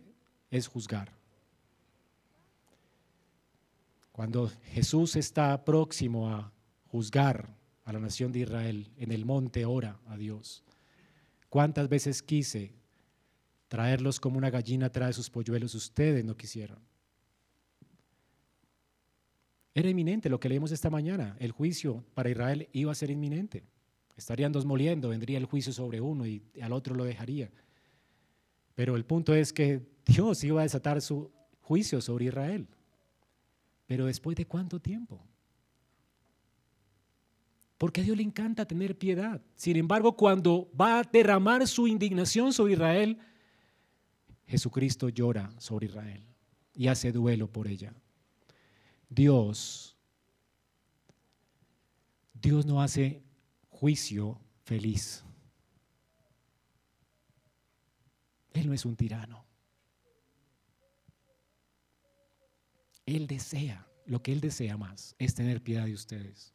es 0.52 0.68
juzgar. 0.68 1.17
Cuando 4.18 4.50
Jesús 4.74 5.16
está 5.16 5.64
próximo 5.64 6.28
a 6.28 6.52
juzgar 6.88 7.56
a 7.84 7.94
la 7.94 8.00
nación 8.00 8.32
de 8.32 8.40
Israel 8.40 8.92
en 8.98 9.12
el 9.12 9.26
monte, 9.26 9.64
ora 9.64 10.00
a 10.08 10.18
Dios. 10.18 10.64
¿Cuántas 11.50 11.88
veces 11.88 12.24
quise 12.24 12.74
traerlos 13.68 14.20
como 14.20 14.40
una 14.40 14.50
gallina 14.50 14.92
trae 14.92 15.14
sus 15.14 15.30
polluelos? 15.30 15.76
Ustedes 15.76 16.26
no 16.26 16.36
quisieron. 16.36 16.80
Era 19.76 19.88
inminente 19.88 20.30
lo 20.30 20.40
que 20.40 20.50
leímos 20.50 20.72
esta 20.72 20.90
mañana. 20.90 21.38
El 21.40 21.52
juicio 21.52 22.04
para 22.16 22.32
Israel 22.32 22.70
iba 22.72 22.92
a 22.92 22.96
ser 22.96 23.12
inminente. 23.12 23.66
Estarían 24.16 24.52
dos 24.52 24.66
moliendo, 24.66 25.10
vendría 25.10 25.38
el 25.38 25.46
juicio 25.46 25.72
sobre 25.72 26.02
uno 26.02 26.26
y 26.26 26.42
al 26.60 26.74
otro 26.74 26.96
lo 26.96 27.04
dejaría. 27.04 27.52
Pero 28.74 28.96
el 28.96 29.06
punto 29.06 29.36
es 29.36 29.54
que 29.54 29.86
Dios 30.08 30.44
iba 30.44 30.62
a 30.62 30.64
desatar 30.64 31.04
su 31.04 31.30
juicio 31.62 32.02
sobre 32.02 32.26
Israel. 32.26 32.68
Pero 33.88 34.06
después 34.06 34.36
de 34.38 34.46
cuánto 34.46 34.80
tiempo? 34.80 35.26
Porque 37.78 38.02
a 38.02 38.04
Dios 38.04 38.18
le 38.18 38.24
encanta 38.24 38.66
tener 38.66 38.98
piedad. 38.98 39.42
Sin 39.56 39.78
embargo, 39.78 40.16
cuando 40.16 40.70
va 40.80 41.00
a 41.00 41.04
derramar 41.04 41.66
su 41.68 41.88
indignación 41.88 42.52
sobre 42.52 42.74
Israel, 42.74 43.18
Jesucristo 44.46 45.10
llora 45.10 45.50
sobre 45.58 45.88
Israel 45.88 46.24
y 46.74 46.88
hace 46.88 47.12
duelo 47.12 47.52
por 47.52 47.68
ella. 47.68 47.94
Dios, 49.10 49.96
Dios 52.34 52.66
no 52.66 52.82
hace 52.82 53.24
juicio 53.70 54.40
feliz. 54.64 55.24
Él 58.54 58.68
no 58.68 58.74
es 58.74 58.86
un 58.86 58.96
tirano. 58.96 59.47
Él 63.08 63.26
desea, 63.26 63.88
lo 64.06 64.22
que 64.22 64.32
Él 64.32 64.42
desea 64.42 64.78
más 64.78 65.16
es 65.18 65.34
tener 65.34 65.64
piedad 65.64 65.86
de 65.86 65.94
ustedes. 65.94 66.54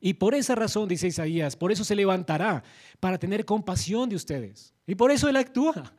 Y 0.00 0.14
por 0.14 0.34
esa 0.34 0.54
razón, 0.54 0.86
dice 0.86 1.08
Isaías, 1.08 1.56
por 1.56 1.72
eso 1.72 1.82
se 1.82 1.96
levantará 1.96 2.62
para 3.00 3.18
tener 3.18 3.44
compasión 3.44 4.08
de 4.08 4.16
ustedes. 4.16 4.74
Y 4.86 4.94
por 4.94 5.10
eso 5.10 5.28
Él 5.28 5.36
actúa. 5.36 5.92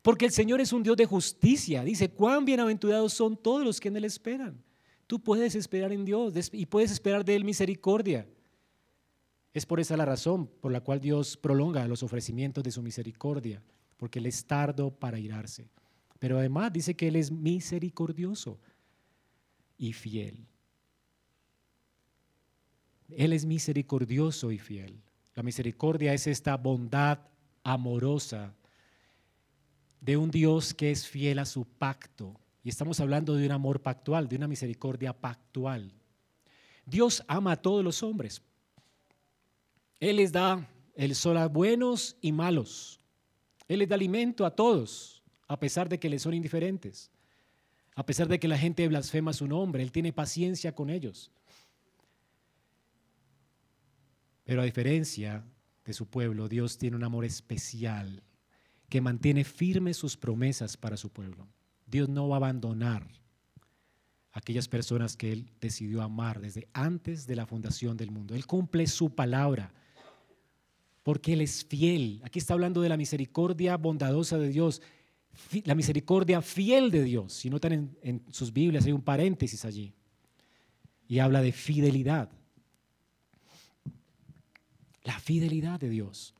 Porque 0.00 0.24
el 0.24 0.32
Señor 0.32 0.60
es 0.62 0.72
un 0.72 0.82
Dios 0.82 0.96
de 0.96 1.04
justicia. 1.04 1.84
Dice, 1.84 2.10
cuán 2.10 2.46
bienaventurados 2.46 3.12
son 3.12 3.36
todos 3.36 3.62
los 3.62 3.78
que 3.78 3.88
en 3.88 3.98
Él 3.98 4.06
esperan. 4.06 4.60
Tú 5.06 5.22
puedes 5.22 5.54
esperar 5.54 5.92
en 5.92 6.06
Dios 6.06 6.32
y 6.52 6.64
puedes 6.64 6.90
esperar 6.90 7.26
de 7.26 7.36
Él 7.36 7.44
misericordia. 7.44 8.26
Es 9.52 9.66
por 9.66 9.78
esa 9.78 9.98
la 9.98 10.06
razón 10.06 10.46
por 10.46 10.72
la 10.72 10.80
cual 10.80 10.98
Dios 10.98 11.36
prolonga 11.36 11.86
los 11.86 12.02
ofrecimientos 12.02 12.64
de 12.64 12.70
su 12.70 12.80
misericordia, 12.80 13.62
porque 13.98 14.18
Él 14.18 14.24
es 14.24 14.46
tardo 14.46 14.90
para 14.90 15.18
irarse. 15.18 15.68
Pero 16.22 16.38
además 16.38 16.72
dice 16.72 16.94
que 16.94 17.08
Él 17.08 17.16
es 17.16 17.32
misericordioso 17.32 18.60
y 19.76 19.92
fiel. 19.92 20.46
Él 23.08 23.32
es 23.32 23.44
misericordioso 23.44 24.52
y 24.52 24.58
fiel. 24.58 25.02
La 25.34 25.42
misericordia 25.42 26.14
es 26.14 26.28
esta 26.28 26.56
bondad 26.56 27.18
amorosa 27.64 28.54
de 30.00 30.16
un 30.16 30.30
Dios 30.30 30.74
que 30.74 30.92
es 30.92 31.08
fiel 31.08 31.40
a 31.40 31.44
su 31.44 31.64
pacto. 31.64 32.38
Y 32.62 32.68
estamos 32.68 33.00
hablando 33.00 33.34
de 33.34 33.44
un 33.46 33.50
amor 33.50 33.82
pactual, 33.82 34.28
de 34.28 34.36
una 34.36 34.46
misericordia 34.46 35.12
pactual. 35.12 35.92
Dios 36.86 37.24
ama 37.26 37.50
a 37.50 37.60
todos 37.60 37.82
los 37.82 38.00
hombres, 38.04 38.42
él 39.98 40.18
les 40.18 40.30
da 40.30 40.70
el 40.94 41.16
sol 41.16 41.36
a 41.36 41.48
buenos 41.48 42.16
y 42.20 42.30
malos. 42.30 43.00
Él 43.66 43.80
les 43.80 43.88
da 43.88 43.96
alimento 43.96 44.46
a 44.46 44.54
todos, 44.54 45.21
a 45.52 45.60
pesar 45.60 45.88
de 45.88 45.98
que 45.98 46.08
les 46.08 46.22
son 46.22 46.34
indiferentes. 46.34 47.10
A 47.94 48.06
pesar 48.06 48.26
de 48.26 48.40
que 48.40 48.48
la 48.48 48.56
gente 48.56 48.88
blasfema 48.88 49.32
su 49.32 49.46
nombre, 49.46 49.82
Él 49.82 49.92
tiene 49.92 50.12
paciencia 50.12 50.74
con 50.74 50.88
ellos. 50.88 51.30
Pero 54.44 54.62
a 54.62 54.64
diferencia 54.64 55.44
de 55.84 55.92
su 55.92 56.06
pueblo, 56.06 56.48
Dios 56.48 56.78
tiene 56.78 56.96
un 56.96 57.04
amor 57.04 57.24
especial 57.24 58.22
que 58.88 59.00
mantiene 59.00 59.44
firmes 59.44 59.96
sus 59.96 60.16
promesas 60.16 60.76
para 60.76 60.96
su 60.96 61.10
pueblo. 61.10 61.46
Dios 61.86 62.08
no 62.08 62.28
va 62.28 62.36
a 62.36 62.38
abandonar 62.38 63.06
aquellas 64.32 64.68
personas 64.68 65.16
que 65.16 65.32
Él 65.32 65.50
decidió 65.60 66.02
amar 66.02 66.40
desde 66.40 66.68
antes 66.72 67.26
de 67.26 67.36
la 67.36 67.46
fundación 67.46 67.96
del 67.96 68.10
mundo. 68.10 68.34
Él 68.34 68.46
cumple 68.46 68.86
su 68.86 69.14
palabra 69.14 69.72
porque 71.02 71.34
Él 71.34 71.42
es 71.42 71.64
fiel. 71.64 72.20
Aquí 72.24 72.38
está 72.38 72.54
hablando 72.54 72.80
de 72.80 72.88
la 72.88 72.96
misericordia 72.96 73.76
bondadosa 73.76 74.38
de 74.38 74.48
Dios, 74.48 74.80
la 75.64 75.74
misericordia 75.74 76.42
fiel 76.42 76.90
de 76.90 77.02
Dios. 77.02 77.32
Si 77.32 77.50
notan 77.50 77.72
en, 77.72 77.98
en 78.02 78.24
sus 78.32 78.52
Biblias 78.52 78.84
hay 78.86 78.92
un 78.92 79.02
paréntesis 79.02 79.64
allí 79.64 79.94
y 81.08 81.18
habla 81.18 81.42
de 81.42 81.52
fidelidad. 81.52 82.30
La 85.04 85.18
fidelidad 85.18 85.80
de 85.80 85.88
Dios. 85.88 86.34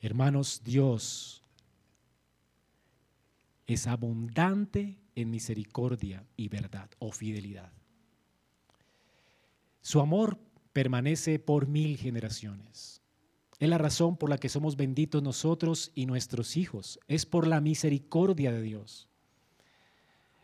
Hermanos, 0.00 0.62
Dios 0.64 1.42
es 3.66 3.86
abundante 3.86 4.96
en 5.14 5.30
misericordia 5.30 6.24
y 6.36 6.48
verdad 6.48 6.90
o 6.98 7.12
fidelidad. 7.12 7.72
Su 9.82 10.00
amor 10.00 10.38
permanece 10.72 11.38
por 11.38 11.66
mil 11.66 11.96
generaciones. 11.96 12.99
Es 13.60 13.68
la 13.68 13.76
razón 13.76 14.16
por 14.16 14.30
la 14.30 14.38
que 14.38 14.48
somos 14.48 14.76
benditos 14.76 15.22
nosotros 15.22 15.92
y 15.94 16.06
nuestros 16.06 16.56
hijos. 16.56 16.98
Es 17.08 17.26
por 17.26 17.46
la 17.46 17.60
misericordia 17.60 18.50
de 18.52 18.62
Dios. 18.62 19.06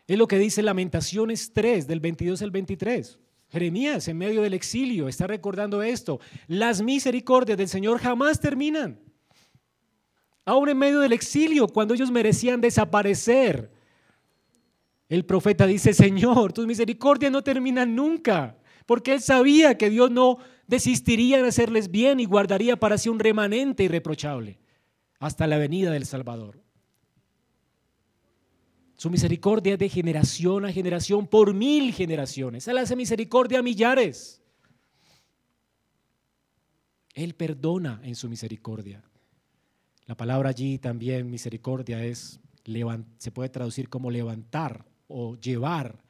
Es 0.07 0.19
lo 0.19 0.27
que 0.27 0.37
dice 0.37 0.61
Lamentaciones 0.61 1.51
3, 1.51 1.87
del 1.87 1.99
22 1.99 2.43
al 2.43 2.51
23. 2.51 3.17
Jeremías, 3.49 4.07
en 4.07 4.19
medio 4.19 4.43
del 4.43 4.53
exilio, 4.53 5.07
está 5.07 5.25
recordando 5.25 5.81
esto. 5.81 6.19
Las 6.47 6.83
misericordias 6.83 7.57
del 7.57 7.67
Señor 7.67 7.97
jamás 7.97 8.39
terminan. 8.39 8.99
Aún 10.45 10.69
en 10.69 10.77
medio 10.77 10.99
del 10.99 11.11
exilio, 11.11 11.67
cuando 11.67 11.95
ellos 11.95 12.11
merecían 12.11 12.61
desaparecer, 12.61 13.71
el 15.09 15.25
profeta 15.25 15.65
dice, 15.65 15.91
Señor, 15.91 16.53
tus 16.53 16.67
misericordias 16.67 17.31
no 17.31 17.41
terminan 17.41 17.95
nunca, 17.95 18.56
porque 18.87 19.13
él 19.13 19.21
sabía 19.21 19.77
que 19.77 19.91
Dios 19.91 20.09
no 20.09 20.39
desistiría 20.65 21.37
en 21.37 21.45
hacerles 21.45 21.91
bien 21.91 22.19
y 22.19 22.25
guardaría 22.25 22.77
para 22.77 22.97
sí 22.97 23.09
un 23.09 23.19
remanente 23.19 23.83
irreprochable 23.83 24.57
hasta 25.19 25.45
la 25.45 25.57
venida 25.57 25.91
del 25.91 26.07
Salvador. 26.07 26.63
Su 28.95 29.11
misericordia 29.11 29.73
es 29.73 29.79
de 29.79 29.89
generación 29.89 30.65
a 30.65 30.71
generación 30.71 31.27
por 31.27 31.53
mil 31.53 31.93
generaciones. 31.93 32.67
Él 32.67 32.79
hace 32.79 32.95
misericordia 32.95 33.59
a 33.59 33.63
millares. 33.63 34.41
Él 37.13 37.35
perdona 37.35 38.01
en 38.03 38.15
su 38.15 38.27
misericordia. 38.27 39.03
La 40.07 40.15
palabra 40.15 40.49
allí 40.49 40.79
también, 40.79 41.29
misericordia, 41.29 42.03
es 42.03 42.39
se 43.17 43.31
puede 43.31 43.49
traducir 43.49 43.89
como 43.89 44.11
levantar 44.11 44.85
o 45.07 45.35
llevar. 45.35 46.03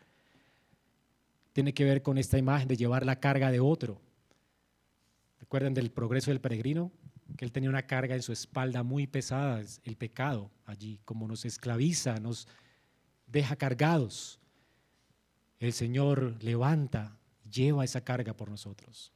Tiene 1.58 1.74
que 1.74 1.86
ver 1.86 2.04
con 2.04 2.20
esta 2.20 2.38
imagen 2.38 2.68
de 2.68 2.78
llevar 2.78 3.04
la 3.04 3.20
carga 3.20 3.50
de 3.50 3.60
otro. 3.60 4.00
¿Recuerdan 5.40 5.74
del 5.74 5.90
progreso 5.90 6.30
del 6.30 6.40
peregrino? 6.40 6.92
Que 7.36 7.46
él 7.46 7.52
tenía 7.52 7.72
una 7.72 7.88
carga 7.88 8.14
en 8.14 8.22
su 8.22 8.32
espalda 8.32 8.84
muy 8.84 9.08
pesada, 9.08 9.64
el 9.84 9.98
pecado 9.98 10.52
allí, 10.66 11.00
como 11.04 11.28
nos 11.28 11.46
esclaviza, 11.46 12.20
nos 12.20 12.48
deja 13.26 13.56
cargados. 13.56 14.40
El 15.58 15.74
Señor 15.74 16.36
levanta, 16.44 17.18
lleva 17.52 17.84
esa 17.84 18.02
carga 18.02 18.36
por 18.36 18.52
nosotros. 18.52 19.12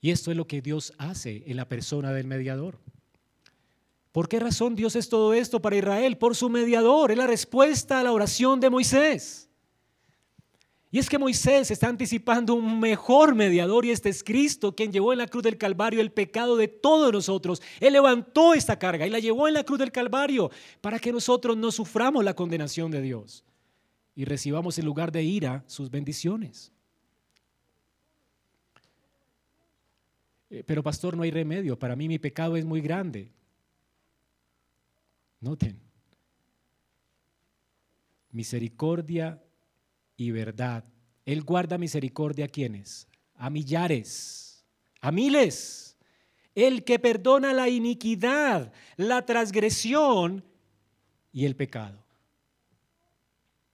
Y 0.00 0.10
esto 0.10 0.30
es 0.30 0.38
lo 0.38 0.46
que 0.46 0.62
Dios 0.62 0.94
hace 0.96 1.44
en 1.48 1.58
la 1.58 1.68
persona 1.68 2.14
del 2.14 2.26
mediador. 2.26 2.78
¿Por 4.10 4.26
qué 4.26 4.40
razón 4.40 4.74
Dios 4.74 4.96
es 4.96 5.10
todo 5.10 5.34
esto 5.34 5.60
para 5.60 5.76
Israel? 5.76 6.16
Por 6.16 6.34
su 6.34 6.48
mediador, 6.48 7.10
es 7.10 7.18
la 7.18 7.26
respuesta 7.26 8.00
a 8.00 8.02
la 8.02 8.12
oración 8.12 8.58
de 8.58 8.70
Moisés. 8.70 9.50
Y 10.94 10.98
es 10.98 11.08
que 11.08 11.18
Moisés 11.18 11.70
está 11.70 11.88
anticipando 11.88 12.52
un 12.52 12.78
mejor 12.78 13.34
mediador 13.34 13.86
y 13.86 13.90
este 13.90 14.10
es 14.10 14.22
Cristo 14.22 14.76
quien 14.76 14.92
llevó 14.92 15.14
en 15.14 15.20
la 15.20 15.26
cruz 15.26 15.42
del 15.42 15.56
Calvario 15.56 16.02
el 16.02 16.12
pecado 16.12 16.54
de 16.54 16.68
todos 16.68 17.10
nosotros. 17.10 17.62
Él 17.80 17.94
levantó 17.94 18.52
esta 18.52 18.78
carga 18.78 19.06
y 19.06 19.10
la 19.10 19.18
llevó 19.18 19.48
en 19.48 19.54
la 19.54 19.64
cruz 19.64 19.78
del 19.78 19.90
Calvario 19.90 20.50
para 20.82 20.98
que 20.98 21.10
nosotros 21.10 21.56
no 21.56 21.72
suframos 21.72 22.22
la 22.22 22.34
condenación 22.34 22.90
de 22.90 23.00
Dios 23.00 23.42
y 24.14 24.26
recibamos 24.26 24.78
en 24.78 24.84
lugar 24.84 25.10
de 25.10 25.22
ira 25.22 25.64
sus 25.66 25.90
bendiciones. 25.90 26.70
Eh, 30.50 30.62
pero 30.66 30.82
pastor, 30.82 31.16
no 31.16 31.22
hay 31.22 31.30
remedio. 31.30 31.78
Para 31.78 31.96
mí 31.96 32.06
mi 32.06 32.18
pecado 32.18 32.54
es 32.54 32.66
muy 32.66 32.82
grande. 32.82 33.32
Noten. 35.40 35.80
Misericordia 38.30 39.41
y 40.22 40.30
verdad. 40.30 40.84
Él 41.24 41.42
guarda 41.42 41.78
misericordia 41.78 42.46
a 42.46 42.48
quienes? 42.48 43.08
A 43.34 43.50
millares, 43.50 44.64
a 45.00 45.10
miles. 45.12 45.96
El 46.54 46.84
que 46.84 46.98
perdona 46.98 47.52
la 47.52 47.68
iniquidad, 47.68 48.72
la 48.96 49.24
transgresión 49.24 50.44
y 51.32 51.44
el 51.44 51.56
pecado. 51.56 52.04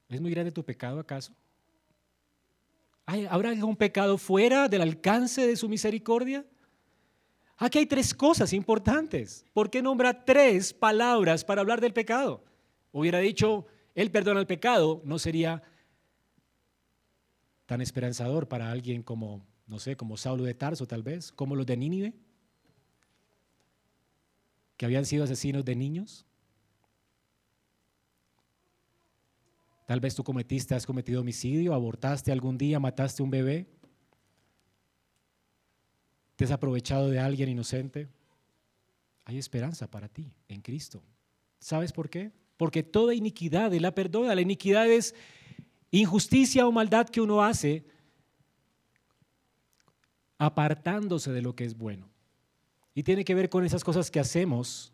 ¿Es 0.08 0.20
muy 0.20 0.30
grande 0.30 0.52
tu 0.52 0.64
pecado 0.64 1.00
acaso? 1.00 1.32
¿Habrá 3.04 3.50
algún 3.50 3.76
pecado 3.76 4.18
fuera 4.18 4.68
del 4.68 4.82
alcance 4.82 5.46
de 5.46 5.56
su 5.56 5.68
misericordia? 5.68 6.44
Aquí 7.56 7.78
hay 7.78 7.86
tres 7.86 8.14
cosas 8.14 8.52
importantes. 8.52 9.44
¿Por 9.52 9.70
qué 9.70 9.82
nombra 9.82 10.24
tres 10.24 10.72
palabras 10.72 11.44
para 11.44 11.62
hablar 11.62 11.80
del 11.80 11.92
pecado? 11.92 12.44
Hubiera 12.92 13.18
dicho, 13.18 13.66
Él 13.94 14.10
perdona 14.10 14.40
el 14.40 14.46
pecado, 14.46 15.02
no 15.04 15.18
sería 15.18 15.62
tan 17.68 17.82
esperanzador 17.82 18.48
para 18.48 18.70
alguien 18.70 19.02
como, 19.02 19.46
no 19.66 19.78
sé, 19.78 19.94
como 19.94 20.16
Saulo 20.16 20.42
de 20.44 20.54
Tarso 20.54 20.86
tal 20.86 21.02
vez, 21.02 21.30
como 21.30 21.54
los 21.54 21.66
de 21.66 21.76
Nínive, 21.76 22.14
que 24.78 24.86
habían 24.86 25.04
sido 25.04 25.24
asesinos 25.24 25.66
de 25.66 25.76
niños. 25.76 26.24
Tal 29.86 30.00
vez 30.00 30.14
tú 30.14 30.24
cometiste, 30.24 30.74
has 30.74 30.86
cometido 30.86 31.20
homicidio, 31.20 31.74
abortaste 31.74 32.32
algún 32.32 32.56
día, 32.56 32.80
mataste 32.80 33.22
un 33.22 33.28
bebé. 33.28 33.66
¿Te 36.36 36.46
has 36.46 36.50
aprovechado 36.50 37.10
de 37.10 37.18
alguien 37.18 37.50
inocente? 37.50 38.08
Hay 39.26 39.36
esperanza 39.36 39.90
para 39.90 40.08
ti 40.08 40.32
en 40.48 40.62
Cristo. 40.62 41.02
¿Sabes 41.58 41.92
por 41.92 42.08
qué? 42.08 42.32
Porque 42.56 42.82
toda 42.82 43.14
iniquidad 43.14 43.74
Él 43.74 43.82
la 43.82 43.94
perdona. 43.94 44.34
La 44.34 44.40
iniquidad 44.40 44.90
es 44.90 45.14
injusticia 45.90 46.66
o 46.66 46.72
maldad 46.72 47.08
que 47.08 47.20
uno 47.20 47.42
hace 47.42 47.84
apartándose 50.38 51.32
de 51.32 51.42
lo 51.42 51.54
que 51.54 51.64
es 51.64 51.76
bueno. 51.76 52.08
Y 52.94 53.02
tiene 53.02 53.24
que 53.24 53.34
ver 53.34 53.48
con 53.48 53.64
esas 53.64 53.84
cosas 53.84 54.10
que 54.10 54.20
hacemos 54.20 54.92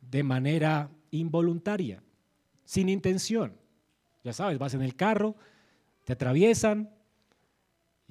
de 0.00 0.22
manera 0.22 0.90
involuntaria, 1.10 2.02
sin 2.64 2.88
intención. 2.88 3.54
Ya 4.24 4.32
sabes, 4.32 4.58
vas 4.58 4.74
en 4.74 4.82
el 4.82 4.94
carro, 4.94 5.36
te 6.04 6.12
atraviesan, 6.12 6.90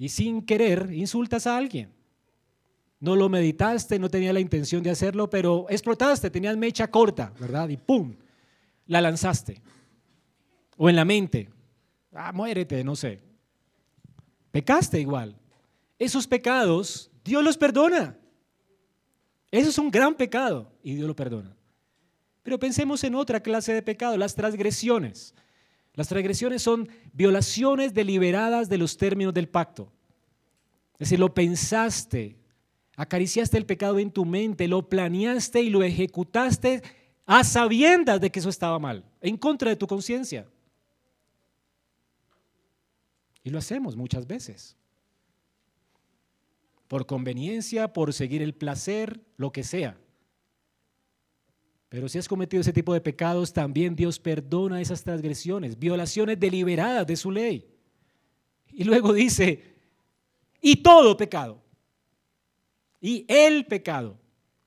y 0.02 0.08
sin 0.08 0.42
querer 0.42 0.92
insultas 0.92 1.46
a 1.46 1.56
alguien. 1.56 1.92
No 2.98 3.14
lo 3.14 3.28
meditaste, 3.28 3.98
no 3.98 4.08
tenía 4.08 4.32
la 4.32 4.40
intención 4.40 4.82
de 4.82 4.90
hacerlo, 4.90 5.30
pero 5.30 5.66
explotaste, 5.68 6.30
tenías 6.30 6.56
mecha 6.56 6.90
corta, 6.90 7.32
¿verdad? 7.38 7.68
Y 7.68 7.76
¡pum! 7.76 8.16
La 8.86 9.00
lanzaste. 9.00 9.62
O 10.84 10.90
en 10.90 10.96
la 10.96 11.04
mente. 11.04 11.48
Ah, 12.12 12.32
muérete, 12.32 12.82
no 12.82 12.96
sé. 12.96 13.20
Pecaste 14.50 14.98
igual. 14.98 15.38
Esos 15.96 16.26
pecados, 16.26 17.08
Dios 17.24 17.44
los 17.44 17.56
perdona. 17.56 18.18
Eso 19.52 19.70
es 19.70 19.78
un 19.78 19.92
gran 19.92 20.16
pecado 20.16 20.72
y 20.82 20.96
Dios 20.96 21.06
lo 21.06 21.14
perdona. 21.14 21.54
Pero 22.42 22.58
pensemos 22.58 23.04
en 23.04 23.14
otra 23.14 23.38
clase 23.38 23.72
de 23.72 23.80
pecado, 23.80 24.16
las 24.16 24.34
transgresiones. 24.34 25.36
Las 25.94 26.08
transgresiones 26.08 26.62
son 26.62 26.88
violaciones 27.12 27.94
deliberadas 27.94 28.68
de 28.68 28.78
los 28.78 28.96
términos 28.96 29.32
del 29.32 29.48
pacto. 29.48 29.92
Es 30.94 31.10
decir, 31.10 31.20
lo 31.20 31.32
pensaste, 31.32 32.40
acariciaste 32.96 33.56
el 33.56 33.66
pecado 33.66 34.00
en 34.00 34.10
tu 34.10 34.24
mente, 34.24 34.66
lo 34.66 34.88
planeaste 34.88 35.62
y 35.62 35.70
lo 35.70 35.84
ejecutaste 35.84 36.82
a 37.24 37.44
sabiendas 37.44 38.20
de 38.20 38.30
que 38.30 38.40
eso 38.40 38.48
estaba 38.48 38.80
mal, 38.80 39.04
en 39.20 39.36
contra 39.36 39.70
de 39.70 39.76
tu 39.76 39.86
conciencia. 39.86 40.48
Y 43.44 43.50
lo 43.50 43.58
hacemos 43.58 43.96
muchas 43.96 44.26
veces. 44.26 44.76
Por 46.88 47.06
conveniencia, 47.06 47.92
por 47.92 48.12
seguir 48.12 48.42
el 48.42 48.54
placer, 48.54 49.20
lo 49.36 49.50
que 49.50 49.64
sea. 49.64 49.98
Pero 51.88 52.08
si 52.08 52.18
has 52.18 52.28
cometido 52.28 52.60
ese 52.60 52.72
tipo 52.72 52.94
de 52.94 53.00
pecados, 53.00 53.52
también 53.52 53.94
Dios 53.94 54.18
perdona 54.18 54.80
esas 54.80 55.02
transgresiones, 55.02 55.78
violaciones 55.78 56.40
deliberadas 56.40 57.06
de 57.06 57.16
su 57.16 57.30
ley. 57.30 57.68
Y 58.70 58.84
luego 58.84 59.12
dice, 59.12 59.74
y 60.60 60.76
todo 60.76 61.16
pecado, 61.16 61.62
y 62.98 63.26
el 63.28 63.66
pecado, 63.66 64.18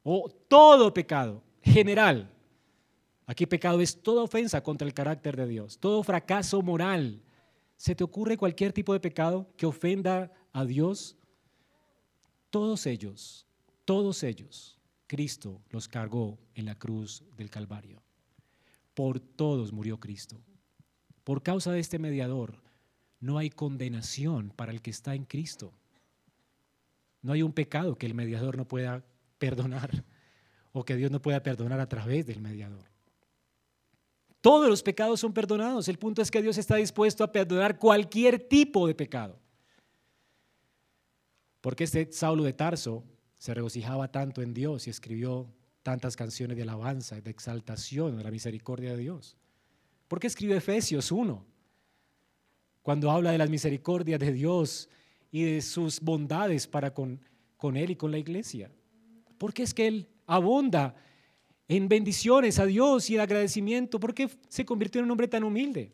o 0.04 0.30
todo 0.30 0.94
pecado 0.94 1.42
general. 1.64 2.30
Aquí 3.26 3.48
pecado 3.48 3.82
es 3.82 4.04
toda 4.04 4.22
ofensa 4.22 4.62
contra 4.62 4.88
el 4.88 4.94
carácter 4.94 5.36
de 5.36 5.48
Dios, 5.48 5.80
todo 5.80 6.04
fracaso 6.04 6.62
moral. 6.62 7.24
¿Se 7.78 7.96
te 7.96 8.04
ocurre 8.04 8.38
cualquier 8.38 8.74
tipo 8.74 8.94
de 8.94 9.00
pecado 9.00 9.50
que 9.58 9.66
ofenda 9.66 10.32
a 10.54 10.66
Dios? 10.66 11.18
Todos 12.50 12.86
ellos, 12.86 13.46
todos 13.84 14.24
ellos 14.24 14.76
Cristo 15.08 15.62
los 15.70 15.88
cargó 15.88 16.40
en 16.56 16.66
la 16.66 16.76
cruz 16.76 17.24
del 17.38 17.50
Calvario. 17.50 18.02
Por 18.94 19.20
todos 19.20 19.72
murió 19.72 20.00
Cristo. 20.00 20.42
Por 21.24 21.44
causa 21.44 21.72
de 21.72 21.80
este 21.80 22.00
mediador, 22.00 22.64
no 23.20 23.38
hay 23.38 23.50
condenación 23.50 24.52
para 24.56 24.72
el 24.72 24.82
que 24.82 24.92
está 24.92 25.16
en 25.16 25.26
Cristo. 25.26 25.74
No 27.22 27.34
hay 27.34 27.44
un 27.44 27.54
pecado 27.54 27.98
que 27.98 28.06
el 28.06 28.14
mediador 28.14 28.58
no 28.58 28.68
pueda 28.68 29.04
perdonar 29.38 30.04
o 30.72 30.84
que 30.84 30.96
Dios 30.96 31.12
no 31.12 31.22
pueda 31.22 31.44
perdonar 31.44 31.80
a 31.80 31.90
través 31.90 32.26
del 32.26 32.42
mediador. 32.42 32.95
Todos 34.46 34.70
los 34.70 34.84
pecados 34.84 35.20
son 35.20 35.34
perdonados. 35.34 35.88
El 35.88 35.98
punto 35.98 36.22
es 36.22 36.30
que 36.30 36.40
Dios 36.40 36.60
está 36.60 36.76
dispuesto 36.76 37.24
a 37.24 37.32
perdonar 37.32 37.80
cualquier 37.80 38.38
tipo 38.38 38.86
de 38.86 38.94
pecado. 38.94 39.40
Porque 41.62 41.86
este 41.86 42.12
Saulo 42.12 42.44
de 42.44 42.54
Tarso 42.54 43.04
se 43.40 43.56
regocijaba 43.56 44.12
tanto 44.12 44.44
en 44.44 44.54
Dios 44.54 44.86
y 44.86 44.92
escribió 44.92 45.52
tantas 45.82 46.16
canciones 46.16 46.58
de 46.58 46.62
alabanza, 46.62 47.20
de 47.20 47.32
exaltación 47.32 48.18
de 48.18 48.24
la 48.24 48.30
misericordia 48.30 48.92
de 48.92 48.98
Dios? 48.98 49.36
¿Por 50.08 50.20
qué 50.20 50.28
escribe 50.28 50.58
Efesios 50.58 51.12
1? 51.12 51.44
Cuando 52.84 53.10
habla 53.10 53.32
de 53.32 53.40
las 53.40 53.50
misericordias 53.50 54.20
de 54.20 54.32
Dios 54.32 54.90
y 55.32 55.42
de 55.42 55.62
sus 55.64 56.00
bondades 56.00 56.68
para 56.68 56.94
con, 56.94 57.20
con 57.58 57.78
Él 57.78 57.90
y 57.90 57.96
con 57.96 58.12
la 58.12 58.20
iglesia. 58.20 58.70
¿Por 59.40 59.56
qué 59.56 59.64
es 59.64 59.74
que 59.74 59.88
Él 59.88 60.08
abunda 60.28 60.96
en 61.68 61.88
bendiciones 61.88 62.60
a 62.60 62.66
Dios 62.66 63.10
y 63.10 63.16
en 63.16 63.22
agradecimiento? 63.22 64.00
¿Por 64.00 64.14
qué 64.14 64.30
se 64.50 64.66
convirtió 64.66 65.00
en 65.00 65.06
un 65.06 65.12
hombre 65.12 65.28
tan 65.28 65.44
humilde? 65.44 65.92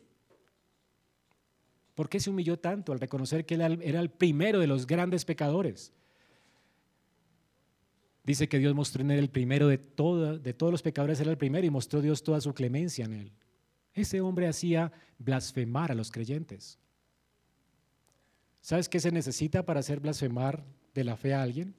¿Por 1.94 2.08
qué 2.08 2.20
se 2.20 2.30
humilló 2.30 2.58
tanto 2.58 2.92
al 2.92 3.00
reconocer 3.00 3.44
que 3.44 3.54
Él 3.54 3.80
era 3.82 4.00
el 4.00 4.10
primero 4.10 4.58
de 4.58 4.66
los 4.66 4.86
grandes 4.86 5.24
pecadores? 5.24 5.92
Dice 8.24 8.48
que 8.48 8.58
Dios 8.58 8.74
mostró 8.74 9.02
en 9.02 9.10
él 9.10 9.18
el 9.18 9.30
primero 9.30 9.66
de, 9.66 9.78
de 9.78 10.54
todos 10.54 10.72
los 10.72 10.82
pecadores, 10.82 11.18
era 11.20 11.30
el 11.30 11.38
primero 11.38 11.66
y 11.66 11.70
mostró 11.70 12.00
Dios 12.00 12.22
toda 12.22 12.40
su 12.40 12.54
clemencia 12.54 13.04
en 13.04 13.14
él. 13.14 13.32
Ese 13.94 14.20
hombre 14.20 14.46
hacía 14.46 14.92
blasfemar 15.18 15.90
a 15.90 15.94
los 15.94 16.12
creyentes. 16.12 16.78
¿Sabes 18.60 18.88
qué 18.88 19.00
se 19.00 19.10
necesita 19.10 19.64
para 19.64 19.80
hacer 19.80 19.98
blasfemar 19.98 20.64
de 20.94 21.02
la 21.02 21.16
fe 21.16 21.34
a 21.34 21.42
alguien? 21.42 21.74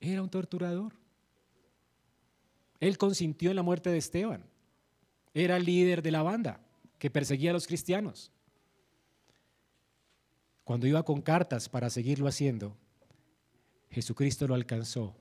Era 0.00 0.22
un 0.22 0.30
torturador. 0.30 0.94
Él 2.80 2.96
consintió 2.96 3.50
en 3.50 3.56
la 3.56 3.62
muerte 3.62 3.90
de 3.90 3.98
Esteban. 3.98 4.44
Era 5.34 5.58
el 5.58 5.66
líder 5.66 6.02
de 6.02 6.10
la 6.10 6.22
banda 6.22 6.60
que 6.98 7.10
perseguía 7.10 7.50
a 7.50 7.52
los 7.52 7.66
cristianos. 7.66 8.32
Cuando 10.64 10.86
iba 10.86 11.02
con 11.02 11.20
cartas 11.20 11.68
para 11.68 11.90
seguirlo 11.90 12.26
haciendo, 12.26 12.76
Jesucristo 13.90 14.48
lo 14.48 14.54
alcanzó. 14.54 15.14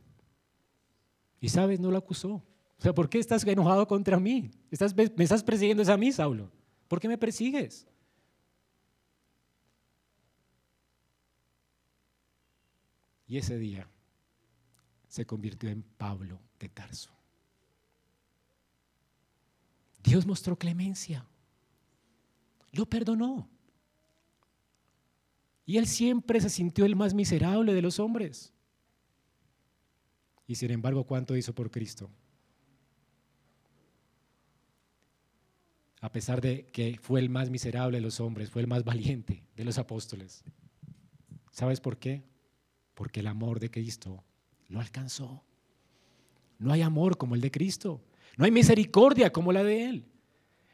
Y 1.41 1.49
sabes, 1.49 1.79
no 1.79 1.91
lo 1.91 1.97
acusó. 1.97 2.35
O 2.77 2.81
sea, 2.81 2.93
¿por 2.93 3.09
qué 3.09 3.19
estás 3.19 3.45
enojado 3.45 3.85
contra 3.87 4.19
mí? 4.19 4.51
Estás, 4.71 4.95
me 4.95 5.23
estás 5.23 5.43
persiguiendo 5.43 5.91
a 5.91 5.97
mí, 5.97 6.11
Saulo. 6.13 6.49
¿Por 6.87 6.99
qué 6.99 7.09
me 7.09 7.17
persigues? 7.17 7.85
Y 13.27 13.37
ese 13.37 13.57
día 13.57 13.87
se 15.09 15.25
convirtió 15.25 15.69
en 15.69 15.81
Pablo 15.81 16.39
de 16.59 16.69
Tarso. 16.69 17.09
Dios 20.03 20.25
mostró 20.25 20.57
clemencia. 20.57 21.25
Lo 22.71 22.85
perdonó. 22.85 23.49
Y 25.65 25.77
él 25.77 25.87
siempre 25.87 26.39
se 26.39 26.49
sintió 26.49 26.85
el 26.85 26.95
más 26.95 27.13
miserable 27.13 27.73
de 27.73 27.81
los 27.81 27.99
hombres. 27.99 28.53
Y 30.47 30.55
sin 30.55 30.71
embargo, 30.71 31.03
¿cuánto 31.03 31.35
hizo 31.35 31.53
por 31.53 31.69
Cristo? 31.69 32.09
A 36.01 36.11
pesar 36.11 36.39
de 36.39 36.67
que 36.67 36.97
fue 37.01 37.19
el 37.19 37.29
más 37.29 37.49
miserable 37.49 37.97
de 37.97 38.01
los 38.01 38.19
hombres, 38.19 38.49
fue 38.49 38.61
el 38.61 38.67
más 38.67 38.83
valiente 38.83 39.43
de 39.55 39.65
los 39.65 39.77
apóstoles. 39.77 40.43
¿Sabes 41.51 41.81
por 41.81 41.97
qué? 41.97 42.23
Porque 42.93 43.19
el 43.19 43.27
amor 43.27 43.59
de 43.59 43.69
Cristo 43.69 44.23
lo 44.69 44.79
alcanzó. 44.79 45.43
No 46.57 46.71
hay 46.71 46.81
amor 46.81 47.17
como 47.17 47.35
el 47.35 47.41
de 47.41 47.51
Cristo. 47.51 48.01
No 48.37 48.45
hay 48.45 48.51
misericordia 48.51 49.31
como 49.31 49.51
la 49.51 49.63
de 49.63 49.85
Él. 49.85 50.05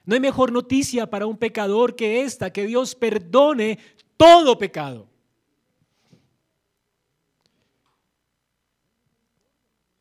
No 0.06 0.14
hay 0.14 0.20
mejor 0.20 0.52
noticia 0.52 1.10
para 1.10 1.26
un 1.26 1.38
pecador 1.38 1.96
que 1.96 2.22
esta, 2.22 2.52
que 2.52 2.66
Dios 2.68 2.94
perdone 2.94 3.80
todo 4.18 4.58
pecado. 4.58 5.08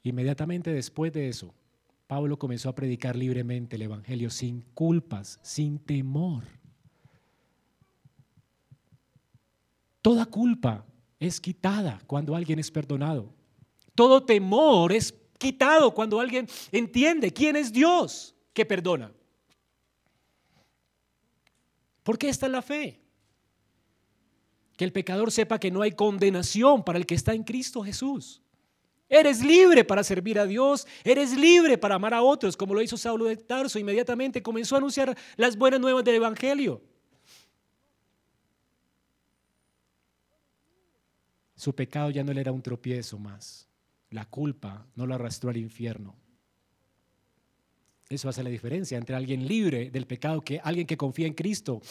Inmediatamente 0.02 0.70
después 0.70 1.12
de 1.12 1.28
eso, 1.28 1.54
Pablo 2.06 2.38
comenzó 2.38 2.68
a 2.68 2.74
predicar 2.74 3.16
libremente 3.16 3.76
el 3.76 3.82
Evangelio 3.82 4.28
sin 4.28 4.60
culpas, 4.74 5.38
sin 5.42 5.78
temor. 5.78 6.44
Toda 10.02 10.26
culpa 10.26 10.84
es 11.18 11.40
quitada 11.40 12.02
cuando 12.06 12.36
alguien 12.36 12.58
es 12.58 12.70
perdonado. 12.70 13.32
Todo 13.94 14.24
temor 14.24 14.92
es 14.92 15.14
quitado 15.38 15.92
cuando 15.92 16.20
alguien 16.20 16.48
entiende 16.72 17.32
quién 17.32 17.56
es 17.56 17.72
Dios 17.72 18.34
que 18.52 18.64
perdona. 18.64 19.12
¿Por 22.02 22.18
qué 22.18 22.28
está 22.28 22.48
la 22.48 22.62
fe? 22.62 23.00
Que 24.76 24.84
el 24.84 24.92
pecador 24.92 25.30
sepa 25.30 25.58
que 25.58 25.70
no 25.70 25.82
hay 25.82 25.92
condenación 25.92 26.84
para 26.84 26.98
el 26.98 27.06
que 27.06 27.14
está 27.14 27.34
en 27.34 27.44
Cristo 27.44 27.82
Jesús. 27.82 28.42
Eres 29.08 29.44
libre 29.44 29.84
para 29.84 30.02
servir 30.02 30.38
a 30.38 30.46
Dios, 30.46 30.86
eres 31.04 31.36
libre 31.36 31.78
para 31.78 31.94
amar 31.94 32.14
a 32.14 32.22
otros, 32.22 32.56
como 32.56 32.74
lo 32.74 32.82
hizo 32.82 32.96
Saulo 32.96 33.26
de 33.26 33.36
Tarso. 33.36 33.78
Inmediatamente 33.78 34.42
comenzó 34.42 34.74
a 34.74 34.78
anunciar 34.78 35.16
las 35.36 35.56
buenas 35.56 35.80
nuevas 35.80 36.04
del 36.04 36.16
Evangelio. 36.16 36.82
Su 41.54 41.74
pecado 41.74 42.10
ya 42.10 42.24
no 42.24 42.32
le 42.32 42.40
era 42.40 42.52
un 42.52 42.60
tropiezo 42.60 43.18
más. 43.18 43.68
La 44.14 44.26
culpa 44.26 44.86
no 44.94 45.06
lo 45.08 45.16
arrastró 45.16 45.50
al 45.50 45.56
infierno. 45.56 46.14
Eso 48.08 48.28
hace 48.28 48.44
la 48.44 48.48
diferencia 48.48 48.96
entre 48.96 49.16
alguien 49.16 49.48
libre 49.48 49.90
del 49.90 50.06
pecado 50.06 50.40
que 50.40 50.60
alguien 50.62 50.86
que 50.86 50.96
confía 50.96 51.26
en 51.26 51.34
Cristo 51.34 51.82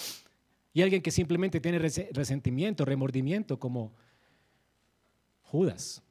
y 0.71 0.82
alguien 0.82 1.01
que 1.01 1.11
simplemente 1.11 1.59
tiene 1.59 1.80
resentimiento, 1.80 2.86
remordimiento, 2.86 3.59
como 3.59 3.93
Judas 5.41 6.01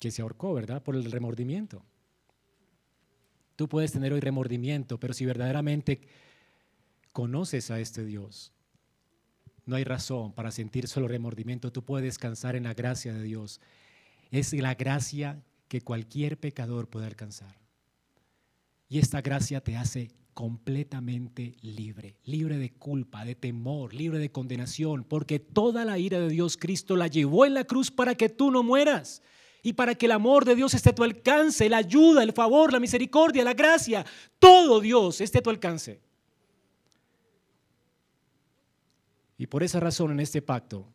que 0.00 0.10
se 0.10 0.20
ahorcó, 0.20 0.52
¿verdad? 0.52 0.82
Por 0.82 0.96
el 0.96 1.12
remordimiento. 1.12 1.84
Tú 3.54 3.68
puedes 3.68 3.92
tener 3.92 4.12
hoy 4.12 4.18
remordimiento, 4.18 4.98
pero 4.98 5.14
si 5.14 5.24
verdaderamente 5.24 6.00
conoces 7.12 7.70
a 7.70 7.78
este 7.78 8.04
Dios, 8.04 8.52
no 9.64 9.76
hay 9.76 9.84
razón 9.84 10.32
para 10.32 10.50
sentir 10.50 10.88
solo 10.88 11.06
remordimiento. 11.06 11.70
Tú 11.70 11.84
puedes 11.84 12.04
descansar 12.04 12.56
en 12.56 12.64
la 12.64 12.74
gracia 12.74 13.12
de 13.12 13.22
Dios. 13.22 13.60
Es 14.32 14.52
la 14.54 14.74
gracia 14.74 15.44
que 15.68 15.82
cualquier 15.82 16.40
pecador 16.40 16.88
puede 16.88 17.06
alcanzar. 17.06 17.54
Y 18.88 18.98
esta 18.98 19.20
gracia 19.20 19.60
te 19.62 19.76
hace 19.76 20.10
completamente 20.34 21.54
libre, 21.60 22.16
libre 22.24 22.56
de 22.56 22.72
culpa, 22.72 23.24
de 23.24 23.34
temor, 23.34 23.94
libre 23.94 24.18
de 24.18 24.32
condenación, 24.32 25.04
porque 25.04 25.38
toda 25.38 25.84
la 25.84 25.98
ira 25.98 26.18
de 26.18 26.28
Dios 26.28 26.56
Cristo 26.56 26.96
la 26.96 27.06
llevó 27.06 27.44
en 27.46 27.54
la 27.54 27.64
cruz 27.64 27.90
para 27.90 28.14
que 28.14 28.28
tú 28.28 28.50
no 28.50 28.62
mueras 28.62 29.22
y 29.62 29.74
para 29.74 29.94
que 29.94 30.06
el 30.06 30.12
amor 30.12 30.44
de 30.44 30.56
Dios 30.56 30.74
esté 30.74 30.90
a 30.90 30.94
tu 30.94 31.04
alcance, 31.04 31.68
la 31.68 31.76
ayuda, 31.76 32.22
el 32.22 32.32
favor, 32.32 32.72
la 32.72 32.80
misericordia, 32.80 33.44
la 33.44 33.54
gracia, 33.54 34.04
todo 34.38 34.80
Dios 34.80 35.20
esté 35.20 35.38
a 35.38 35.42
tu 35.42 35.50
alcance. 35.50 36.00
Y 39.36 39.46
por 39.46 39.62
esa 39.62 39.80
razón 39.80 40.10
en 40.12 40.20
este 40.20 40.40
pacto, 40.40 40.86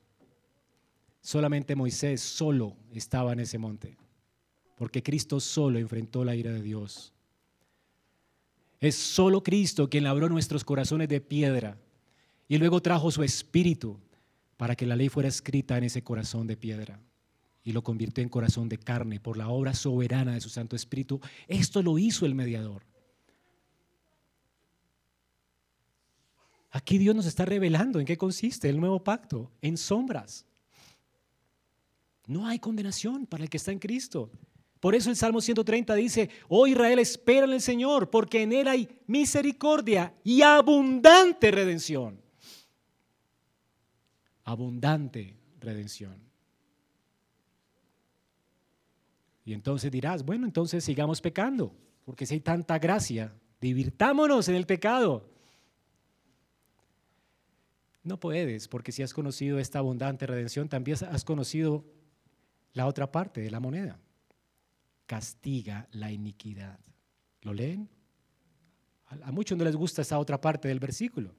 solamente 1.28 1.76
Moisés 1.76 2.22
solo 2.22 2.78
estaba 2.94 3.34
en 3.34 3.42
ese 3.42 3.58
monte, 3.58 3.98
porque 4.78 5.04
Cristo 5.04 5.42
solo 5.42 5.78
enfrentó 5.78 6.24
la 6.24 6.38
ira 6.38 6.54
de 6.54 6.62
Dios. 6.62 7.12
Es 8.80 8.96
solo 8.96 9.44
Cristo 9.44 9.90
quien 9.90 10.06
labró 10.06 10.30
nuestros 10.30 10.64
corazones 10.64 11.10
de 11.10 11.20
piedra 11.20 11.78
y 12.48 12.58
luego 12.58 12.82
trajo 12.82 13.12
su 13.12 13.24
espíritu 13.24 14.00
para 14.56 14.78
que 14.78 14.86
la 14.86 14.96
ley 14.96 15.10
fuera 15.10 15.28
escrita 15.28 15.78
en 15.78 15.84
ese 15.84 16.02
corazón 16.02 16.48
de 16.48 16.56
piedra. 16.56 16.98
y 17.62 17.74
lo 17.74 17.84
convirtió 17.84 18.24
en 18.24 18.30
corazón 18.30 18.70
de 18.70 18.78
carne 18.78 19.20
por 19.20 19.36
la 19.36 19.50
obra 19.50 19.74
soberana 19.74 20.36
de 20.36 20.40
su 20.40 20.48
Santo 20.48 20.78
Espíritu. 20.78 21.20
Esto 21.50 21.82
lo 21.82 21.98
hizo 21.98 22.26
el 22.26 22.36
mediador. 22.36 22.84
Aquí 26.72 26.98
Dios 26.98 27.14
nos 27.14 27.26
está 27.26 27.44
revelando 27.44 28.00
en 28.00 28.06
qué 28.06 28.18
consiste 28.18 28.70
el 28.70 28.80
nuevo 28.80 29.04
pacto, 29.04 29.52
en 29.62 29.76
sombras. 29.76 30.47
No 32.28 32.46
hay 32.46 32.60
condenación 32.60 33.26
para 33.26 33.44
el 33.44 33.50
que 33.50 33.58
está 33.58 33.72
en 33.72 33.80
Cristo. 33.80 34.30
Por 34.80 34.94
eso 34.94 35.10
el 35.10 35.16
Salmo 35.16 35.42
130 35.42 35.96
dice, 35.96 36.30
oh 36.50 36.68
Israel, 36.68 37.00
espera 37.00 37.46
en 37.46 37.54
el 37.54 37.62
Señor, 37.62 38.10
porque 38.10 38.44
en 38.44 38.54
Él 38.54 38.68
hay 38.68 38.88
misericordia 39.08 40.14
y 40.24 40.42
abundante 40.42 41.50
redención. 41.50 42.22
Abundante 44.44 45.36
redención. 45.60 46.22
Y 49.46 49.54
entonces 49.54 49.90
dirás, 49.92 50.24
bueno, 50.24 50.46
entonces 50.46 50.84
sigamos 50.84 51.22
pecando, 51.22 51.74
porque 52.04 52.26
si 52.26 52.36
hay 52.36 52.42
tanta 52.42 52.78
gracia, 52.78 53.34
divirtámonos 53.62 54.50
en 54.50 54.56
el 54.56 54.66
pecado. 54.66 55.30
No 58.04 58.20
puedes, 58.20 58.68
porque 58.68 58.92
si 58.92 59.04
has 59.04 59.14
conocido 59.14 59.58
esta 59.60 59.80
abundante 59.80 60.28
redención, 60.28 60.70
también 60.70 60.98
has 61.10 61.24
conocido 61.24 61.86
la 62.78 62.86
otra 62.86 63.12
parte 63.12 63.42
de 63.42 63.50
la 63.50 63.60
moneda 63.60 64.00
castiga 65.08 65.88
la 65.94 66.12
iniquidad. 66.12 66.80
¿Lo 67.42 67.52
leen? 67.52 67.90
A 69.08 69.32
muchos 69.32 69.58
no 69.58 69.64
les 69.64 69.76
gusta 69.76 70.04
esa 70.04 70.20
otra 70.20 70.40
parte 70.40 70.68
del 70.68 70.80
versículo. 70.80 71.34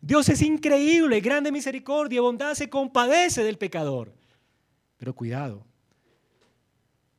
Dios 0.00 0.28
es 0.28 0.40
increíble, 0.40 1.20
grande 1.20 1.50
misericordia, 1.50 2.20
bondad, 2.20 2.54
se 2.54 2.70
compadece 2.70 3.42
del 3.42 3.58
pecador. 3.58 4.14
Pero 4.98 5.16
cuidado, 5.16 5.66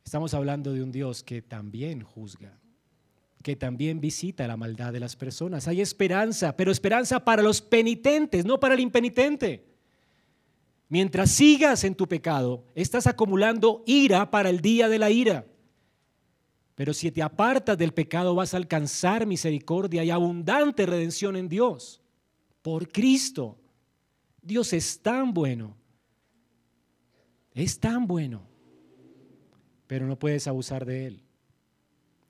estamos 0.04 0.32
hablando 0.32 0.72
de 0.72 0.82
un 0.82 0.90
Dios 0.90 1.22
que 1.22 1.42
también 1.42 2.02
juzga, 2.02 2.58
que 3.42 3.56
también 3.56 4.00
visita 4.00 4.46
la 4.46 4.56
maldad 4.56 4.90
de 4.90 5.00
las 5.00 5.16
personas. 5.16 5.68
Hay 5.68 5.82
esperanza, 5.82 6.56
pero 6.56 6.72
esperanza 6.72 7.22
para 7.22 7.42
los 7.42 7.60
penitentes, 7.60 8.46
no 8.46 8.58
para 8.58 8.72
el 8.72 8.80
impenitente. 8.80 9.69
Mientras 10.90 11.30
sigas 11.30 11.84
en 11.84 11.94
tu 11.94 12.08
pecado, 12.08 12.64
estás 12.74 13.06
acumulando 13.06 13.84
ira 13.86 14.28
para 14.28 14.50
el 14.50 14.60
día 14.60 14.88
de 14.88 14.98
la 14.98 15.08
ira. 15.08 15.46
Pero 16.74 16.92
si 16.92 17.12
te 17.12 17.22
apartas 17.22 17.78
del 17.78 17.94
pecado 17.94 18.34
vas 18.34 18.54
a 18.54 18.56
alcanzar 18.56 19.24
misericordia 19.24 20.02
y 20.02 20.10
abundante 20.10 20.86
redención 20.86 21.36
en 21.36 21.48
Dios. 21.48 22.02
Por 22.60 22.90
Cristo. 22.90 23.56
Dios 24.42 24.72
es 24.72 25.00
tan 25.00 25.32
bueno. 25.32 25.76
Es 27.54 27.78
tan 27.78 28.08
bueno. 28.08 28.42
Pero 29.86 30.08
no 30.08 30.18
puedes 30.18 30.48
abusar 30.48 30.84
de 30.84 31.06
Él. 31.06 31.22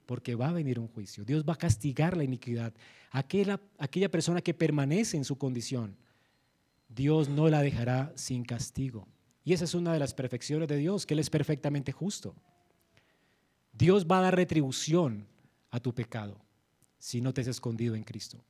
Porque 0.04 0.34
va 0.34 0.50
a 0.50 0.52
venir 0.52 0.78
un 0.78 0.88
juicio. 0.88 1.24
Dios 1.24 1.44
va 1.48 1.54
a 1.54 1.58
castigar 1.58 2.14
la 2.14 2.24
iniquidad. 2.24 2.74
Aquella, 3.10 3.58
aquella 3.78 4.10
persona 4.10 4.42
que 4.42 4.52
permanece 4.52 5.16
en 5.16 5.24
su 5.24 5.38
condición, 5.38 5.96
Dios 6.90 7.28
no 7.28 7.48
la 7.48 7.62
dejará 7.62 8.12
sin 8.16 8.44
castigo. 8.44 9.06
Y 9.44 9.52
esa 9.52 9.64
es 9.64 9.74
una 9.74 9.92
de 9.92 9.98
las 9.98 10.12
perfecciones 10.12 10.68
de 10.68 10.76
Dios, 10.76 11.06
que 11.06 11.14
Él 11.14 11.20
es 11.20 11.30
perfectamente 11.30 11.92
justo. 11.92 12.34
Dios 13.72 14.06
va 14.06 14.18
a 14.18 14.22
dar 14.22 14.36
retribución 14.36 15.26
a 15.70 15.80
tu 15.80 15.94
pecado 15.94 16.36
si 16.98 17.20
no 17.20 17.32
te 17.32 17.40
has 17.40 17.46
escondido 17.46 17.94
en 17.94 18.02
Cristo. 18.02 18.44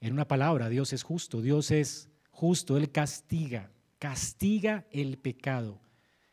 En 0.00 0.12
una 0.14 0.26
palabra, 0.26 0.70
Dios 0.70 0.92
es 0.92 1.02
justo, 1.02 1.42
Dios 1.42 1.70
es 1.70 2.08
justo, 2.30 2.76
Él 2.78 2.90
castiga, 2.90 3.70
castiga 3.98 4.86
el 4.90 5.18
pecado. 5.18 5.78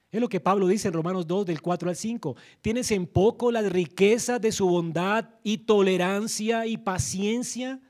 Es 0.09 0.21
lo 0.21 0.29
que 0.29 0.39
Pablo 0.39 0.67
dice 0.67 0.87
en 0.87 0.93
Romanos 0.93 1.27
2 1.27 1.47
del 1.47 1.61
4 1.61 1.89
al 1.89 1.95
5. 1.95 2.37
Tienes 2.61 2.91
en 2.91 3.07
poco 3.07 3.51
la 3.51 3.61
riqueza 3.63 4.39
de 4.39 4.53
su 4.53 4.67
bondad 4.69 5.29
y 5.43 5.57
tolerancia 5.57 6.65
y 6.65 6.77
paciencia. 6.77 7.81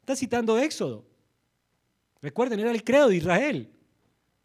Está 0.00 0.16
citando 0.16 0.58
Éxodo. 0.58 1.13
Recuerden, 2.24 2.58
era 2.58 2.70
el 2.70 2.84
credo 2.84 3.10
de 3.10 3.16
Israel. 3.16 3.68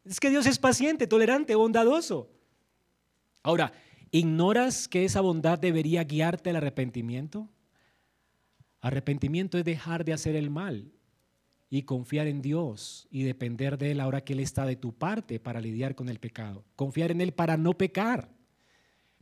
Es 0.03 0.19
que 0.19 0.29
Dios 0.29 0.45
es 0.45 0.59
paciente, 0.59 1.07
tolerante, 1.07 1.55
bondadoso. 1.55 2.29
Ahora, 3.41 3.71
¿ignoras 4.11 4.89
que 4.89 5.05
esa 5.05 5.21
bondad 5.21 5.57
debería 5.57 6.03
guiarte 6.03 6.49
al 6.49 6.57
arrepentimiento? 6.57 7.47
Arrepentimiento 8.81 9.57
es 9.57 9.63
dejar 9.63 10.03
de 10.03 10.11
hacer 10.11 10.35
el 10.35 10.49
mal 10.49 10.91
y 11.69 11.83
confiar 11.83 12.27
en 12.27 12.41
Dios 12.41 13.07
y 13.11 13.23
depender 13.23 13.77
de 13.77 13.91
Él 13.91 14.01
ahora 14.01 14.25
que 14.25 14.33
Él 14.33 14.41
está 14.41 14.65
de 14.65 14.75
tu 14.75 14.91
parte 14.91 15.39
para 15.39 15.61
lidiar 15.61 15.95
con 15.95 16.09
el 16.09 16.19
pecado. 16.19 16.65
Confiar 16.75 17.11
en 17.11 17.21
Él 17.21 17.31
para 17.31 17.55
no 17.55 17.77
pecar, 17.77 18.27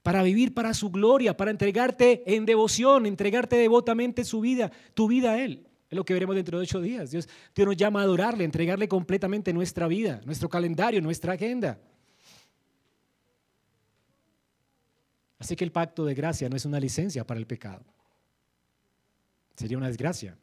para 0.01 0.23
vivir 0.23 0.55
para 0.55 0.73
su 0.73 0.89
gloria, 0.89 1.37
para 1.37 1.51
entregarte 1.51 2.23
en 2.35 2.47
devoción, 2.47 3.05
entregarte 3.05 3.55
devotamente 3.55 4.23
su 4.23 4.41
vida, 4.41 4.71
tu 4.95 5.07
vida 5.07 5.33
a 5.33 5.43
Él. 5.43 5.66
Es 5.89 5.95
lo 5.95 6.03
que 6.03 6.13
veremos 6.13 6.35
dentro 6.35 6.57
de 6.57 6.63
ocho 6.63 6.81
días. 6.81 7.11
Dios, 7.11 7.29
nos 7.55 7.77
llama 7.77 8.01
a 8.01 8.03
adorarle, 8.03 8.43
entregarle 8.43 8.87
completamente 8.87 9.53
nuestra 9.53 9.87
vida, 9.87 10.21
nuestro 10.25 10.49
calendario, 10.49 11.01
nuestra 11.01 11.33
agenda. 11.33 11.79
Así 15.39 15.55
que 15.55 15.63
el 15.63 15.71
pacto 15.71 16.03
de 16.03 16.13
gracia 16.13 16.49
no 16.49 16.55
es 16.55 16.65
una 16.65 16.79
licencia 16.79 17.25
para 17.25 17.39
el 17.39 17.47
pecado. 17.47 17.85
Sería 19.55 19.77
una 19.77 19.87
desgracia. 19.87 20.37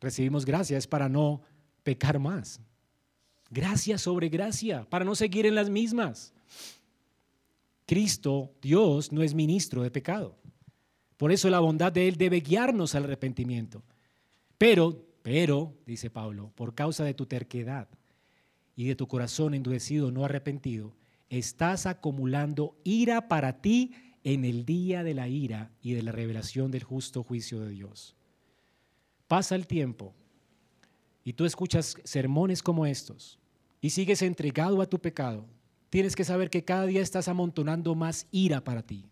Recibimos 0.00 0.44
gracia 0.44 0.76
es 0.76 0.86
para 0.86 1.08
no 1.08 1.40
pecar 1.82 2.18
más. 2.18 2.60
Gracia 3.50 3.96
sobre 3.96 4.28
gracia, 4.28 4.84
para 4.90 5.04
no 5.04 5.14
seguir 5.14 5.46
en 5.46 5.54
las 5.54 5.70
mismas. 5.70 6.34
Cristo, 7.86 8.52
Dios, 8.60 9.10
no 9.12 9.22
es 9.22 9.32
ministro 9.32 9.82
de 9.82 9.90
pecado. 9.90 10.36
Por 11.16 11.32
eso 11.32 11.48
la 11.48 11.60
bondad 11.60 11.92
de 11.92 12.08
Él 12.08 12.16
debe 12.16 12.40
guiarnos 12.40 12.94
al 12.94 13.04
arrepentimiento. 13.04 13.82
Pero, 14.58 15.04
pero, 15.22 15.74
dice 15.86 16.10
Pablo, 16.10 16.52
por 16.54 16.74
causa 16.74 17.04
de 17.04 17.14
tu 17.14 17.26
terquedad 17.26 17.88
y 18.76 18.86
de 18.86 18.96
tu 18.96 19.08
corazón 19.08 19.54
endurecido, 19.54 20.10
no 20.10 20.24
arrepentido, 20.24 20.94
estás 21.28 21.86
acumulando 21.86 22.76
ira 22.84 23.28
para 23.28 23.60
ti 23.60 23.94
en 24.22 24.44
el 24.44 24.64
día 24.64 25.04
de 25.04 25.14
la 25.14 25.28
ira 25.28 25.70
y 25.82 25.92
de 25.92 26.02
la 26.02 26.12
revelación 26.12 26.70
del 26.70 26.82
justo 26.82 27.22
juicio 27.22 27.60
de 27.60 27.70
Dios. 27.70 28.16
Pasa 29.28 29.54
el 29.54 29.66
tiempo 29.66 30.14
y 31.24 31.32
tú 31.32 31.44
escuchas 31.44 31.96
sermones 32.04 32.62
como 32.62 32.86
estos 32.86 33.38
y 33.80 33.90
sigues 33.90 34.22
entregado 34.22 34.80
a 34.80 34.86
tu 34.86 34.98
pecado. 34.98 35.46
Tienes 35.90 36.16
que 36.16 36.24
saber 36.24 36.50
que 36.50 36.64
cada 36.64 36.86
día 36.86 37.02
estás 37.02 37.28
amontonando 37.28 37.94
más 37.94 38.26
ira 38.30 38.62
para 38.64 38.82
ti. 38.82 39.06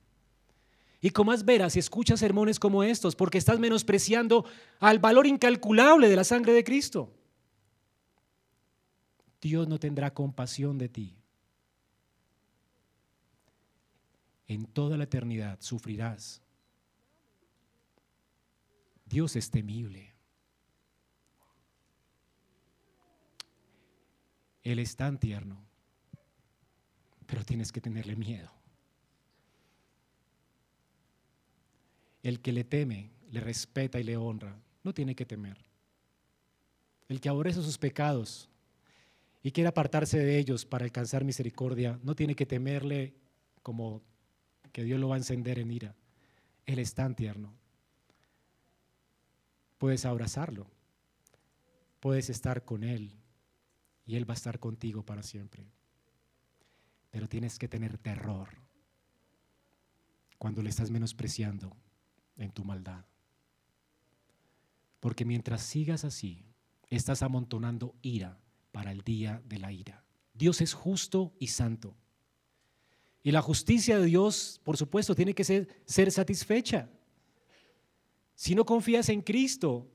Y 1.02 1.10
con 1.10 1.26
más 1.26 1.44
veras, 1.44 1.76
escuchas 1.76 2.20
sermones 2.20 2.58
como 2.58 2.82
estos 2.82 3.14
porque 3.14 3.36
estás 3.36 3.58
menospreciando 3.58 4.46
al 4.80 5.00
valor 5.00 5.26
incalculable 5.26 6.08
de 6.08 6.16
la 6.16 6.24
sangre 6.24 6.54
de 6.54 6.64
Cristo. 6.64 7.12
Dios 9.42 9.68
no 9.68 9.78
tendrá 9.78 10.14
compasión 10.14 10.78
de 10.78 10.88
ti. 10.88 11.22
en 14.52 14.66
toda 14.66 14.96
la 14.96 15.04
eternidad 15.04 15.58
sufrirás. 15.60 16.42
Dios 19.06 19.36
es 19.36 19.50
temible. 19.50 20.12
Él 24.62 24.78
es 24.78 24.94
tan 24.94 25.18
tierno, 25.18 25.58
pero 27.26 27.44
tienes 27.44 27.72
que 27.72 27.80
tenerle 27.80 28.14
miedo. 28.14 28.50
El 32.22 32.40
que 32.40 32.52
le 32.52 32.64
teme, 32.64 33.10
le 33.30 33.40
respeta 33.40 33.98
y 33.98 34.04
le 34.04 34.16
honra, 34.16 34.56
no 34.84 34.94
tiene 34.94 35.14
que 35.14 35.26
temer. 35.26 35.58
El 37.08 37.20
que 37.20 37.28
aborrece 37.28 37.62
sus 37.62 37.78
pecados 37.78 38.48
y 39.42 39.50
quiere 39.50 39.68
apartarse 39.68 40.18
de 40.18 40.38
ellos 40.38 40.64
para 40.64 40.84
alcanzar 40.84 41.24
misericordia, 41.24 41.98
no 42.02 42.14
tiene 42.14 42.34
que 42.34 42.46
temerle 42.46 43.14
como 43.62 44.02
que 44.72 44.84
Dios 44.84 45.00
lo 45.00 45.08
va 45.08 45.16
a 45.16 45.18
encender 45.18 45.58
en 45.58 45.70
ira. 45.70 45.94
Él 46.66 46.78
es 46.78 46.94
tan 46.94 47.14
tierno. 47.14 47.52
Puedes 49.78 50.04
abrazarlo, 50.04 50.68
puedes 51.98 52.30
estar 52.30 52.64
con 52.64 52.84
Él 52.84 53.12
y 54.06 54.14
Él 54.14 54.28
va 54.28 54.34
a 54.34 54.36
estar 54.36 54.60
contigo 54.60 55.04
para 55.04 55.24
siempre. 55.24 55.64
Pero 57.10 57.28
tienes 57.28 57.58
que 57.58 57.68
tener 57.68 57.98
terror 57.98 58.48
cuando 60.38 60.62
le 60.62 60.70
estás 60.70 60.90
menospreciando 60.90 61.76
en 62.36 62.50
tu 62.50 62.64
maldad. 62.64 63.04
Porque 65.00 65.24
mientras 65.24 65.62
sigas 65.62 66.04
así, 66.04 66.44
estás 66.88 67.22
amontonando 67.22 67.94
ira 68.02 68.38
para 68.70 68.92
el 68.92 69.02
día 69.02 69.42
de 69.46 69.58
la 69.58 69.72
ira. 69.72 70.04
Dios 70.34 70.60
es 70.60 70.72
justo 70.72 71.32
y 71.38 71.48
santo. 71.48 71.96
Y 73.22 73.30
la 73.30 73.42
justicia 73.42 73.98
de 73.98 74.06
Dios, 74.06 74.60
por 74.64 74.76
supuesto, 74.76 75.14
tiene 75.14 75.34
que 75.34 75.44
ser, 75.44 76.10
satisfecha. 76.10 76.88
Si 78.34 78.54
no 78.54 78.64
confías 78.64 79.08
en 79.08 79.22
Cristo, 79.22 79.88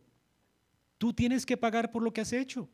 tú 0.98 1.14
tienes 1.14 1.46
que 1.46 1.58
pagar 1.58 1.92
por 1.92 2.04
lo 2.04 2.14
que 2.14 2.22
has 2.22 2.34
hecho. 2.34 2.70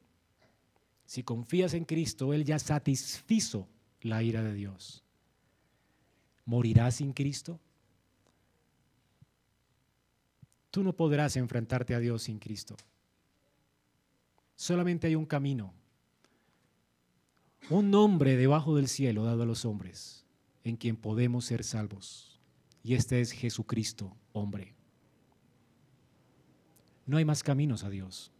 si 1.05 1.21
confías 1.21 1.73
en 1.73 1.85
Cristo, 1.85 2.33
Él 2.33 2.45
ya 2.45 2.57
satisfizo 2.57 3.67
la 4.01 4.23
ira 4.23 4.41
de 4.41 4.53
Dios. 4.53 5.03
¿Morirás 6.45 6.95
sin 6.95 7.13
Cristo? 7.13 7.59
Tú 10.73 10.81
no 10.81 10.93
podrás 10.93 11.37
enfrentarte 11.37 11.93
a 11.93 11.99
Dios 11.99 12.23
sin 12.23 12.39
Cristo. 12.39 12.75
Solamente 14.55 15.05
hay 15.05 15.13
un 15.13 15.27
camino, 15.27 15.71
un 17.69 17.91
nombre 17.91 18.35
debajo 18.35 18.75
del 18.75 18.87
cielo 18.87 19.23
dado 19.23 19.43
a 19.43 19.45
los 19.45 19.65
hombres 19.65 20.25
en 20.63 20.75
quien 20.75 20.95
podemos 20.95 21.45
ser 21.45 21.63
salvos. 21.63 22.39
Y 22.81 22.95
este 22.95 23.21
es 23.21 23.33
Jesucristo, 23.33 24.17
hombre. 24.31 24.73
No 27.05 27.17
hay 27.17 27.25
más 27.25 27.43
caminos 27.43 27.83
a 27.83 27.91
Dios. 27.91 28.31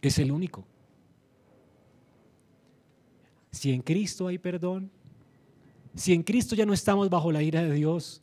Es 0.00 0.18
el 0.18 0.32
único. 0.32 0.66
Si 3.50 3.70
en 3.70 3.82
Cristo 3.82 4.28
hay 4.28 4.38
perdón, 4.38 4.90
si 5.94 6.14
en 6.14 6.22
Cristo 6.22 6.54
ya 6.54 6.64
no 6.64 6.72
estamos 6.72 7.10
bajo 7.10 7.30
la 7.30 7.42
ira 7.42 7.62
de 7.62 7.74
Dios, 7.74 8.22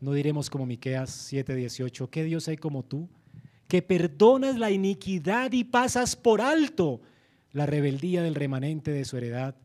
no 0.00 0.12
diremos 0.12 0.48
como 0.48 0.66
Miqueas 0.66 1.10
7:18, 1.32 2.08
¿qué 2.08 2.24
Dios 2.24 2.48
hay 2.48 2.56
como 2.56 2.82
tú? 2.82 3.08
Que 3.68 3.82
perdonas 3.82 4.58
la 4.58 4.70
iniquidad 4.70 5.52
y 5.52 5.64
pasas 5.64 6.16
por 6.16 6.40
alto 6.40 7.00
la 7.52 7.66
rebeldía 7.66 8.22
del 8.22 8.34
remanente 8.34 8.90
de 8.90 9.04
su 9.04 9.16
heredad. 9.16 9.56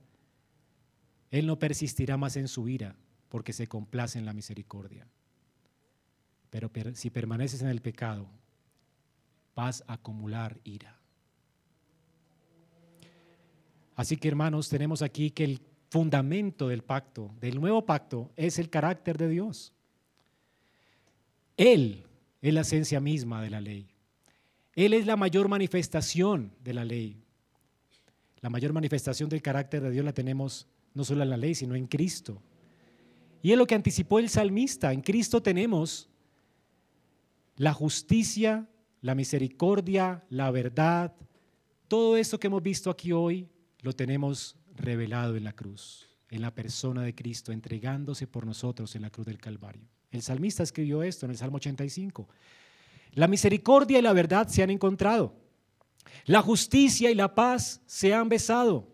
Él 1.32 1.48
no 1.48 1.58
persistirá 1.58 2.18
más 2.18 2.36
en 2.36 2.48
su 2.48 2.68
ira, 2.68 2.96
porque 3.30 3.54
se 3.54 3.68
complace 3.68 4.20
en 4.20 4.26
la 4.26 4.34
misericordia. 4.34 5.08
Pero 6.50 6.72
si 6.94 7.10
permaneces 7.10 7.62
en 7.62 7.68
el 7.68 7.82
pecado, 7.82 8.28
vas 9.56 9.84
a 9.88 9.94
acumular 9.94 10.60
ira. 10.64 11.00
Así 13.96 14.18
que 14.18 14.28
hermanos, 14.28 14.70
tenemos 14.70 15.02
aquí 15.02 15.32
que 15.32 15.46
el 15.46 15.62
fundamento 15.90 16.68
del 16.68 16.84
pacto, 16.84 17.34
del 17.40 17.60
nuevo 17.60 17.86
pacto, 17.86 18.32
es 18.36 18.60
el 18.60 18.70
carácter 18.70 19.18
de 19.18 19.30
Dios. 19.30 19.74
Él 21.58 22.06
es 22.42 22.54
la 22.54 22.62
esencia 22.62 23.00
misma 23.00 23.42
de 23.42 23.50
la 23.50 23.62
ley. 23.62 23.88
Él 24.74 24.94
es 24.94 25.06
la 25.06 25.16
mayor 25.16 25.48
manifestación 25.48 26.52
de 26.64 26.74
la 26.74 26.84
ley. 26.84 27.24
La 28.42 28.50
mayor 28.50 28.74
manifestación 28.74 29.30
del 29.30 29.42
carácter 29.42 29.82
de 29.82 29.92
Dios 29.92 30.06
la 30.06 30.14
tenemos 30.14 30.68
no 30.94 31.04
solo 31.04 31.24
en 31.24 31.30
la 31.30 31.38
ley, 31.38 31.56
sino 31.56 31.76
en 31.76 31.88
Cristo. 31.88 32.42
Y 33.42 33.52
es 33.52 33.58
lo 33.58 33.66
que 33.66 33.76
anticipó 33.76 34.20
el 34.20 34.30
salmista. 34.30 34.92
En 34.92 35.02
Cristo 35.02 35.42
tenemos 35.42 36.10
la 37.58 37.74
justicia, 37.74 38.68
la 39.02 39.16
misericordia, 39.16 40.26
la 40.30 40.52
verdad. 40.52 41.14
Todo 41.88 42.18
esto 42.18 42.40
que 42.40 42.48
hemos 42.48 42.64
visto 42.64 42.90
aquí 42.90 43.12
hoy 43.12 43.48
lo 43.82 43.94
tenemos 43.94 44.58
revelado 44.76 45.36
en 45.36 45.44
la 45.44 45.54
cruz, 45.54 46.10
en 46.30 46.42
la 46.42 46.54
persona 46.54 47.04
de 47.04 47.16
Cristo, 47.16 47.52
entregándose 47.52 48.28
por 48.28 48.46
nosotros 48.46 48.96
en 48.96 49.04
la 49.04 49.10
cruz 49.10 49.28
del 49.28 49.38
Calvario. 49.38 49.95
El 50.16 50.22
salmista 50.22 50.64
escribió 50.64 51.04
esto 51.04 51.26
en 51.26 51.32
el 51.32 51.38
Salmo 51.38 51.58
85. 51.58 52.26
La 53.16 53.28
misericordia 53.28 54.00
y 54.00 54.02
la 54.02 54.14
verdad 54.14 54.48
se 54.48 54.64
han 54.64 54.70
encontrado. 54.70 55.36
La 56.26 56.42
justicia 56.42 57.12
y 57.12 57.16
la 57.16 57.36
paz 57.36 57.82
se 57.86 58.14
han 58.14 58.30
besado. 58.30 58.88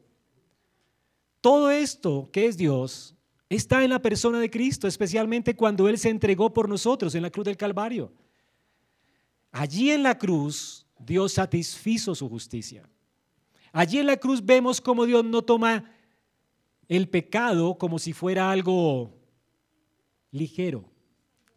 Todo 1.39 1.69
esto 1.69 2.29
que 2.33 2.47
es 2.47 2.57
Dios 2.57 3.15
está 3.49 3.83
en 3.83 3.91
la 3.91 4.01
persona 4.01 4.39
de 4.39 4.49
Cristo, 4.49 4.87
especialmente 4.87 5.55
cuando 5.55 5.87
Él 5.87 5.99
se 5.99 6.09
entregó 6.09 6.51
por 6.51 6.67
nosotros 6.67 7.13
en 7.13 7.21
la 7.21 7.29
cruz 7.29 7.45
del 7.45 7.57
Calvario. 7.57 8.11
Allí 9.51 9.91
en 9.91 10.01
la 10.01 10.17
cruz 10.17 10.87
Dios 10.97 11.33
satisfizo 11.33 12.15
su 12.15 12.27
justicia. 12.29 12.89
Allí 13.71 13.99
en 13.99 14.07
la 14.07 14.17
cruz 14.17 14.43
vemos 14.43 14.81
cómo 14.81 15.05
Dios 15.05 15.23
no 15.23 15.43
toma 15.43 15.85
el 16.87 17.07
pecado 17.09 17.77
como 17.77 17.99
si 17.99 18.11
fuera 18.11 18.49
algo 18.49 19.13
ligero. 20.31 20.90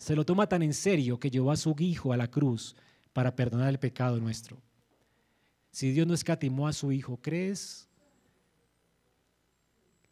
Se 0.05 0.15
lo 0.15 0.27
toma 0.27 0.47
tan 0.47 0.63
en 0.63 0.75
serio 0.75 1.19
que 1.19 1.31
llevó 1.31 1.51
a 1.51 1.57
su 1.57 1.75
Hijo 1.79 2.13
a 2.13 2.19
la 2.19 2.31
cruz 2.31 2.77
para 3.15 3.35
perdonar 3.35 3.71
el 3.71 3.79
pecado 3.79 4.21
nuestro. 4.21 4.61
Si 5.71 5.93
Dios 5.93 6.07
no 6.07 6.13
escatimó 6.13 6.69
a 6.69 6.75
su 6.75 6.93
Hijo, 6.93 7.19
¿crees 7.23 7.89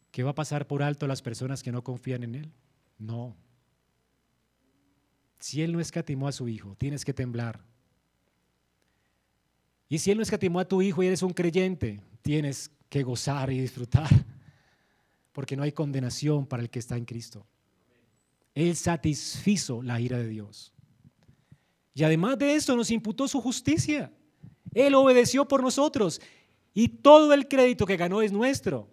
que 0.09 0.23
va 0.23 0.31
a 0.31 0.35
pasar 0.35 0.65
por 0.65 0.81
alto 0.81 1.05
a 1.05 1.09
las 1.09 1.21
personas 1.21 1.61
que 1.61 1.71
no 1.71 1.83
confían 1.83 2.23
en 2.23 2.33
Él? 2.33 2.51
No. 2.97 3.35
Si 5.37 5.61
Él 5.61 5.73
no 5.73 5.79
escatimó 5.79 6.27
a 6.27 6.31
su 6.31 6.47
Hijo, 6.47 6.75
tienes 6.79 7.05
que 7.05 7.13
temblar 7.13 7.63
y 9.93 9.99
si 9.99 10.09
Él 10.09 10.17
no 10.17 10.23
escatimó 10.23 10.59
a 10.59 10.67
tu 10.67 10.81
hijo 10.81 11.03
y 11.03 11.05
eres 11.05 11.21
un 11.21 11.33
creyente, 11.33 12.01
tienes 12.23 12.71
que 12.89 13.03
gozar 13.03 13.51
y 13.51 13.59
disfrutar, 13.59 14.09
porque 15.31 15.55
no 15.55 15.61
hay 15.61 15.71
condenación 15.71 16.47
para 16.47 16.63
el 16.63 16.71
que 16.71 16.79
está 16.79 16.97
en 16.97 17.05
Cristo. 17.05 17.45
Él 18.55 18.75
satisfizo 18.75 19.81
la 19.81 19.99
ira 19.99 20.17
de 20.17 20.27
Dios. 20.27 20.73
Y 21.93 22.03
además 22.03 22.37
de 22.37 22.55
eso 22.55 22.75
nos 22.75 22.91
imputó 22.91 23.27
su 23.27 23.41
justicia. 23.41 24.11
Él 24.73 24.95
obedeció 24.95 25.47
por 25.47 25.61
nosotros 25.61 26.21
y 26.73 26.87
todo 26.87 27.33
el 27.33 27.47
crédito 27.47 27.85
que 27.85 27.97
ganó 27.97 28.21
es 28.21 28.31
nuestro. 28.31 28.89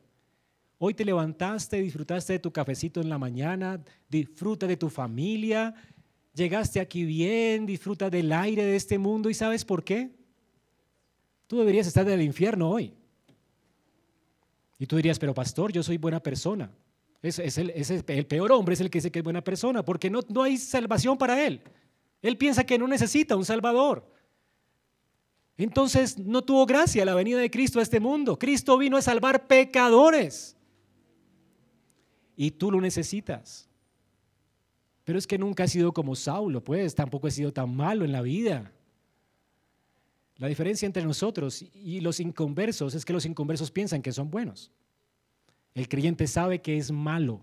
Hoy 0.78 0.94
te 0.94 1.04
levantaste, 1.04 1.80
disfrutaste 1.80 2.34
de 2.34 2.38
tu 2.38 2.52
cafecito 2.52 3.00
en 3.00 3.08
la 3.08 3.18
mañana, 3.18 3.82
disfruta 4.08 4.66
de 4.66 4.76
tu 4.76 4.88
familia, 4.88 5.74
llegaste 6.34 6.80
aquí 6.80 7.04
bien, 7.04 7.66
disfruta 7.66 8.08
del 8.08 8.32
aire 8.32 8.64
de 8.64 8.76
este 8.76 8.98
mundo 8.98 9.28
y 9.28 9.34
¿sabes 9.34 9.64
por 9.64 9.84
qué? 9.84 10.10
Tú 11.46 11.58
deberías 11.58 11.86
estar 11.86 12.06
en 12.06 12.14
el 12.14 12.22
infierno 12.22 12.70
hoy. 12.70 12.94
Y 14.78 14.86
tú 14.86 14.96
dirías, 14.96 15.18
pero 15.18 15.34
pastor, 15.34 15.72
yo 15.72 15.82
soy 15.82 15.98
buena 15.98 16.22
persona. 16.22 16.70
Es, 17.22 17.38
el, 17.58 18.26
peor 18.26 18.52
hombre 18.52 18.74
es 18.74 18.80
el 18.80 18.88
que 18.90 18.98
dice 18.98 19.10
que 19.10 19.18
es 19.18 19.24
buena 19.24 19.44
persona, 19.44 19.84
porque 19.84 20.08
no, 20.08 20.20
no 20.28 20.42
hay 20.42 20.56
salvación 20.56 21.18
para 21.18 21.44
él. 21.44 21.60
Él 22.22 22.36
piensa 22.38 22.64
que 22.64 22.78
no 22.78 22.88
necesita 22.88 23.36
un 23.36 23.44
salvador. 23.44 24.10
Entonces 25.56 26.18
no 26.18 26.42
tuvo 26.42 26.64
gracia 26.64 27.04
la 27.04 27.14
venida 27.14 27.38
de 27.38 27.50
Cristo 27.50 27.78
a 27.78 27.82
este 27.82 28.00
mundo. 28.00 28.38
Cristo 28.38 28.78
vino 28.78 28.96
a 28.96 29.02
salvar 29.02 29.46
pecadores. 29.46 30.56
Y 32.36 32.52
tú 32.52 32.70
lo 32.70 32.80
necesitas. 32.80 33.68
Pero 35.04 35.18
es 35.18 35.26
que 35.26 35.36
nunca 35.36 35.64
has 35.64 35.72
sido 35.72 35.92
como 35.92 36.16
Saulo, 36.16 36.64
pues 36.64 36.94
tampoco 36.94 37.28
he 37.28 37.30
sido 37.30 37.52
tan 37.52 37.74
malo 37.74 38.04
en 38.06 38.12
la 38.12 38.22
vida. 38.22 38.72
La 40.36 40.46
diferencia 40.46 40.86
entre 40.86 41.04
nosotros 41.04 41.62
y 41.74 42.00
los 42.00 42.18
inconversos 42.18 42.94
es 42.94 43.04
que 43.04 43.12
los 43.12 43.26
inconversos 43.26 43.70
piensan 43.70 44.00
que 44.00 44.12
son 44.12 44.30
buenos. 44.30 44.70
El 45.74 45.88
creyente 45.88 46.26
sabe 46.26 46.60
que 46.60 46.76
es 46.76 46.90
malo 46.90 47.42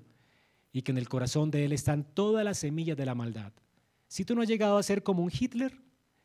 y 0.71 0.81
que 0.81 0.91
en 0.91 0.97
el 0.97 1.09
corazón 1.09 1.49
de 1.51 1.65
él 1.65 1.71
están 1.71 2.03
todas 2.03 2.43
las 2.43 2.59
semillas 2.59 2.97
de 2.97 3.05
la 3.05 3.15
maldad. 3.15 3.53
Si 4.07 4.25
tú 4.25 4.35
no 4.35 4.41
has 4.41 4.47
llegado 4.47 4.77
a 4.77 4.83
ser 4.83 5.03
como 5.03 5.23
un 5.23 5.31
Hitler, 5.31 5.81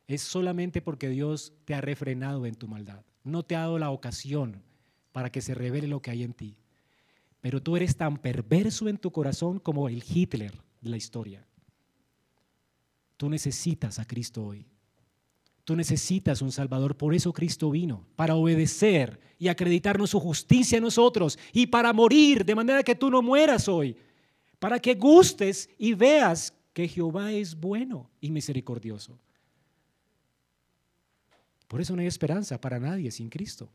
es 0.06 0.22
solamente 0.22 0.82
porque 0.82 1.08
Dios 1.08 1.52
te 1.64 1.74
ha 1.74 1.80
refrenado 1.80 2.46
en 2.46 2.54
tu 2.54 2.68
maldad. 2.68 3.04
No 3.24 3.44
te 3.44 3.56
ha 3.56 3.60
dado 3.60 3.78
la 3.78 3.90
ocasión 3.90 4.62
para 5.12 5.30
que 5.30 5.40
se 5.40 5.54
revele 5.54 5.86
lo 5.86 6.02
que 6.02 6.10
hay 6.10 6.22
en 6.22 6.32
ti. 6.32 6.56
Pero 7.40 7.62
tú 7.62 7.76
eres 7.76 7.96
tan 7.96 8.18
perverso 8.18 8.88
en 8.88 8.98
tu 8.98 9.10
corazón 9.10 9.58
como 9.58 9.88
el 9.88 10.02
Hitler 10.06 10.52
de 10.80 10.90
la 10.90 10.96
historia. 10.96 11.46
Tú 13.16 13.28
necesitas 13.28 13.98
a 13.98 14.04
Cristo 14.04 14.44
hoy. 14.44 14.71
Tú 15.64 15.76
necesitas 15.76 16.42
un 16.42 16.50
Salvador, 16.50 16.96
por 16.96 17.14
eso 17.14 17.32
Cristo 17.32 17.70
vino, 17.70 18.04
para 18.16 18.34
obedecer 18.34 19.20
y 19.38 19.48
acreditarnos 19.48 20.10
su 20.10 20.18
justicia 20.18 20.78
a 20.78 20.80
nosotros 20.80 21.38
y 21.52 21.66
para 21.66 21.92
morir, 21.92 22.44
de 22.44 22.54
manera 22.54 22.82
que 22.82 22.96
tú 22.96 23.10
no 23.10 23.22
mueras 23.22 23.68
hoy, 23.68 23.96
para 24.58 24.80
que 24.80 24.94
gustes 24.94 25.70
y 25.78 25.94
veas 25.94 26.52
que 26.72 26.88
Jehová 26.88 27.32
es 27.32 27.54
bueno 27.54 28.10
y 28.20 28.30
misericordioso. 28.30 29.18
Por 31.68 31.80
eso 31.80 31.94
no 31.94 32.02
hay 32.02 32.08
esperanza 32.08 32.60
para 32.60 32.78
nadie 32.80 33.10
sin 33.10 33.28
Cristo. 33.28 33.70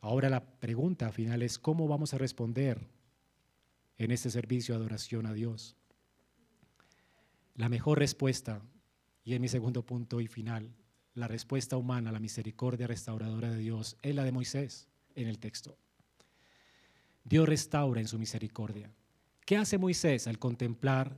Ahora 0.00 0.28
la 0.28 0.44
pregunta 0.44 1.10
final 1.10 1.42
es, 1.42 1.58
¿cómo 1.58 1.88
vamos 1.88 2.14
a 2.14 2.18
responder 2.18 2.86
en 3.96 4.10
este 4.10 4.30
servicio 4.30 4.74
de 4.74 4.80
adoración 4.80 5.26
a 5.26 5.32
Dios? 5.32 5.74
La 7.56 7.68
mejor 7.68 7.98
respuesta 7.98 8.62
y 9.28 9.34
en 9.34 9.42
mi 9.42 9.48
segundo 9.48 9.84
punto 9.84 10.22
y 10.22 10.26
final, 10.26 10.74
la 11.12 11.28
respuesta 11.28 11.76
humana 11.76 12.10
la 12.10 12.18
misericordia 12.18 12.86
restauradora 12.86 13.50
de 13.50 13.58
Dios 13.58 13.98
es 14.00 14.14
la 14.14 14.24
de 14.24 14.32
Moisés 14.32 14.88
en 15.14 15.28
el 15.28 15.38
texto. 15.38 15.76
Dios 17.24 17.46
restaura 17.46 18.00
en 18.00 18.08
su 18.08 18.18
misericordia. 18.18 18.90
¿Qué 19.44 19.58
hace 19.58 19.76
Moisés 19.76 20.26
al 20.28 20.38
contemplar 20.38 21.14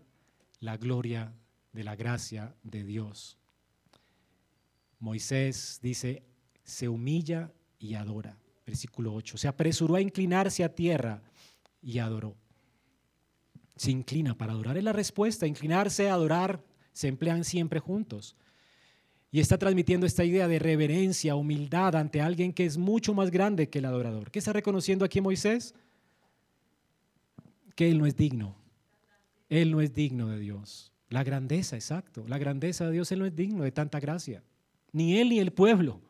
la 0.58 0.76
gloria 0.76 1.32
de 1.72 1.84
la 1.84 1.94
gracia 1.94 2.52
de 2.64 2.82
Dios? 2.82 3.38
Moisés 4.98 5.78
dice, 5.80 6.24
se 6.64 6.88
humilla 6.88 7.52
y 7.78 7.94
adora. 7.94 8.36
Versículo 8.66 9.14
8. 9.14 9.36
Se 9.36 9.46
apresuró 9.46 9.94
a 9.94 10.00
inclinarse 10.00 10.64
a 10.64 10.74
tierra 10.74 11.22
y 11.80 12.00
adoró. 12.00 12.34
Se 13.76 13.92
inclina 13.92 14.36
para 14.36 14.54
adorar. 14.54 14.76
Es 14.76 14.82
la 14.82 14.92
respuesta, 14.92 15.46
inclinarse 15.46 16.10
a 16.10 16.14
adorar 16.14 16.69
se 16.92 17.08
emplean 17.08 17.44
siempre 17.44 17.80
juntos. 17.80 18.36
Y 19.32 19.40
está 19.40 19.58
transmitiendo 19.58 20.06
esta 20.06 20.24
idea 20.24 20.48
de 20.48 20.58
reverencia, 20.58 21.36
humildad 21.36 21.94
ante 21.94 22.20
alguien 22.20 22.52
que 22.52 22.66
es 22.66 22.76
mucho 22.76 23.14
más 23.14 23.30
grande 23.30 23.68
que 23.68 23.78
el 23.78 23.84
adorador. 23.84 24.30
¿Qué 24.30 24.40
está 24.40 24.52
reconociendo 24.52 25.04
aquí 25.04 25.20
Moisés? 25.20 25.74
Que 27.76 27.90
él 27.90 27.98
no 27.98 28.06
es 28.06 28.16
digno. 28.16 28.56
Él 29.48 29.70
no 29.70 29.80
es 29.80 29.94
digno 29.94 30.28
de 30.28 30.38
Dios. 30.38 30.92
La 31.10 31.24
grandeza, 31.24 31.76
exacto. 31.76 32.24
La 32.28 32.38
grandeza 32.38 32.86
de 32.86 32.92
Dios, 32.92 33.10
Él 33.10 33.18
no 33.18 33.26
es 33.26 33.34
digno 33.34 33.64
de 33.64 33.72
tanta 33.72 33.98
gracia. 33.98 34.42
Ni 34.92 35.18
Él 35.18 35.28
ni 35.28 35.40
el 35.40 35.52
pueblo. 35.52 36.00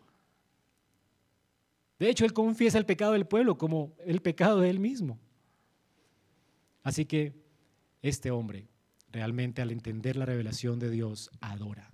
De 1.98 2.08
hecho, 2.08 2.26
Él 2.26 2.34
confiesa 2.34 2.78
el 2.78 2.86
pecado 2.86 3.12
del 3.12 3.26
pueblo 3.26 3.56
como 3.56 3.94
el 4.04 4.20
pecado 4.20 4.60
de 4.60 4.68
Él 4.70 4.78
mismo. 4.78 5.18
Así 6.82 7.06
que 7.06 7.34
este 8.02 8.30
hombre 8.30 8.69
realmente 9.12 9.62
al 9.62 9.70
entender 9.70 10.16
la 10.16 10.26
revelación 10.26 10.78
de 10.78 10.90
Dios 10.90 11.30
adora. 11.40 11.90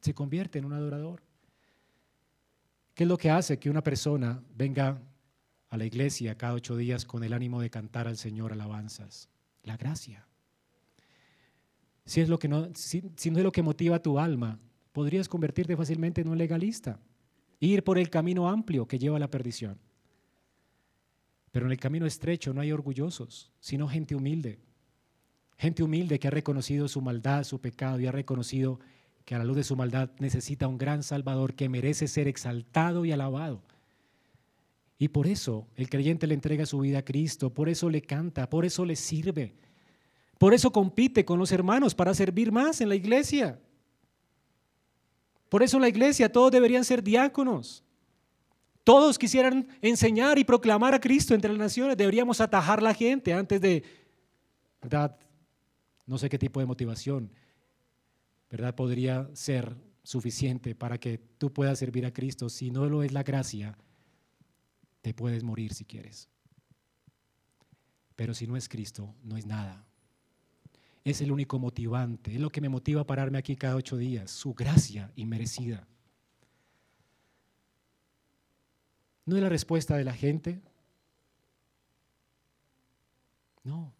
Se 0.00 0.14
convierte 0.14 0.58
en 0.58 0.64
un 0.64 0.72
adorador. 0.72 1.22
¿Qué 2.94 3.04
es 3.04 3.08
lo 3.08 3.16
que 3.16 3.30
hace 3.30 3.58
que 3.58 3.70
una 3.70 3.82
persona 3.82 4.42
venga 4.54 5.00
a 5.68 5.76
la 5.76 5.84
iglesia 5.84 6.36
cada 6.36 6.54
ocho 6.54 6.76
días 6.76 7.04
con 7.04 7.22
el 7.24 7.32
ánimo 7.32 7.60
de 7.60 7.70
cantar 7.70 8.08
al 8.08 8.16
Señor 8.16 8.52
alabanzas? 8.52 9.28
La 9.62 9.76
gracia. 9.76 10.26
Si, 12.04 12.20
es 12.20 12.28
lo 12.28 12.38
que 12.38 12.48
no, 12.48 12.68
si, 12.74 13.02
no 13.02 13.38
es 13.38 13.44
lo 13.44 13.52
que 13.52 13.62
motiva 13.62 14.00
tu 14.00 14.18
alma, 14.18 14.58
podrías 14.92 15.28
convertirte 15.28 15.76
fácilmente 15.76 16.22
en 16.22 16.28
un 16.28 16.38
legalista, 16.38 17.00
ir 17.60 17.84
por 17.84 17.98
el 17.98 18.08
camino 18.08 18.48
amplio 18.48 18.88
que 18.88 18.98
lleva 18.98 19.16
a 19.16 19.20
la 19.20 19.30
perdición. 19.30 19.78
Pero 21.50 21.66
en 21.66 21.72
el 21.72 21.78
camino 21.78 22.06
estrecho 22.06 22.54
no 22.54 22.60
hay 22.60 22.72
orgullosos, 22.72 23.52
sino 23.60 23.88
gente 23.88 24.14
humilde. 24.14 24.58
Gente 25.58 25.82
humilde 25.82 26.18
que 26.20 26.28
ha 26.28 26.30
reconocido 26.30 26.86
su 26.86 27.00
maldad, 27.00 27.42
su 27.42 27.60
pecado 27.60 27.98
y 28.00 28.06
ha 28.06 28.12
reconocido 28.12 28.78
que 29.24 29.34
a 29.34 29.38
la 29.38 29.44
luz 29.44 29.56
de 29.56 29.64
su 29.64 29.76
maldad 29.76 30.10
necesita 30.20 30.68
un 30.68 30.78
gran 30.78 31.02
Salvador 31.02 31.54
que 31.54 31.68
merece 31.68 32.06
ser 32.06 32.28
exaltado 32.28 33.04
y 33.04 33.12
alabado. 33.12 33.60
Y 34.98 35.08
por 35.08 35.26
eso 35.26 35.66
el 35.76 35.90
creyente 35.90 36.26
le 36.26 36.34
entrega 36.34 36.64
su 36.64 36.78
vida 36.78 36.98
a 36.98 37.04
Cristo, 37.04 37.52
por 37.52 37.68
eso 37.68 37.90
le 37.90 38.02
canta, 38.02 38.48
por 38.48 38.64
eso 38.64 38.84
le 38.84 38.96
sirve, 38.96 39.54
por 40.38 40.54
eso 40.54 40.72
compite 40.72 41.24
con 41.24 41.38
los 41.38 41.52
hermanos 41.52 41.94
para 41.94 42.14
servir 42.14 42.52
más 42.52 42.80
en 42.80 42.88
la 42.88 42.94
iglesia. 42.94 43.58
Por 45.48 45.62
eso 45.62 45.78
la 45.78 45.88
iglesia, 45.88 46.30
todos 46.30 46.52
deberían 46.52 46.84
ser 46.84 47.02
diáconos. 47.02 47.82
Todos 48.84 49.18
quisieran 49.18 49.68
enseñar 49.82 50.38
y 50.38 50.44
proclamar 50.44 50.94
a 50.94 51.00
Cristo 51.00 51.34
entre 51.34 51.50
las 51.50 51.58
naciones. 51.58 51.96
Deberíamos 51.96 52.40
atajar 52.40 52.82
la 52.82 52.94
gente 52.94 53.32
antes 53.34 53.60
de, 53.60 53.82
¿verdad? 54.80 55.16
No 56.08 56.16
sé 56.16 56.30
qué 56.30 56.38
tipo 56.38 56.58
de 56.58 56.66
motivación, 56.66 57.30
¿verdad? 58.50 58.74
Podría 58.74 59.28
ser 59.34 59.76
suficiente 60.02 60.74
para 60.74 60.98
que 60.98 61.18
tú 61.18 61.52
puedas 61.52 61.78
servir 61.78 62.06
a 62.06 62.14
Cristo. 62.14 62.48
Si 62.48 62.70
no 62.70 62.86
lo 62.86 63.02
es 63.02 63.12
la 63.12 63.22
gracia, 63.22 63.76
te 65.02 65.12
puedes 65.12 65.44
morir 65.44 65.74
si 65.74 65.84
quieres. 65.84 66.30
Pero 68.16 68.32
si 68.32 68.46
no 68.46 68.56
es 68.56 68.70
Cristo, 68.70 69.14
no 69.22 69.36
es 69.36 69.44
nada. 69.44 69.84
Es 71.04 71.20
el 71.20 71.30
único 71.30 71.58
motivante, 71.58 72.34
es 72.34 72.40
lo 72.40 72.48
que 72.48 72.62
me 72.62 72.70
motiva 72.70 73.02
a 73.02 73.06
pararme 73.06 73.36
aquí 73.36 73.54
cada 73.54 73.76
ocho 73.76 73.98
días, 73.98 74.30
su 74.30 74.54
gracia 74.54 75.12
inmerecida. 75.14 75.86
¿No 79.26 79.36
es 79.36 79.42
la 79.42 79.50
respuesta 79.50 79.94
de 79.98 80.04
la 80.04 80.14
gente? 80.14 80.62
No. 83.62 83.97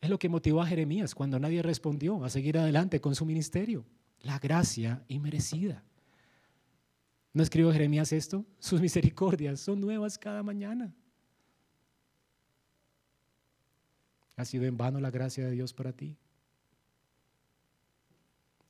Es 0.00 0.08
lo 0.08 0.18
que 0.18 0.28
motivó 0.28 0.62
a 0.62 0.66
Jeremías 0.66 1.14
cuando 1.14 1.38
nadie 1.38 1.62
respondió 1.62 2.24
a 2.24 2.30
seguir 2.30 2.56
adelante 2.58 3.00
con 3.00 3.14
su 3.14 3.26
ministerio. 3.26 3.84
La 4.22 4.38
gracia 4.38 5.04
inmerecida. 5.08 5.82
¿No 7.32 7.42
escribió 7.42 7.72
Jeremías 7.72 8.12
esto? 8.12 8.44
Sus 8.58 8.80
misericordias 8.80 9.60
son 9.60 9.80
nuevas 9.80 10.18
cada 10.18 10.42
mañana. 10.42 10.94
¿Ha 14.36 14.44
sido 14.44 14.64
en 14.64 14.76
vano 14.76 15.00
la 15.00 15.10
gracia 15.10 15.44
de 15.44 15.52
Dios 15.52 15.74
para 15.74 15.92
ti? 15.92 16.16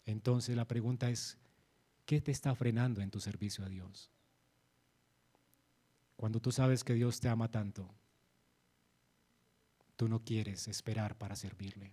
Entonces 0.05 0.57
la 0.57 0.66
pregunta 0.66 1.09
es, 1.11 1.39
¿qué 2.07 2.20
te 2.20 2.33
está 2.33 2.55
frenando 2.57 3.01
en 3.01 3.11
tu 3.11 3.20
servicio 3.20 3.64
a 3.64 3.68
Dios? 3.68 4.11
Cuando 6.16 6.41
tú 6.41 6.51
sabes 6.51 6.83
que 6.83 6.95
Dios 6.95 7.20
te 7.20 7.28
ama 7.28 7.51
tanto, 7.51 7.89
tú 10.01 10.09
no 10.09 10.24
quieres 10.24 10.66
esperar 10.66 11.14
para 11.18 11.36
servirle. 11.36 11.92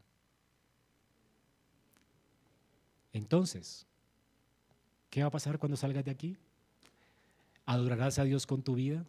Entonces, 3.11 3.85
¿qué 5.09 5.23
va 5.23 5.27
a 5.27 5.31
pasar 5.31 5.59
cuando 5.59 5.75
salgas 5.75 6.05
de 6.05 6.11
aquí? 6.11 6.37
¿Adorarás 7.65 8.17
a 8.17 8.23
Dios 8.23 8.47
con 8.47 8.63
tu 8.63 8.75
vida? 8.75 9.05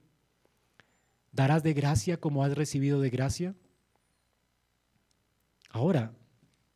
¿Darás 1.31 1.63
de 1.63 1.75
gracia 1.75 2.19
como 2.19 2.43
has 2.43 2.57
recibido 2.57 3.01
de 3.01 3.09
gracia? 3.09 3.55
Ahora, 5.71 6.13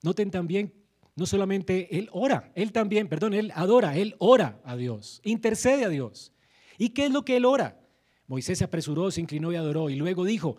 noten 0.05 0.31
también, 0.31 0.73
no 1.16 1.27
solamente 1.27 1.99
Él 1.99 2.09
ora, 2.12 2.53
Él 2.55 2.70
también, 2.70 3.09
perdón, 3.09 3.35
Él 3.35 3.51
adora, 3.57 3.97
Él 3.97 4.14
ora 4.20 4.61
a 4.62 4.77
Dios, 4.77 5.20
intercede 5.25 5.87
a 5.87 5.89
Dios. 5.89 6.33
¿Y 6.79 6.91
qué 6.91 7.07
es 7.07 7.11
lo 7.11 7.25
que 7.25 7.37
Él 7.39 7.47
ora? 7.47 7.81
Moisés 8.29 8.59
se 8.59 8.64
apresuró, 8.64 9.11
se 9.11 9.20
inclinó 9.20 9.51
y 9.51 9.57
adoró 9.57 9.91
y 9.91 9.97
luego 9.97 10.25
dijo, 10.25 10.57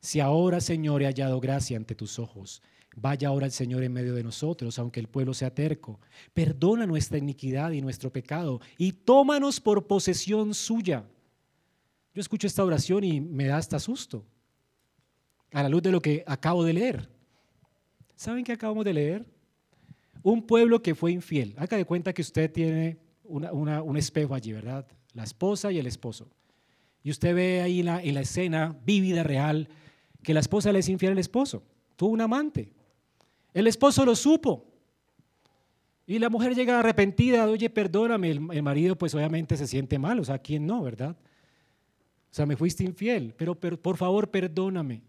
si 0.00 0.20
ahora 0.20 0.60
Señor 0.60 1.02
he 1.02 1.06
hallado 1.06 1.40
gracia 1.40 1.76
ante 1.76 1.94
tus 1.94 2.18
ojos, 2.18 2.62
vaya 2.96 3.28
ahora 3.28 3.46
el 3.46 3.52
Señor 3.52 3.82
en 3.82 3.92
medio 3.92 4.14
de 4.14 4.24
nosotros, 4.24 4.78
aunque 4.78 5.00
el 5.00 5.08
pueblo 5.08 5.34
sea 5.34 5.54
terco. 5.54 6.00
Perdona 6.32 6.86
nuestra 6.86 7.18
iniquidad 7.18 7.70
y 7.72 7.80
nuestro 7.80 8.12
pecado 8.12 8.60
y 8.78 8.92
tómanos 8.92 9.60
por 9.60 9.86
posesión 9.86 10.54
suya. 10.54 11.04
Yo 12.14 12.20
escucho 12.20 12.46
esta 12.46 12.64
oración 12.64 13.04
y 13.04 13.20
me 13.20 13.46
da 13.46 13.58
hasta 13.58 13.78
susto 13.78 14.24
a 15.52 15.62
la 15.62 15.68
luz 15.68 15.82
de 15.82 15.92
lo 15.92 16.00
que 16.00 16.24
acabo 16.26 16.64
de 16.64 16.72
leer. 16.72 17.08
¿Saben 18.16 18.44
qué 18.44 18.52
acabamos 18.52 18.84
de 18.84 18.94
leer? 18.94 19.26
Un 20.22 20.46
pueblo 20.46 20.82
que 20.82 20.94
fue 20.94 21.12
infiel. 21.12 21.54
Haga 21.56 21.76
de 21.76 21.84
cuenta 21.84 22.12
que 22.12 22.22
usted 22.22 22.50
tiene 22.50 22.98
un 23.24 23.96
espejo 23.96 24.34
allí, 24.34 24.52
¿verdad? 24.52 24.86
La 25.14 25.24
esposa 25.24 25.70
y 25.72 25.78
el 25.78 25.86
esposo. 25.86 26.28
Y 27.02 27.10
usted 27.10 27.34
ve 27.34 27.62
ahí 27.62 27.82
la, 27.82 28.02
en 28.02 28.14
la 28.14 28.20
escena 28.20 28.76
vívida, 28.84 29.22
real, 29.22 29.68
que 30.22 30.34
la 30.34 30.40
esposa 30.40 30.72
le 30.72 30.80
es 30.80 30.88
infiel 30.88 31.12
al 31.12 31.18
esposo. 31.18 31.62
Tuvo 31.96 32.10
un 32.10 32.20
amante. 32.20 32.72
El 33.52 33.66
esposo 33.66 34.04
lo 34.04 34.14
supo. 34.14 34.66
Y 36.06 36.18
la 36.18 36.28
mujer 36.28 36.54
llega 36.54 36.80
arrepentida, 36.80 37.46
oye, 37.46 37.70
perdóname. 37.70 38.30
El, 38.30 38.62
marido 38.62 38.96
pues 38.96 39.14
obviamente 39.14 39.56
se 39.56 39.66
siente 39.66 39.98
mal, 39.98 40.18
o 40.18 40.24
sea, 40.24 40.38
¿quién 40.38 40.66
no, 40.66 40.82
verdad? 40.82 41.16
O 42.30 42.34
sea, 42.34 42.46
me 42.46 42.56
fuiste 42.56 42.82
infiel, 42.84 43.34
pero, 43.36 43.54
pero 43.54 43.80
por 43.80 43.96
favor 43.96 44.30
perdóname. 44.30 45.02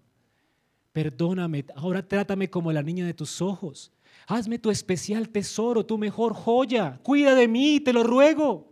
Perdóname, 0.94 1.66
ahora 1.76 2.08
trátame 2.08 2.50
como 2.50 2.72
la 2.72 2.84
niña 2.84 3.06
de 3.06 3.14
tus 3.14 3.42
ojos. 3.42 3.92
Hazme 4.28 4.60
tu 4.60 4.70
especial 4.70 5.30
tesoro, 5.30 5.86
tu 5.86 5.98
mejor 5.98 6.34
joya. 6.34 7.00
Cuida 7.02 7.34
de 7.34 7.48
mí, 7.48 7.80
te 7.80 7.94
lo 7.94 8.04
ruego. 8.04 8.70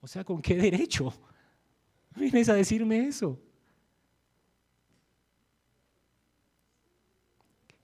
O 0.00 0.06
sea, 0.06 0.24
¿con 0.24 0.42
qué 0.42 0.56
derecho? 0.56 1.14
Vienes 2.16 2.48
a 2.48 2.54
decirme 2.54 3.06
eso. 3.06 3.40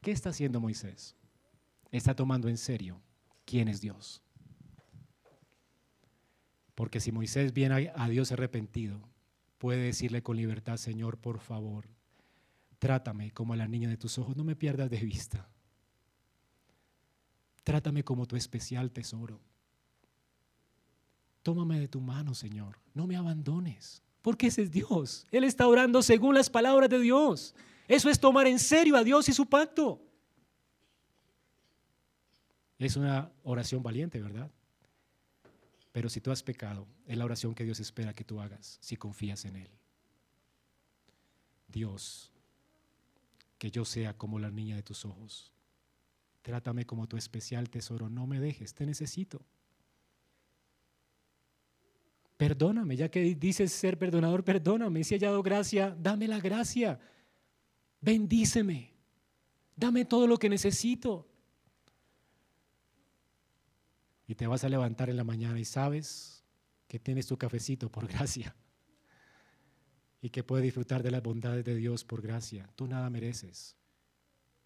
¿Qué 0.00 0.10
está 0.12 0.30
haciendo 0.30 0.60
Moisés? 0.60 1.16
Está 1.90 2.14
tomando 2.14 2.48
en 2.48 2.56
serio 2.56 3.00
quién 3.44 3.68
es 3.68 3.80
Dios. 3.80 4.22
Porque 6.74 7.00
si 7.00 7.12
Moisés 7.12 7.52
viene 7.52 7.92
a 7.94 8.08
Dios 8.08 8.32
arrepentido, 8.32 9.00
puede 9.58 9.82
decirle 9.82 10.22
con 10.22 10.36
libertad, 10.36 10.78
Señor, 10.78 11.18
por 11.18 11.38
favor, 11.40 11.86
trátame 12.78 13.30
como 13.32 13.52
a 13.52 13.56
la 13.56 13.68
niña 13.68 13.88
de 13.88 13.98
tus 13.98 14.18
ojos, 14.18 14.36
no 14.36 14.44
me 14.44 14.56
pierdas 14.56 14.88
de 14.88 15.00
vista. 15.00 15.48
Trátame 17.62 18.02
como 18.02 18.26
tu 18.26 18.36
especial 18.36 18.90
tesoro. 18.90 19.38
Tómame 21.42 21.78
de 21.78 21.88
tu 21.88 22.00
mano, 22.00 22.34
Señor, 22.34 22.78
no 22.94 23.06
me 23.06 23.16
abandones. 23.16 24.02
Porque 24.22 24.46
ese 24.46 24.62
es 24.62 24.70
Dios. 24.70 25.26
Él 25.30 25.44
está 25.44 25.66
orando 25.66 26.02
según 26.02 26.34
las 26.34 26.50
palabras 26.50 26.88
de 26.88 26.98
Dios. 27.00 27.54
Eso 27.90 28.08
es 28.08 28.20
tomar 28.20 28.46
en 28.46 28.60
serio 28.60 28.96
a 28.96 29.02
Dios 29.02 29.28
y 29.28 29.32
su 29.32 29.46
pacto. 29.46 30.00
Es 32.78 32.94
una 32.94 33.32
oración 33.42 33.82
valiente, 33.82 34.22
¿verdad? 34.22 34.48
Pero 35.90 36.08
si 36.08 36.20
tú 36.20 36.30
has 36.30 36.40
pecado, 36.40 36.86
es 37.08 37.18
la 37.18 37.24
oración 37.24 37.52
que 37.52 37.64
Dios 37.64 37.80
espera 37.80 38.14
que 38.14 38.22
tú 38.22 38.40
hagas 38.40 38.78
si 38.80 38.96
confías 38.96 39.44
en 39.44 39.56
Él. 39.56 39.70
Dios, 41.66 42.30
que 43.58 43.72
yo 43.72 43.84
sea 43.84 44.16
como 44.16 44.38
la 44.38 44.52
niña 44.52 44.76
de 44.76 44.84
tus 44.84 45.04
ojos. 45.04 45.52
Trátame 46.42 46.86
como 46.86 47.08
tu 47.08 47.16
especial 47.16 47.70
tesoro. 47.70 48.08
No 48.08 48.24
me 48.24 48.38
dejes, 48.38 48.72
te 48.72 48.86
necesito. 48.86 49.42
Perdóname, 52.36 52.96
ya 52.96 53.10
que 53.10 53.34
dices 53.34 53.72
ser 53.72 53.98
perdonador, 53.98 54.44
perdóname. 54.44 55.02
Si 55.02 55.14
he 55.14 55.18
hallado 55.18 55.42
gracia, 55.42 55.96
dame 56.00 56.28
la 56.28 56.38
gracia. 56.38 57.00
Bendíceme. 58.00 58.92
Dame 59.76 60.04
todo 60.04 60.26
lo 60.26 60.38
que 60.38 60.48
necesito. 60.48 61.26
Y 64.26 64.34
te 64.34 64.46
vas 64.46 64.64
a 64.64 64.68
levantar 64.68 65.10
en 65.10 65.16
la 65.16 65.24
mañana 65.24 65.58
y 65.58 65.64
sabes 65.64 66.44
que 66.86 66.98
tienes 66.98 67.26
tu 67.26 67.36
cafecito 67.36 67.90
por 67.90 68.06
gracia 68.06 68.54
y 70.22 70.30
que 70.30 70.44
puedes 70.44 70.64
disfrutar 70.64 71.02
de 71.02 71.10
las 71.10 71.22
bondades 71.22 71.64
de 71.64 71.74
Dios 71.74 72.04
por 72.04 72.22
gracia. 72.22 72.68
Tú 72.76 72.86
nada 72.86 73.10
mereces. 73.10 73.76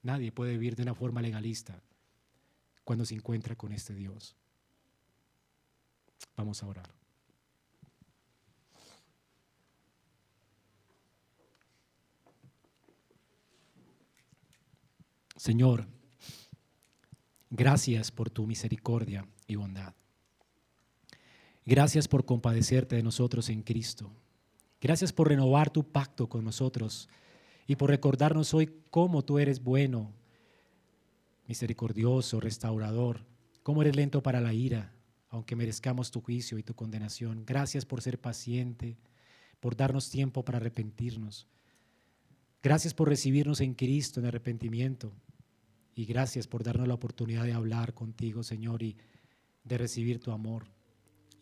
Nadie 0.03 0.33
puede 0.33 0.53
vivir 0.53 0.77
de 0.77 0.83
una 0.83 0.95
forma 0.95 1.23
legalista 1.23 1.81
cuando 2.83 3.05
se 3.05 3.15
encuentra 3.15 3.57
con 3.57 3.73
este 3.73 3.95
Dios. 3.95 4.37
Vamos 6.37 6.63
a 6.63 6.67
orar. 6.67 7.04
Señor, 15.37 15.87
gracias 17.51 18.13
por 18.13 18.31
tu 18.31 18.47
misericordia 18.47 19.27
y 19.49 19.57
bondad. 19.57 19.95
Gracias 21.67 22.07
por 22.07 22.25
compadecerte 22.25 22.95
de 22.97 23.03
nosotros 23.03 23.49
en 23.49 23.63
Cristo. 23.63 24.13
Gracias 24.81 25.13
por 25.13 25.29
renovar 25.29 25.71
tu 25.71 25.83
pacto 25.83 26.29
con 26.29 26.45
nosotros 26.45 27.09
y 27.67 27.77
por 27.77 27.91
recordarnos 27.91 28.55
hoy 28.55 28.71
cómo 28.91 29.25
tú 29.25 29.39
eres 29.39 29.63
bueno, 29.63 30.13
misericordioso, 31.49 32.39
restaurador, 32.39 33.25
cómo 33.63 33.83
eres 33.83 33.97
lento 33.97 34.23
para 34.23 34.41
la 34.41 34.53
ira, 34.53 34.93
aunque 35.31 35.57
merezcamos 35.57 36.11
tu 36.11 36.21
juicio 36.21 36.59
y 36.59 36.63
tu 36.63 36.75
condenación. 36.75 37.45
Gracias 37.45 37.85
por 37.85 38.03
ser 38.03 38.21
paciente, 38.21 38.99
por 39.59 39.75
darnos 39.75 40.11
tiempo 40.11 40.45
para 40.45 40.59
arrepentirnos. 40.59 41.49
Gracias 42.65 42.95
por 42.95 43.11
recibirnos 43.11 43.61
en 43.61 43.75
Cristo 43.75 44.21
en 44.21 44.27
arrepentimiento. 44.27 45.13
Y 45.95 46.07
gracias 46.07 46.47
por 46.49 46.65
darnos 46.65 46.89
la 46.89 46.95
oportunidad 46.95 47.45
de 47.45 47.53
hablar 47.53 47.93
contigo, 47.93 48.43
Señor, 48.43 48.83
y 48.83 48.97
de 49.65 49.77
recibir 49.77 50.19
tu 50.19 50.31
amor 50.31 50.73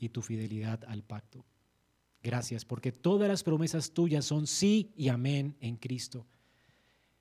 y 0.00 0.08
tu 0.08 0.20
fidelidad 0.20 0.82
al 0.88 1.04
pacto. 1.04 1.44
Gracias, 2.24 2.64
porque 2.64 2.90
todas 2.90 3.28
las 3.28 3.44
promesas 3.44 3.92
tuyas 3.92 4.24
son 4.24 4.48
sí 4.48 4.92
y 4.96 5.10
amén 5.10 5.56
en 5.60 5.76
Cristo. 5.76 6.26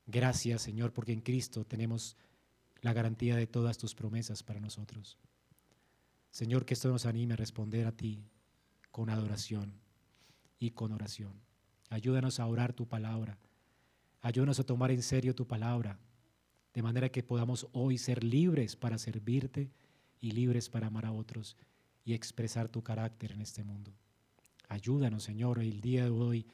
Gracias, 0.08 0.64
Señor, 0.64 0.94
porque 0.94 1.14
en 1.14 1.22
Cristo 1.22 1.64
tenemos 1.64 2.18
la 2.82 2.94
garantía 2.94 3.36
de 3.36 3.46
todas 3.46 3.78
tus 3.78 3.94
promesas 3.94 4.42
para 4.42 4.60
nosotros. 4.60 5.20
Señor, 6.32 6.66
que 6.66 6.74
esto 6.74 6.90
nos 6.90 7.06
anime 7.06 7.36
a 7.36 7.38
responder 7.38 7.86
a 7.86 7.92
ti 7.92 8.26
con 8.90 9.12
adoración 9.12 9.76
y 10.58 10.72
con 10.72 10.92
oración. 10.92 11.40
Ayúdanos 11.92 12.40
a 12.40 12.48
orar 12.48 12.74
tu 12.74 12.88
palabra. 12.88 13.38
Ayúdanos 14.22 14.60
a 14.60 14.64
tomar 14.64 14.92
en 14.92 15.02
serio 15.02 15.34
tu 15.34 15.48
palabra, 15.48 16.00
de 16.74 16.82
manera 16.84 17.10
que 17.10 17.24
podamos 17.24 17.68
hoy 17.74 17.98
ser 17.98 18.24
libres 18.24 18.76
para 18.76 18.98
servirte 18.98 19.72
y 20.20 20.32
libres 20.32 20.70
para 20.70 20.88
amar 20.88 21.06
a 21.06 21.12
otros 21.12 21.58
y 22.06 22.14
expresar 22.14 22.70
tu 22.70 22.84
carácter 22.84 23.32
en 23.32 23.42
este 23.42 23.64
mundo. 23.64 23.92
Ayúdanos, 24.70 25.24
Señor, 25.24 25.60
el 25.60 25.82
día 25.82 26.06
de 26.06 26.12
hoy. 26.12 26.46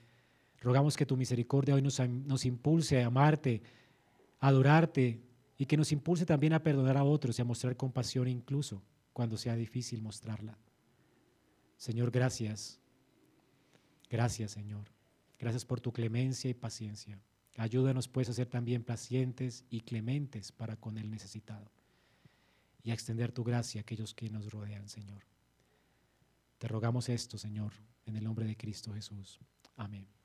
Rogamos 0.61 0.97
que 0.97 1.05
tu 1.05 1.15
misericordia 1.17 1.75
hoy 1.75 1.81
nos, 1.81 2.45
impulse 2.45 3.03
a 3.03 3.07
amarte, 3.07 3.61
a 4.39 4.47
adorarte 4.47 5.21
y 5.57 5.65
que 5.65 5.77
nos 5.77 5.91
impulse 5.91 6.25
también 6.25 6.53
a 6.53 6.63
perdonar 6.63 6.97
a 6.97 7.03
otros 7.03 7.37
y 7.37 7.41
a 7.41 7.45
mostrar 7.45 7.75
compasión 7.75 8.27
incluso 8.27 8.81
cuando 9.13 9.37
sea 9.37 9.55
difícil 9.55 10.01
mostrarla. 10.01 10.57
Señor, 11.75 12.11
gracias. 12.11 12.79
Gracias, 14.09 14.51
Señor. 14.51 14.85
Gracias 15.37 15.65
por 15.65 15.79
tu 15.79 15.91
clemencia 15.91 16.49
y 16.49 16.53
paciencia. 16.53 17.19
Ayúdanos 17.57 18.07
pues 18.07 18.29
a 18.29 18.33
ser 18.33 18.47
también 18.47 18.83
pacientes 18.83 19.65
y 19.69 19.81
clementes 19.81 20.51
para 20.51 20.75
con 20.75 20.97
el 20.97 21.09
necesitado 21.09 21.71
y 22.83 22.91
a 22.91 22.93
extender 22.93 23.31
tu 23.31 23.43
gracia 23.43 23.81
a 23.81 23.83
aquellos 23.83 24.13
que 24.13 24.29
nos 24.29 24.51
rodean, 24.51 24.87
Señor. 24.87 25.23
Te 26.59 26.67
rogamos 26.67 27.09
esto, 27.09 27.37
Señor, 27.37 27.73
en 28.05 28.15
el 28.15 28.23
nombre 28.23 28.45
de 28.45 28.55
Cristo 28.55 28.93
Jesús. 28.93 29.39
Amén. 29.75 30.16